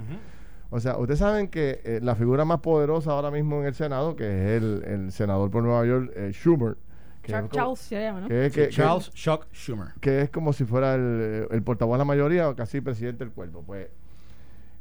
O 0.69 0.79
sea, 0.79 0.95
ustedes 0.97 1.17
saben 1.17 1.47
que 1.47 1.81
eh, 1.85 1.99
la 2.03 2.13
figura 2.13 2.45
más 2.45 2.59
poderosa 2.59 3.13
ahora 3.13 3.31
mismo 3.31 3.61
en 3.61 3.65
el 3.65 3.73
Senado, 3.73 4.15
que 4.15 4.25
es 4.25 4.61
el, 4.61 4.83
el 4.85 5.11
senador 5.11 5.49
por 5.49 5.63
Nueva 5.63 5.87
York, 5.87 6.11
eh, 6.15 6.29
Schumer, 6.33 6.77
Charles 7.25 7.79
se 7.79 8.01
llama, 8.01 8.21
¿no? 8.21 8.27
Charles 8.69 9.11
Shock 9.13 9.47
Schumer. 9.53 9.93
Que 9.99 10.21
es 10.21 10.29
como 10.29 10.53
si 10.53 10.65
fuera 10.65 10.95
el, 10.95 11.47
el 11.49 11.63
portavoz 11.63 11.95
de 11.95 11.99
la 11.99 12.05
mayoría 12.05 12.49
o 12.49 12.55
casi 12.55 12.81
presidente 12.81 13.23
del 13.23 13.33
cuerpo. 13.33 13.63
Pues 13.63 13.89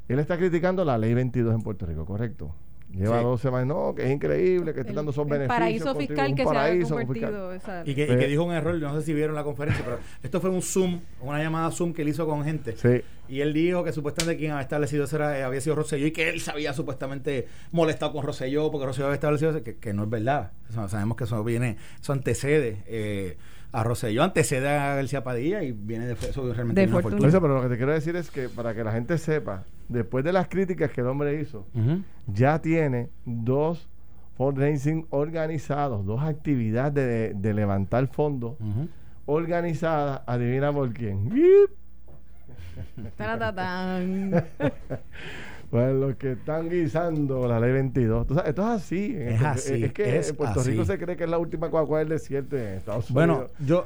él 0.08 0.18
está 0.18 0.36
criticando 0.36 0.84
la 0.84 0.98
ley 0.98 1.14
22 1.14 1.54
en 1.54 1.62
Puerto 1.62 1.86
Rico, 1.86 2.04
¿correcto? 2.04 2.54
Lleva 2.96 3.20
dos 3.22 3.40
semanas, 3.40 3.66
no, 3.66 3.94
que 3.94 4.04
es 4.04 4.10
increíble, 4.10 4.72
que 4.72 4.80
está 4.80 4.92
dando 4.92 5.10
esos 5.10 5.26
beneficios. 5.26 5.58
paraíso 5.58 5.94
fiscal 5.94 6.34
que 6.34 6.44
se 6.44 6.56
ha 6.56 6.88
convertido. 6.88 7.54
Y, 7.84 7.94
que, 7.94 8.02
y 8.04 8.06
que, 8.06 8.26
dijo 8.28 8.44
un 8.44 8.52
error, 8.52 8.74
no 8.76 8.98
sé 8.98 9.06
si 9.06 9.14
vieron 9.14 9.34
la 9.34 9.42
conferencia, 9.42 9.84
pero 9.84 9.98
esto 10.22 10.40
fue 10.40 10.50
un 10.50 10.62
Zoom, 10.62 11.00
una 11.20 11.42
llamada 11.42 11.70
Zoom 11.70 11.92
que 11.92 12.02
él 12.02 12.08
hizo 12.08 12.26
con 12.26 12.44
gente. 12.44 12.76
Sí. 12.76 13.02
Y 13.28 13.40
él 13.40 13.52
dijo 13.52 13.82
que 13.82 13.92
supuestamente 13.92 14.38
quien 14.38 14.52
había 14.52 14.62
establecido 14.62 15.04
eso 15.04 15.16
era, 15.16 15.46
había 15.46 15.60
sido 15.60 15.76
Rosselló 15.76 16.06
y 16.06 16.12
que 16.12 16.28
él 16.28 16.40
se 16.40 16.50
había 16.50 16.74
supuestamente 16.74 17.48
molestado 17.72 18.12
con 18.12 18.24
Rosselló 18.24 18.70
porque 18.70 18.86
Rosselló 18.86 19.06
había 19.06 19.14
establecido 19.14 19.50
eso, 19.50 19.62
que, 19.62 19.76
que 19.76 19.92
no 19.92 20.04
es 20.04 20.10
verdad. 20.10 20.52
sabemos 20.88 21.16
que 21.16 21.24
eso 21.24 21.42
viene, 21.42 21.76
eso 22.00 22.12
antecede. 22.12 22.82
Eh, 22.86 23.36
a 23.74 23.82
Rosselló. 23.82 24.22
Antecede 24.22 24.68
a 24.68 24.94
García 24.94 25.24
Padilla 25.24 25.62
y 25.62 25.72
viene 25.72 26.06
de 26.06 26.12
eso 26.12 26.52
realmente 26.52 26.80
de 26.80 26.88
fortuna. 26.88 27.28
Eso, 27.28 27.40
pero 27.40 27.56
lo 27.56 27.62
que 27.62 27.68
te 27.68 27.76
quiero 27.76 27.92
decir 27.92 28.14
es 28.14 28.30
que 28.30 28.48
para 28.48 28.74
que 28.74 28.84
la 28.84 28.92
gente 28.92 29.18
sepa, 29.18 29.64
después 29.88 30.24
de 30.24 30.32
las 30.32 30.48
críticas 30.48 30.92
que 30.92 31.00
el 31.00 31.08
hombre 31.08 31.40
hizo, 31.40 31.66
ya 32.26 32.60
tiene 32.60 33.10
dos 33.24 33.88
fundraising 34.36 35.06
organizados, 35.10 36.06
dos 36.06 36.22
actividades 36.22 37.34
de, 37.34 37.54
levantar 37.54 38.06
fondos 38.06 38.56
organizadas, 39.26 40.22
adivina 40.26 40.72
por 40.72 40.92
quién. 40.92 41.28
Pues 45.74 45.92
los 45.92 46.14
que 46.14 46.30
están 46.30 46.70
guisando 46.70 47.48
la 47.48 47.58
ley 47.58 47.72
22. 47.72 48.28
esto 48.30 48.46
es 48.46 48.58
así. 48.58 49.12
Es 49.18 49.42
así. 49.42 49.82
Es 49.82 49.92
que 49.92 50.20
en 50.20 50.36
Puerto 50.36 50.62
Rico 50.62 50.84
se 50.84 50.96
cree 50.98 51.16
que 51.16 51.24
es 51.24 51.28
la 51.28 51.38
última 51.38 51.68
cuacua 51.68 51.98
del 51.98 52.10
desierto 52.10 52.56
en 52.56 52.74
Estados 52.74 53.10
Unidos. 53.10 53.12
Bueno, 53.12 53.46
yo, 53.66 53.84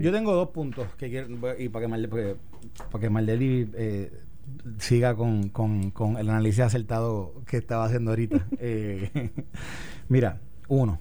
yo 0.00 0.12
tengo 0.12 0.32
dos 0.32 0.48
puntos 0.48 0.86
que 0.96 1.10
quiero, 1.10 1.28
y 1.58 1.68
para 1.68 1.84
que 1.84 1.88
Maldeli, 1.88 2.36
para 2.90 3.02
que 3.02 3.10
Maldeli 3.10 3.70
eh, 3.74 4.18
siga 4.78 5.14
con, 5.14 5.50
con, 5.50 5.90
con, 5.90 6.16
el 6.16 6.30
análisis 6.30 6.60
acertado 6.60 7.34
que 7.46 7.58
estaba 7.58 7.84
haciendo 7.84 8.12
ahorita. 8.12 8.46
eh, 8.58 9.30
mira, 10.08 10.40
uno, 10.68 10.98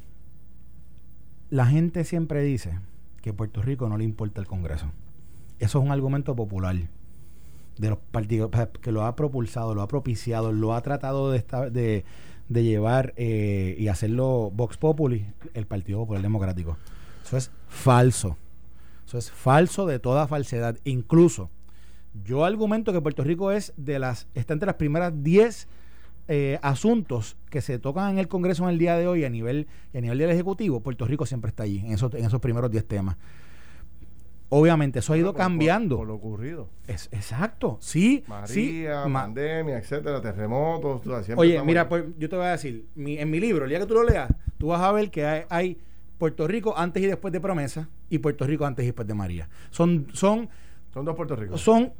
la 1.49 1.65
gente 1.65 2.03
siempre 2.03 2.43
dice 2.43 2.77
que 3.21 3.29
a 3.29 3.33
Puerto 3.33 3.61
Rico 3.61 3.87
no 3.87 3.97
le 3.97 4.03
importa 4.03 4.41
el 4.41 4.47
Congreso. 4.47 4.91
Eso 5.59 5.79
es 5.79 5.85
un 5.85 5.93
argumento 5.93 6.35
popular 6.35 6.75
de 7.77 7.89
los 7.89 7.99
partidos 7.99 8.51
que 8.81 8.91
lo 8.91 9.03
ha 9.03 9.15
propulsado, 9.15 9.75
lo 9.75 9.81
ha 9.81 9.87
propiciado, 9.87 10.51
lo 10.51 10.73
ha 10.73 10.81
tratado 10.81 11.31
de, 11.31 11.43
de, 11.71 12.05
de 12.49 12.63
llevar 12.63 13.13
eh, 13.17 13.75
y 13.77 13.87
hacerlo 13.87 14.51
Vox 14.53 14.77
Populi, 14.77 15.25
el 15.53 15.65
Partido 15.65 15.99
Popular 15.99 16.21
Democrático. 16.21 16.77
Eso 17.25 17.37
es 17.37 17.51
falso. 17.67 18.37
Eso 19.07 19.17
es 19.17 19.31
falso 19.31 19.85
de 19.85 19.99
toda 19.99 20.27
falsedad. 20.27 20.77
Incluso 20.83 21.49
yo 22.23 22.45
argumento 22.45 22.93
que 22.93 23.01
Puerto 23.01 23.23
Rico 23.23 23.51
es 23.51 23.73
de 23.77 23.99
las 23.99 24.27
está 24.35 24.53
entre 24.53 24.67
las 24.67 24.75
primeras 24.75 25.23
10 25.23 25.67
eh, 26.27 26.59
asuntos 26.61 27.35
que 27.49 27.61
se 27.61 27.77
tocan 27.77 28.11
en 28.11 28.19
el 28.19 28.27
Congreso 28.27 28.63
en 28.63 28.69
el 28.69 28.79
día 28.79 28.95
de 28.95 29.07
hoy 29.07 29.25
a 29.25 29.29
nivel 29.29 29.67
a 29.93 29.99
nivel 29.99 30.17
del 30.17 30.29
ejecutivo. 30.29 30.79
Puerto 30.79 31.05
Rico 31.05 31.25
siempre 31.25 31.49
está 31.49 31.63
allí 31.63 31.79
en 31.79 31.91
esos 31.91 32.13
en 32.13 32.25
esos 32.25 32.39
primeros 32.39 32.71
10 32.71 32.87
temas. 32.87 33.17
Obviamente, 34.49 34.99
eso 34.99 35.13
ha 35.13 35.17
ido 35.17 35.33
cambiando. 35.33 35.97
Por, 35.97 36.07
lo 36.07 36.15
ocurrido. 36.15 36.69
Es, 36.87 37.09
exacto, 37.11 37.77
sí. 37.81 38.23
María, 38.27 39.03
pandemia, 39.11 39.77
etcétera, 39.79 40.21
terremotos. 40.21 41.01
Oye, 41.35 41.61
mira, 41.63 41.89
pues, 41.89 42.05
yo 42.17 42.29
te 42.29 42.35
voy 42.35 42.45
a 42.45 42.51
decir, 42.51 42.87
en 42.95 43.29
mi 43.29 43.39
libro, 43.39 43.65
el 43.65 43.69
día 43.69 43.79
que 43.79 43.85
tú 43.85 43.95
lo 43.95 44.03
leas, 44.03 44.31
tú 44.57 44.67
vas 44.67 44.81
a 44.81 44.91
ver 44.91 45.09
que 45.09 45.45
hay, 45.49 45.79
Puerto 46.17 46.47
Rico 46.47 46.73
antes 46.77 47.03
y 47.03 47.07
después 47.07 47.33
de 47.33 47.41
Promesa 47.41 47.89
y 48.09 48.19
Puerto 48.19 48.47
Rico 48.47 48.65
antes 48.65 48.83
y 48.83 48.87
después 48.87 49.05
de 49.05 49.13
María. 49.13 49.49
Son, 49.69 50.07
son, 50.13 50.47
son 50.93 51.03
dos 51.03 51.13
Puerto 51.13 51.35
Ricos. 51.35 51.59
Son 51.59 51.91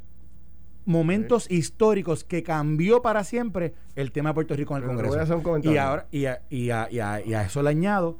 momentos 0.86 1.50
históricos 1.50 2.24
que 2.24 2.42
cambió 2.42 3.02
para 3.02 3.24
siempre 3.24 3.74
el 3.94 4.12
tema 4.12 4.30
de 4.30 4.34
Puerto 4.34 4.54
Rico 4.56 4.74
en 4.74 4.84
el 4.84 4.88
Congreso. 4.88 5.42
y 5.62 5.76
ahora 5.76 6.06
y 6.10 6.24
a, 6.24 6.40
y, 6.48 6.70
a, 6.70 6.88
y 6.90 7.00
a 7.34 7.42
eso 7.42 7.62
le 7.62 7.68
añado 7.68 8.16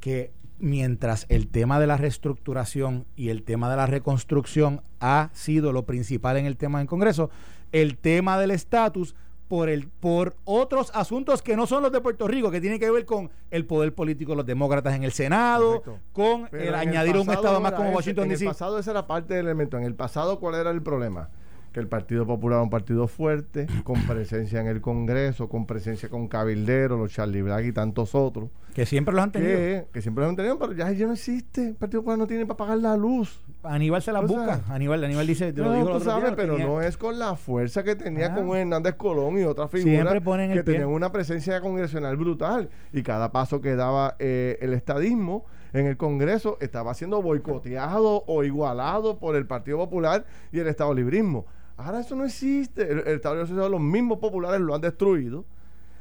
que 0.00 0.32
mientras 0.58 1.26
el 1.28 1.48
tema 1.48 1.80
de 1.80 1.86
la 1.86 1.96
reestructuración 1.96 3.06
y 3.16 3.30
el 3.30 3.42
tema 3.42 3.70
de 3.70 3.76
la 3.76 3.86
reconstrucción 3.86 4.82
ha 5.00 5.30
sido 5.32 5.72
lo 5.72 5.84
principal 5.84 6.36
en 6.36 6.46
el 6.46 6.56
tema 6.56 6.78
del 6.78 6.88
Congreso, 6.88 7.30
el 7.72 7.96
tema 7.96 8.38
del 8.38 8.50
estatus 8.50 9.14
por 9.48 9.68
el 9.68 9.88
por 9.88 10.34
otros 10.44 10.90
asuntos 10.94 11.42
que 11.42 11.56
no 11.56 11.66
son 11.66 11.82
los 11.82 11.92
de 11.92 12.00
Puerto 12.00 12.26
Rico, 12.26 12.50
que 12.50 12.60
tienen 12.60 12.78
que 12.78 12.90
ver 12.90 13.04
con 13.04 13.30
el 13.50 13.66
poder 13.66 13.94
político 13.94 14.32
de 14.32 14.36
los 14.36 14.46
demócratas 14.46 14.94
en 14.94 15.04
el 15.04 15.12
Senado, 15.12 15.82
con 16.14 16.48
el 16.52 16.74
añadir 16.74 17.18
un 17.18 17.30
estado 17.30 17.60
más 17.60 17.72
como 17.72 17.90
Washington 17.90 18.30
DC. 18.30 18.44
En 18.44 18.48
el 18.48 18.54
pasado 18.54 18.78
esa 18.78 18.92
era 18.92 19.06
parte 19.06 19.34
del 19.34 19.44
elemento. 19.44 19.76
En 19.76 19.84
el 19.84 19.94
pasado, 19.94 20.40
¿cuál 20.40 20.54
era 20.54 20.70
el 20.70 20.82
problema? 20.82 21.28
Que 21.72 21.80
el 21.80 21.88
Partido 21.88 22.26
Popular 22.26 22.60
es 22.60 22.64
un 22.64 22.70
partido 22.70 23.08
fuerte, 23.08 23.66
con 23.84 24.00
presencia 24.02 24.60
en 24.60 24.66
el 24.66 24.80
Congreso, 24.80 25.48
con 25.48 25.66
presencia 25.66 26.08
con 26.08 26.28
Cabildero, 26.28 26.96
los 26.96 27.12
Charlie 27.12 27.42
Black 27.42 27.64
y 27.66 27.72
tantos 27.72 28.14
otros. 28.14 28.50
Que 28.74 28.86
siempre 28.86 29.14
los 29.14 29.24
han 29.24 29.32
tenido. 29.32 29.86
Que, 29.92 30.02
siempre 30.02 30.22
los 30.22 30.30
han 30.30 30.36
tenido, 30.36 30.58
pero 30.58 30.72
ya, 30.72 30.90
ya 30.92 31.06
no 31.06 31.12
existe. 31.12 31.68
El 31.68 31.74
Partido 31.74 32.00
Popular 32.02 32.18
no 32.18 32.26
tiene 32.26 32.46
para 32.46 32.56
pagar 32.56 32.78
la 32.78 32.96
luz. 32.96 33.42
Aníbal 33.62 34.02
se 34.02 34.12
la 34.12 34.20
busca. 34.20 34.62
Aníbal, 34.68 35.04
Aníbal 35.04 35.26
dice, 35.26 35.52
no, 35.52 35.84
lo 35.84 35.98
tú 35.98 36.04
sabes, 36.04 36.32
pero 36.34 36.58
no 36.58 36.80
es 36.80 36.96
con 36.96 37.18
la 37.18 37.36
fuerza 37.36 37.82
que 37.82 37.96
tenía 37.96 38.34
con 38.34 38.48
Hernández 38.56 38.94
Colón 38.94 39.38
y 39.38 39.44
otras 39.44 39.70
figuras 39.70 40.20
que 40.52 40.62
tenían 40.62 40.88
una 40.88 41.12
presencia 41.12 41.60
congresional 41.60 42.16
brutal. 42.16 42.70
Y 42.92 43.02
cada 43.02 43.30
paso 43.30 43.60
que 43.60 43.76
daba 43.76 44.16
eh, 44.18 44.58
el 44.60 44.72
estadismo 44.72 45.44
en 45.72 45.86
el 45.86 45.96
Congreso 45.96 46.58
estaba 46.60 46.94
siendo 46.94 47.22
boicoteado 47.22 48.24
o 48.26 48.44
igualado 48.44 49.18
por 49.18 49.36
el 49.36 49.46
Partido 49.46 49.78
Popular 49.78 50.24
y 50.50 50.58
el 50.58 50.66
Estado 50.66 50.92
Librismo. 50.94 51.46
Ahora 51.76 52.00
eso 52.00 52.14
no 52.14 52.24
existe. 52.24 52.90
El, 52.90 52.98
Estado 53.00 53.42
Libre 53.44 53.68
los 53.68 53.80
mismos 53.80 54.18
populares 54.18 54.60
lo 54.60 54.74
han 54.74 54.80
destruido. 54.80 55.44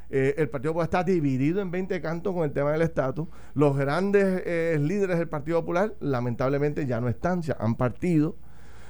Eh, 0.09 0.35
el 0.37 0.49
Partido 0.49 0.73
Popular 0.73 0.87
está 0.87 1.03
dividido 1.03 1.61
en 1.61 1.71
20 1.71 2.01
cantos 2.01 2.33
con 2.33 2.43
el 2.43 2.51
tema 2.51 2.71
del 2.73 2.81
estatus. 2.81 3.27
Los 3.53 3.77
grandes 3.77 4.43
eh, 4.45 4.77
líderes 4.79 5.17
del 5.17 5.29
Partido 5.29 5.61
Popular, 5.61 5.93
lamentablemente, 6.01 6.85
ya 6.85 6.99
no 6.99 7.07
están, 7.07 7.43
se 7.43 7.55
han 7.57 7.75
partido. 7.75 8.35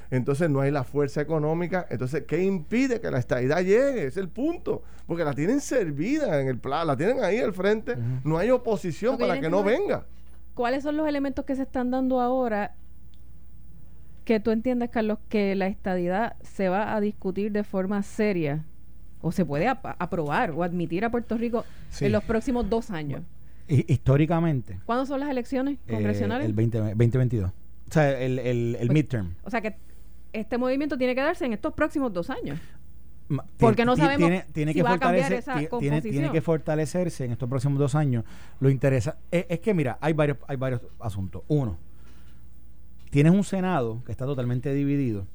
Entonces 0.10 0.50
no 0.50 0.60
hay 0.60 0.72
la 0.72 0.84
fuerza 0.84 1.22
económica. 1.22 1.86
Entonces, 1.90 2.24
¿qué 2.28 2.44
impide 2.44 3.00
que 3.00 3.10
la 3.12 3.20
estadidad 3.20 3.62
llegue? 3.62 4.08
Es 4.08 4.18
el 4.18 4.30
punto. 4.30 4.82
Porque 5.06 5.24
la 5.24 5.34
tienen 5.34 5.62
servida 5.62 6.42
en 6.42 6.48
el 6.48 6.58
plan, 6.58 6.88
la 6.88 6.98
tienen 6.98 7.24
ahí 7.24 7.38
al 7.38 7.54
frente. 7.54 7.96
No 8.24 8.38
hay 8.38 8.50
oposición 8.50 9.18
para 9.18 9.40
que 9.40 9.50
no 9.50 9.64
venga. 9.64 10.06
¿Cuáles 10.54 10.84
son 10.84 10.98
los 10.98 11.08
elementos 11.08 11.46
que 11.46 11.56
se 11.56 11.62
están 11.62 11.92
dando 11.92 12.20
ahora 12.20 12.76
que 14.26 14.40
tú 14.40 14.52
entiendas, 14.52 14.90
Carlos, 14.90 15.20
que 15.30 15.56
la 15.56 15.68
estadidad 15.68 16.36
se 16.42 16.70
va 16.70 16.96
a 16.96 17.02
discutir 17.02 17.52
de 17.52 17.64
forma 17.64 18.04
seria 18.04 18.66
o 19.22 19.32
se 19.32 19.46
puede 19.46 19.68
aprobar 19.68 20.52
o 20.52 20.64
admitir 20.64 21.06
a 21.06 21.12
Puerto 21.12 21.38
Rico 21.38 21.66
en 22.00 22.12
los 22.12 22.24
próximos 22.24 22.70
dos 22.70 22.92
años. 22.92 23.22
históricamente. 23.68 24.80
¿Cuándo 24.86 25.06
son 25.06 25.20
las 25.20 25.30
elecciones 25.30 25.78
eh, 25.88 25.94
congresionales? 25.94 26.46
el 26.48 26.56
2022. 26.56 27.52
O 27.52 27.94
sea, 27.94 28.20
el, 28.20 28.40
el, 28.40 28.76
el 28.80 28.88
pues, 28.88 28.92
midterm. 28.92 29.36
O 29.44 29.50
sea 29.50 29.62
que 29.62 29.76
este 30.34 30.58
movimiento 30.58 30.98
tiene 30.98 31.14
que 31.14 31.22
darse 31.22 31.46
en 31.46 31.54
estos 31.54 31.74
próximos 31.74 32.14
dos 32.14 32.30
años. 32.30 32.60
Porque 33.58 33.86
no 33.86 33.96
sabemos 33.96 34.44
tiene, 34.52 34.74
que 34.74 34.84
va 34.84 34.94
a 34.94 35.00
cambiar 35.00 35.32
esa 35.32 35.56
tiene, 35.80 36.02
tiene, 36.02 36.32
que 36.32 36.42
fortalecerse 36.42 37.26
en 37.26 37.32
estos 37.32 37.48
próximos 37.48 37.80
dos 37.80 37.96
años. 37.96 38.26
Lo 38.60 38.70
interesa 38.70 39.18
es, 39.30 39.46
es, 39.48 39.60
que 39.60 39.74
mira, 39.74 39.98
hay 40.02 40.14
varios 40.14 40.38
hay 40.48 40.58
varios 40.58 40.82
asuntos. 41.00 41.44
Uno, 41.48 41.78
tienes 43.12 43.34
un 43.34 43.44
Senado 43.44 44.02
que 44.06 44.12
está 44.12 44.26
totalmente 44.26 44.74
dividido 44.74 45.28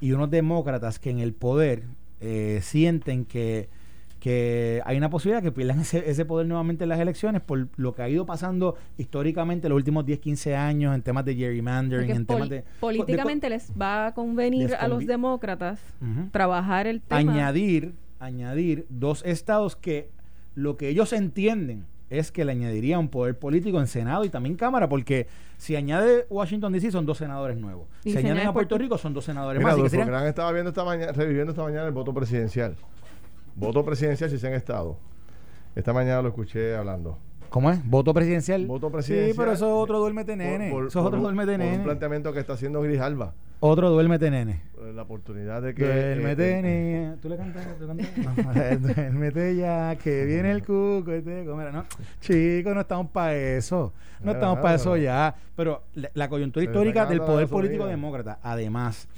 y 0.00 0.12
unos 0.12 0.30
demócratas 0.30 0.98
que 0.98 1.10
en 1.10 1.18
el 1.18 1.32
poder 1.32 1.84
eh, 2.20 2.60
sienten 2.62 3.24
que, 3.24 3.68
que 4.20 4.82
hay 4.84 4.96
una 4.96 5.10
posibilidad 5.10 5.42
que 5.42 5.50
pierdan 5.50 5.80
ese, 5.80 6.24
poder 6.24 6.46
nuevamente 6.46 6.84
en 6.84 6.90
las 6.90 7.00
elecciones 7.00 7.40
por 7.40 7.68
lo 7.76 7.94
que 7.94 8.02
ha 8.02 8.08
ido 8.08 8.26
pasando 8.26 8.76
históricamente 8.98 9.68
los 9.68 9.76
últimos 9.76 10.04
10, 10.06 10.20
15 10.20 10.56
años 10.56 10.94
en 10.94 11.02
temas 11.02 11.24
de 11.24 11.34
gerrymandering, 11.34 12.10
en 12.10 12.26
temas 12.26 12.48
de... 12.48 12.64
Políticamente 12.80 13.48
les 13.48 13.72
va 13.80 14.08
a 14.08 14.14
convenir 14.14 14.74
a 14.74 14.86
los 14.86 15.06
demócratas 15.06 15.80
trabajar 16.30 16.86
el 16.86 17.00
tema. 17.00 17.32
Añadir, 17.32 17.94
añadir 18.20 18.86
dos 18.90 19.24
estados 19.24 19.74
que 19.74 20.10
lo 20.54 20.76
que 20.76 20.88
ellos 20.88 21.12
entienden 21.12 21.86
es 22.18 22.32
que 22.32 22.44
le 22.44 22.52
añadiría 22.52 22.98
un 22.98 23.08
poder 23.08 23.38
político 23.38 23.80
en 23.80 23.86
Senado 23.86 24.24
y 24.24 24.28
también 24.28 24.56
Cámara, 24.56 24.88
porque 24.88 25.26
si 25.56 25.76
añade 25.76 26.26
Washington 26.30 26.72
DC 26.72 26.90
son 26.90 27.06
dos 27.06 27.18
senadores 27.18 27.56
nuevos. 27.56 27.88
Si 28.02 28.16
añaden 28.16 28.46
a 28.46 28.52
Puerto 28.52 28.78
Rico 28.78 28.98
son 28.98 29.14
dos 29.14 29.24
senadores 29.24 29.62
más. 29.62 29.76
Mira, 29.76 29.88
serían... 29.88 30.26
estaba 30.26 30.52
viendo 30.52 30.70
esta 30.70 30.84
mañana, 30.84 31.12
reviviendo 31.12 31.52
esta 31.52 31.62
mañana 31.62 31.86
el 31.86 31.92
voto 31.92 32.12
presidencial 32.12 32.76
voto 33.54 33.84
presidencial 33.84 34.30
si 34.30 34.38
se 34.38 34.46
han 34.46 34.54
estado. 34.54 34.96
Esta 35.74 35.92
mañana 35.92 36.22
lo 36.22 36.28
escuché 36.28 36.76
hablando. 36.76 37.18
¿Cómo 37.50 37.70
es? 37.70 37.84
¿Voto 37.86 38.14
presidencial? 38.14 38.66
Voto 38.66 38.90
presidencial. 38.90 39.32
Sí, 39.32 39.38
pero 39.38 39.52
eso 39.52 39.66
es 39.66 39.72
otro 39.72 39.98
duérmete 39.98 40.36
nene. 40.36 40.68
eso 40.68 40.86
es 40.86 40.96
otro 40.96 41.20
duérmete 41.20 41.58
nene. 41.58 41.78
un 41.78 41.84
planteamiento 41.84 42.32
que 42.32 42.40
está 42.40 42.54
haciendo 42.54 42.80
Grijalba. 42.80 43.34
Otro 43.60 43.90
duérmete 43.90 44.30
nene. 44.30 44.62
La 44.94 45.02
oportunidad 45.02 45.62
de 45.62 45.74
que... 45.74 45.84
Duérmete 45.84 46.58
eh, 46.58 46.62
nene. 46.62 47.16
¿Tú 47.20 47.28
le 47.28 47.36
cantas? 47.36 47.66
¿Tú 47.78 47.86
cantas? 47.86 48.08
No, 48.80 48.88
duérmete 48.94 49.56
ya, 49.56 49.96
que 49.96 50.24
viene 50.24 50.50
el 50.50 50.60
cuco. 50.60 51.12
Este, 51.12 51.44
no. 51.44 51.84
Chicos, 52.20 52.74
no 52.74 52.80
estamos 52.80 53.10
para 53.10 53.34
eso. 53.34 53.92
No 54.22 54.32
estamos 54.32 54.58
para 54.58 54.74
eso 54.74 54.96
ya. 54.96 55.34
Pero 55.56 55.82
la, 55.94 56.28
coyuntura 56.28 56.64
histórica 56.64 57.06
del 57.06 57.20
poder 57.20 57.48
político 57.48 57.86
demócrata, 57.86 58.38
además 58.42 59.08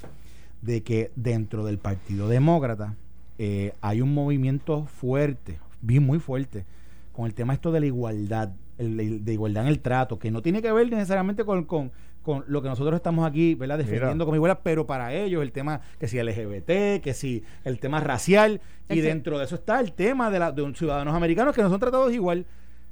de 0.61 0.81
que 0.81 1.11
dentro 1.15 1.65
del 1.65 1.77
Partido 1.77 2.27
Demócrata 2.27 2.95
eh, 3.37 3.73
hay 3.81 4.01
un 4.01 4.13
movimiento 4.13 4.85
fuerte, 4.85 5.59
bien 5.81 6.05
muy 6.05 6.19
fuerte, 6.19 6.65
con 7.11 7.25
el 7.25 7.33
tema 7.33 7.53
esto 7.53 7.71
de 7.71 7.79
la 7.79 7.85
igualdad, 7.85 8.49
de 8.77 9.33
igualdad 9.33 9.63
en 9.63 9.69
el 9.69 9.79
trato, 9.79 10.19
que 10.19 10.31
no 10.31 10.41
tiene 10.41 10.61
que 10.61 10.71
ver 10.71 10.89
necesariamente 10.89 11.45
con, 11.45 11.63
con, 11.65 11.91
lo 12.47 12.61
que 12.61 12.67
nosotros 12.67 12.95
estamos 12.95 13.27
aquí, 13.27 13.55
¿verdad? 13.55 13.77
Defendiendo 13.77 14.25
como 14.25 14.35
igualdad, 14.35 14.59
pero 14.63 14.85
para 14.85 15.13
ellos 15.13 15.41
el 15.41 15.51
tema 15.51 15.81
que 15.99 16.07
si 16.07 16.21
LGBT, 16.21 17.01
que 17.01 17.13
si 17.13 17.43
el 17.63 17.79
tema 17.79 17.99
racial, 17.99 18.61
y 18.89 19.01
dentro 19.01 19.37
de 19.37 19.45
eso 19.45 19.55
está 19.55 19.79
el 19.79 19.93
tema 19.93 20.29
de, 20.31 20.39
la, 20.39 20.51
de 20.51 20.61
un 20.61 20.75
ciudadanos 20.75 21.15
americanos 21.15 21.55
que 21.55 21.61
no 21.61 21.69
son 21.69 21.79
tratados 21.79 22.13
igual. 22.13 22.45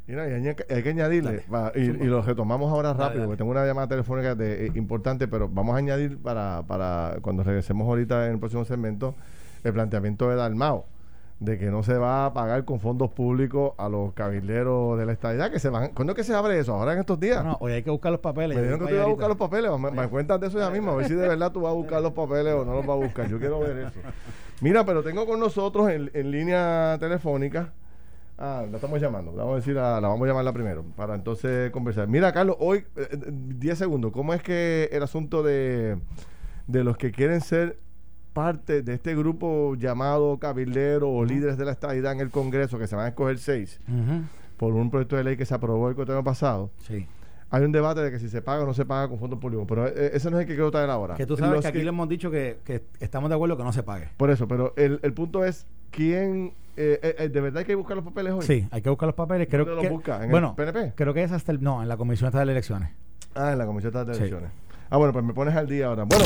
Mira, 0.06 0.28
y 0.28 0.34
hay, 0.34 0.84
que 0.84 0.90
añadirle, 0.90 1.46
y, 1.76 1.86
lo 2.06 2.22
retomamos 2.22 2.70
ahora 2.72 2.94
rápido, 2.94 3.26
porque 3.26 3.38
tengo 3.38 3.52
una 3.52 3.66
llamada 3.66 3.88
telefónica 3.88 4.36
de, 4.36 4.66
eh, 4.66 4.72
importante, 4.76 5.30
pero 5.30 5.48
vamos 5.48 5.76
a 5.76 5.78
añadir 5.78 6.18
para, 6.18 6.64
para 6.68 7.18
cuando 7.22 7.44
regresemos 7.44 7.88
ahorita 7.88 8.28
en 8.28 8.34
el 8.34 8.40
próximo 8.40 8.66
segmento 8.66 9.16
el 9.64 9.72
planteamiento 9.72 10.30
de 10.30 10.36
Dalmao 10.36 10.86
de 11.44 11.58
que 11.58 11.66
no 11.66 11.84
se 11.84 11.98
va 11.98 12.26
a 12.26 12.34
pagar 12.34 12.64
con 12.66 12.80
fondos 12.80 13.12
públicos 13.12 13.74
a 13.78 13.90
los 13.90 14.14
cabilderos 14.14 14.98
de 14.98 15.06
la 15.06 15.12
estadidad 15.12 15.52
que 15.52 15.60
se 15.60 15.70
van 15.70 15.90
¿cuándo 15.90 16.14
es 16.14 16.18
que 16.18 16.24
se 16.24 16.34
abre 16.34 16.58
eso? 16.58 16.74
ahora 16.74 16.94
en 16.94 17.00
estos 17.00 17.20
días 17.20 17.44
no, 17.44 17.58
hoy 17.60 17.74
hay 17.74 17.84
que 17.84 17.90
buscar 17.90 18.12
los 18.12 18.22
papeles 18.22 18.56
me 18.56 18.62
dijeron 18.62 18.80
que 18.80 18.88
tú 18.88 18.94
ibas 18.94 19.06
a 19.06 19.10
buscar 19.10 19.28
los 19.30 19.38
papeles 19.38 19.72
me, 19.78 19.92
me 19.92 20.08
cuentas 20.08 20.40
de 20.40 20.48
eso 20.48 20.60
ya 20.60 20.70
mismo 20.70 20.92
a 20.92 20.96
ver 20.96 21.08
si 21.08 21.14
de 21.14 21.28
verdad 21.28 21.52
tú 21.52 21.62
vas 21.62 21.72
a 21.72 21.76
buscar 21.76 22.02
los 22.02 22.14
papeles 22.14 22.54
o 22.54 22.64
no 22.64 22.74
los 22.74 22.86
vas 22.86 22.98
a 22.98 23.04
buscar 23.04 23.28
yo 23.30 23.40
quiero 23.40 23.60
ver 23.60 23.78
eso 23.78 24.00
mira 24.62 24.86
pero 24.86 25.04
tengo 25.04 25.26
con 25.26 25.40
nosotros 25.40 25.90
en, 25.90 26.10
en 26.14 26.32
línea 26.32 26.98
telefónica 27.00 27.74
Ah, 28.38 28.66
la 28.70 28.78
estamos 28.78 29.00
llamando. 29.00 29.32
Vamos 29.32 29.54
a 29.54 29.56
decir, 29.58 29.76
la 29.76 30.00
vamos 30.00 30.24
a 30.24 30.28
llamarla 30.28 30.52
primero 30.54 30.84
para 30.96 31.14
entonces 31.14 31.70
conversar. 31.72 32.08
Mira, 32.08 32.34
Carlos, 32.34 32.58
hoy, 32.60 32.84
10 32.96 33.14
eh, 33.14 33.72
eh, 33.72 33.76
segundos. 33.76 34.12
¿Cómo 34.12 34.34
es 34.34 34.42
que 34.42 34.90
el 34.92 35.04
asunto 35.04 35.44
de, 35.44 36.00
de 36.68 36.84
los 36.84 36.98
que 36.98 37.12
quieren 37.12 37.42
ser 37.42 37.78
parte 38.34 38.82
de 38.82 38.94
este 38.96 39.16
grupo 39.16 39.76
llamado 39.76 40.38
cabildero 40.40 41.10
o 41.10 41.24
líderes 41.24 41.58
de 41.58 41.66
la 41.66 41.72
estadidad 41.72 42.14
en 42.14 42.20
el 42.20 42.30
Congreso, 42.30 42.80
que 42.80 42.88
se 42.88 42.96
van 42.96 43.06
a 43.06 43.10
escoger 43.10 43.38
seis, 43.38 43.80
por 44.58 44.74
un 44.74 44.90
proyecto 44.90 45.16
de 45.16 45.24
ley 45.24 45.38
que 45.38 45.46
se 45.46 45.54
aprobó 45.54 45.90
el 45.90 46.12
año 46.12 46.24
pasado. 46.24 46.72
Sí. 46.88 47.08
Hay 47.50 47.64
un 47.64 47.72
debate 47.72 48.02
de 48.02 48.10
que 48.10 48.18
si 48.18 48.30
se 48.30 48.42
paga 48.42 48.64
o 48.64 48.66
no 48.66 48.74
se 48.74 48.84
paga 48.84 49.08
con 49.08 49.20
fondos 49.20 49.38
públicos, 49.38 49.68
pero 49.70 49.88
eh, 49.88 50.12
ese 50.14 50.32
no 50.32 50.38
es 50.38 50.42
el 50.42 50.48
que 50.48 50.56
quiero 50.56 50.72
traer 50.72 50.90
ahora. 50.90 51.14
Que 51.14 51.28
tú 51.28 51.38
sabes 51.38 51.62
que 51.62 51.68
aquí 51.68 51.84
le 51.84 51.90
hemos 51.90 52.10
dicho 52.10 52.32
que, 52.32 52.58
estamos 53.00 53.30
de 53.30 53.36
acuerdo 53.36 53.56
que 53.56 53.64
no 53.64 53.72
se 53.72 53.84
pague. 53.84 54.10
Por 54.18 54.32
eso, 54.32 54.48
pero 54.48 54.74
el, 54.76 55.00
punto 55.14 55.46
es, 55.46 55.68
¿quién 55.92 56.54
eh, 56.76 57.16
eh, 57.20 57.30
¿De 57.30 57.42
verdad 57.42 57.60
hay 57.60 57.66
que 57.66 57.76
buscar 57.76 57.96
los 57.96 58.04
papeles 58.04 58.34
hoy? 58.34 58.42
Sí, 58.42 58.68
hay 58.72 58.82
que 58.82 58.90
buscar 58.90 59.06
los 59.06 59.16
papeles. 59.16 59.48
Creo 59.48 59.66
que, 59.66 59.76
los 59.76 59.90
busca? 59.90 60.24
¿En 60.24 60.32
bueno, 60.32 60.56
el 60.58 60.66
PNP? 60.66 60.94
Creo 60.96 61.14
que 61.14 61.22
es 61.22 61.32
hasta 61.32 61.52
el. 61.52 61.62
No, 61.62 61.84
en 61.84 61.88
la 61.88 61.98
Comisión 61.98 62.32
de 62.32 62.42
Elecciones. 62.42 62.90
Ah, 63.36 63.52
en 63.52 63.60
la 63.60 63.68
Comisión 63.68 63.94
de 63.94 64.02
Elecciones. 64.02 64.50
Ah, 64.90 64.98
bueno, 64.98 65.14
pues 65.14 65.24
me 65.24 65.34
pones 65.34 65.56
al 65.56 65.68
día 65.68 65.88
ahora. 65.88 66.06
Bueno. 66.06 66.26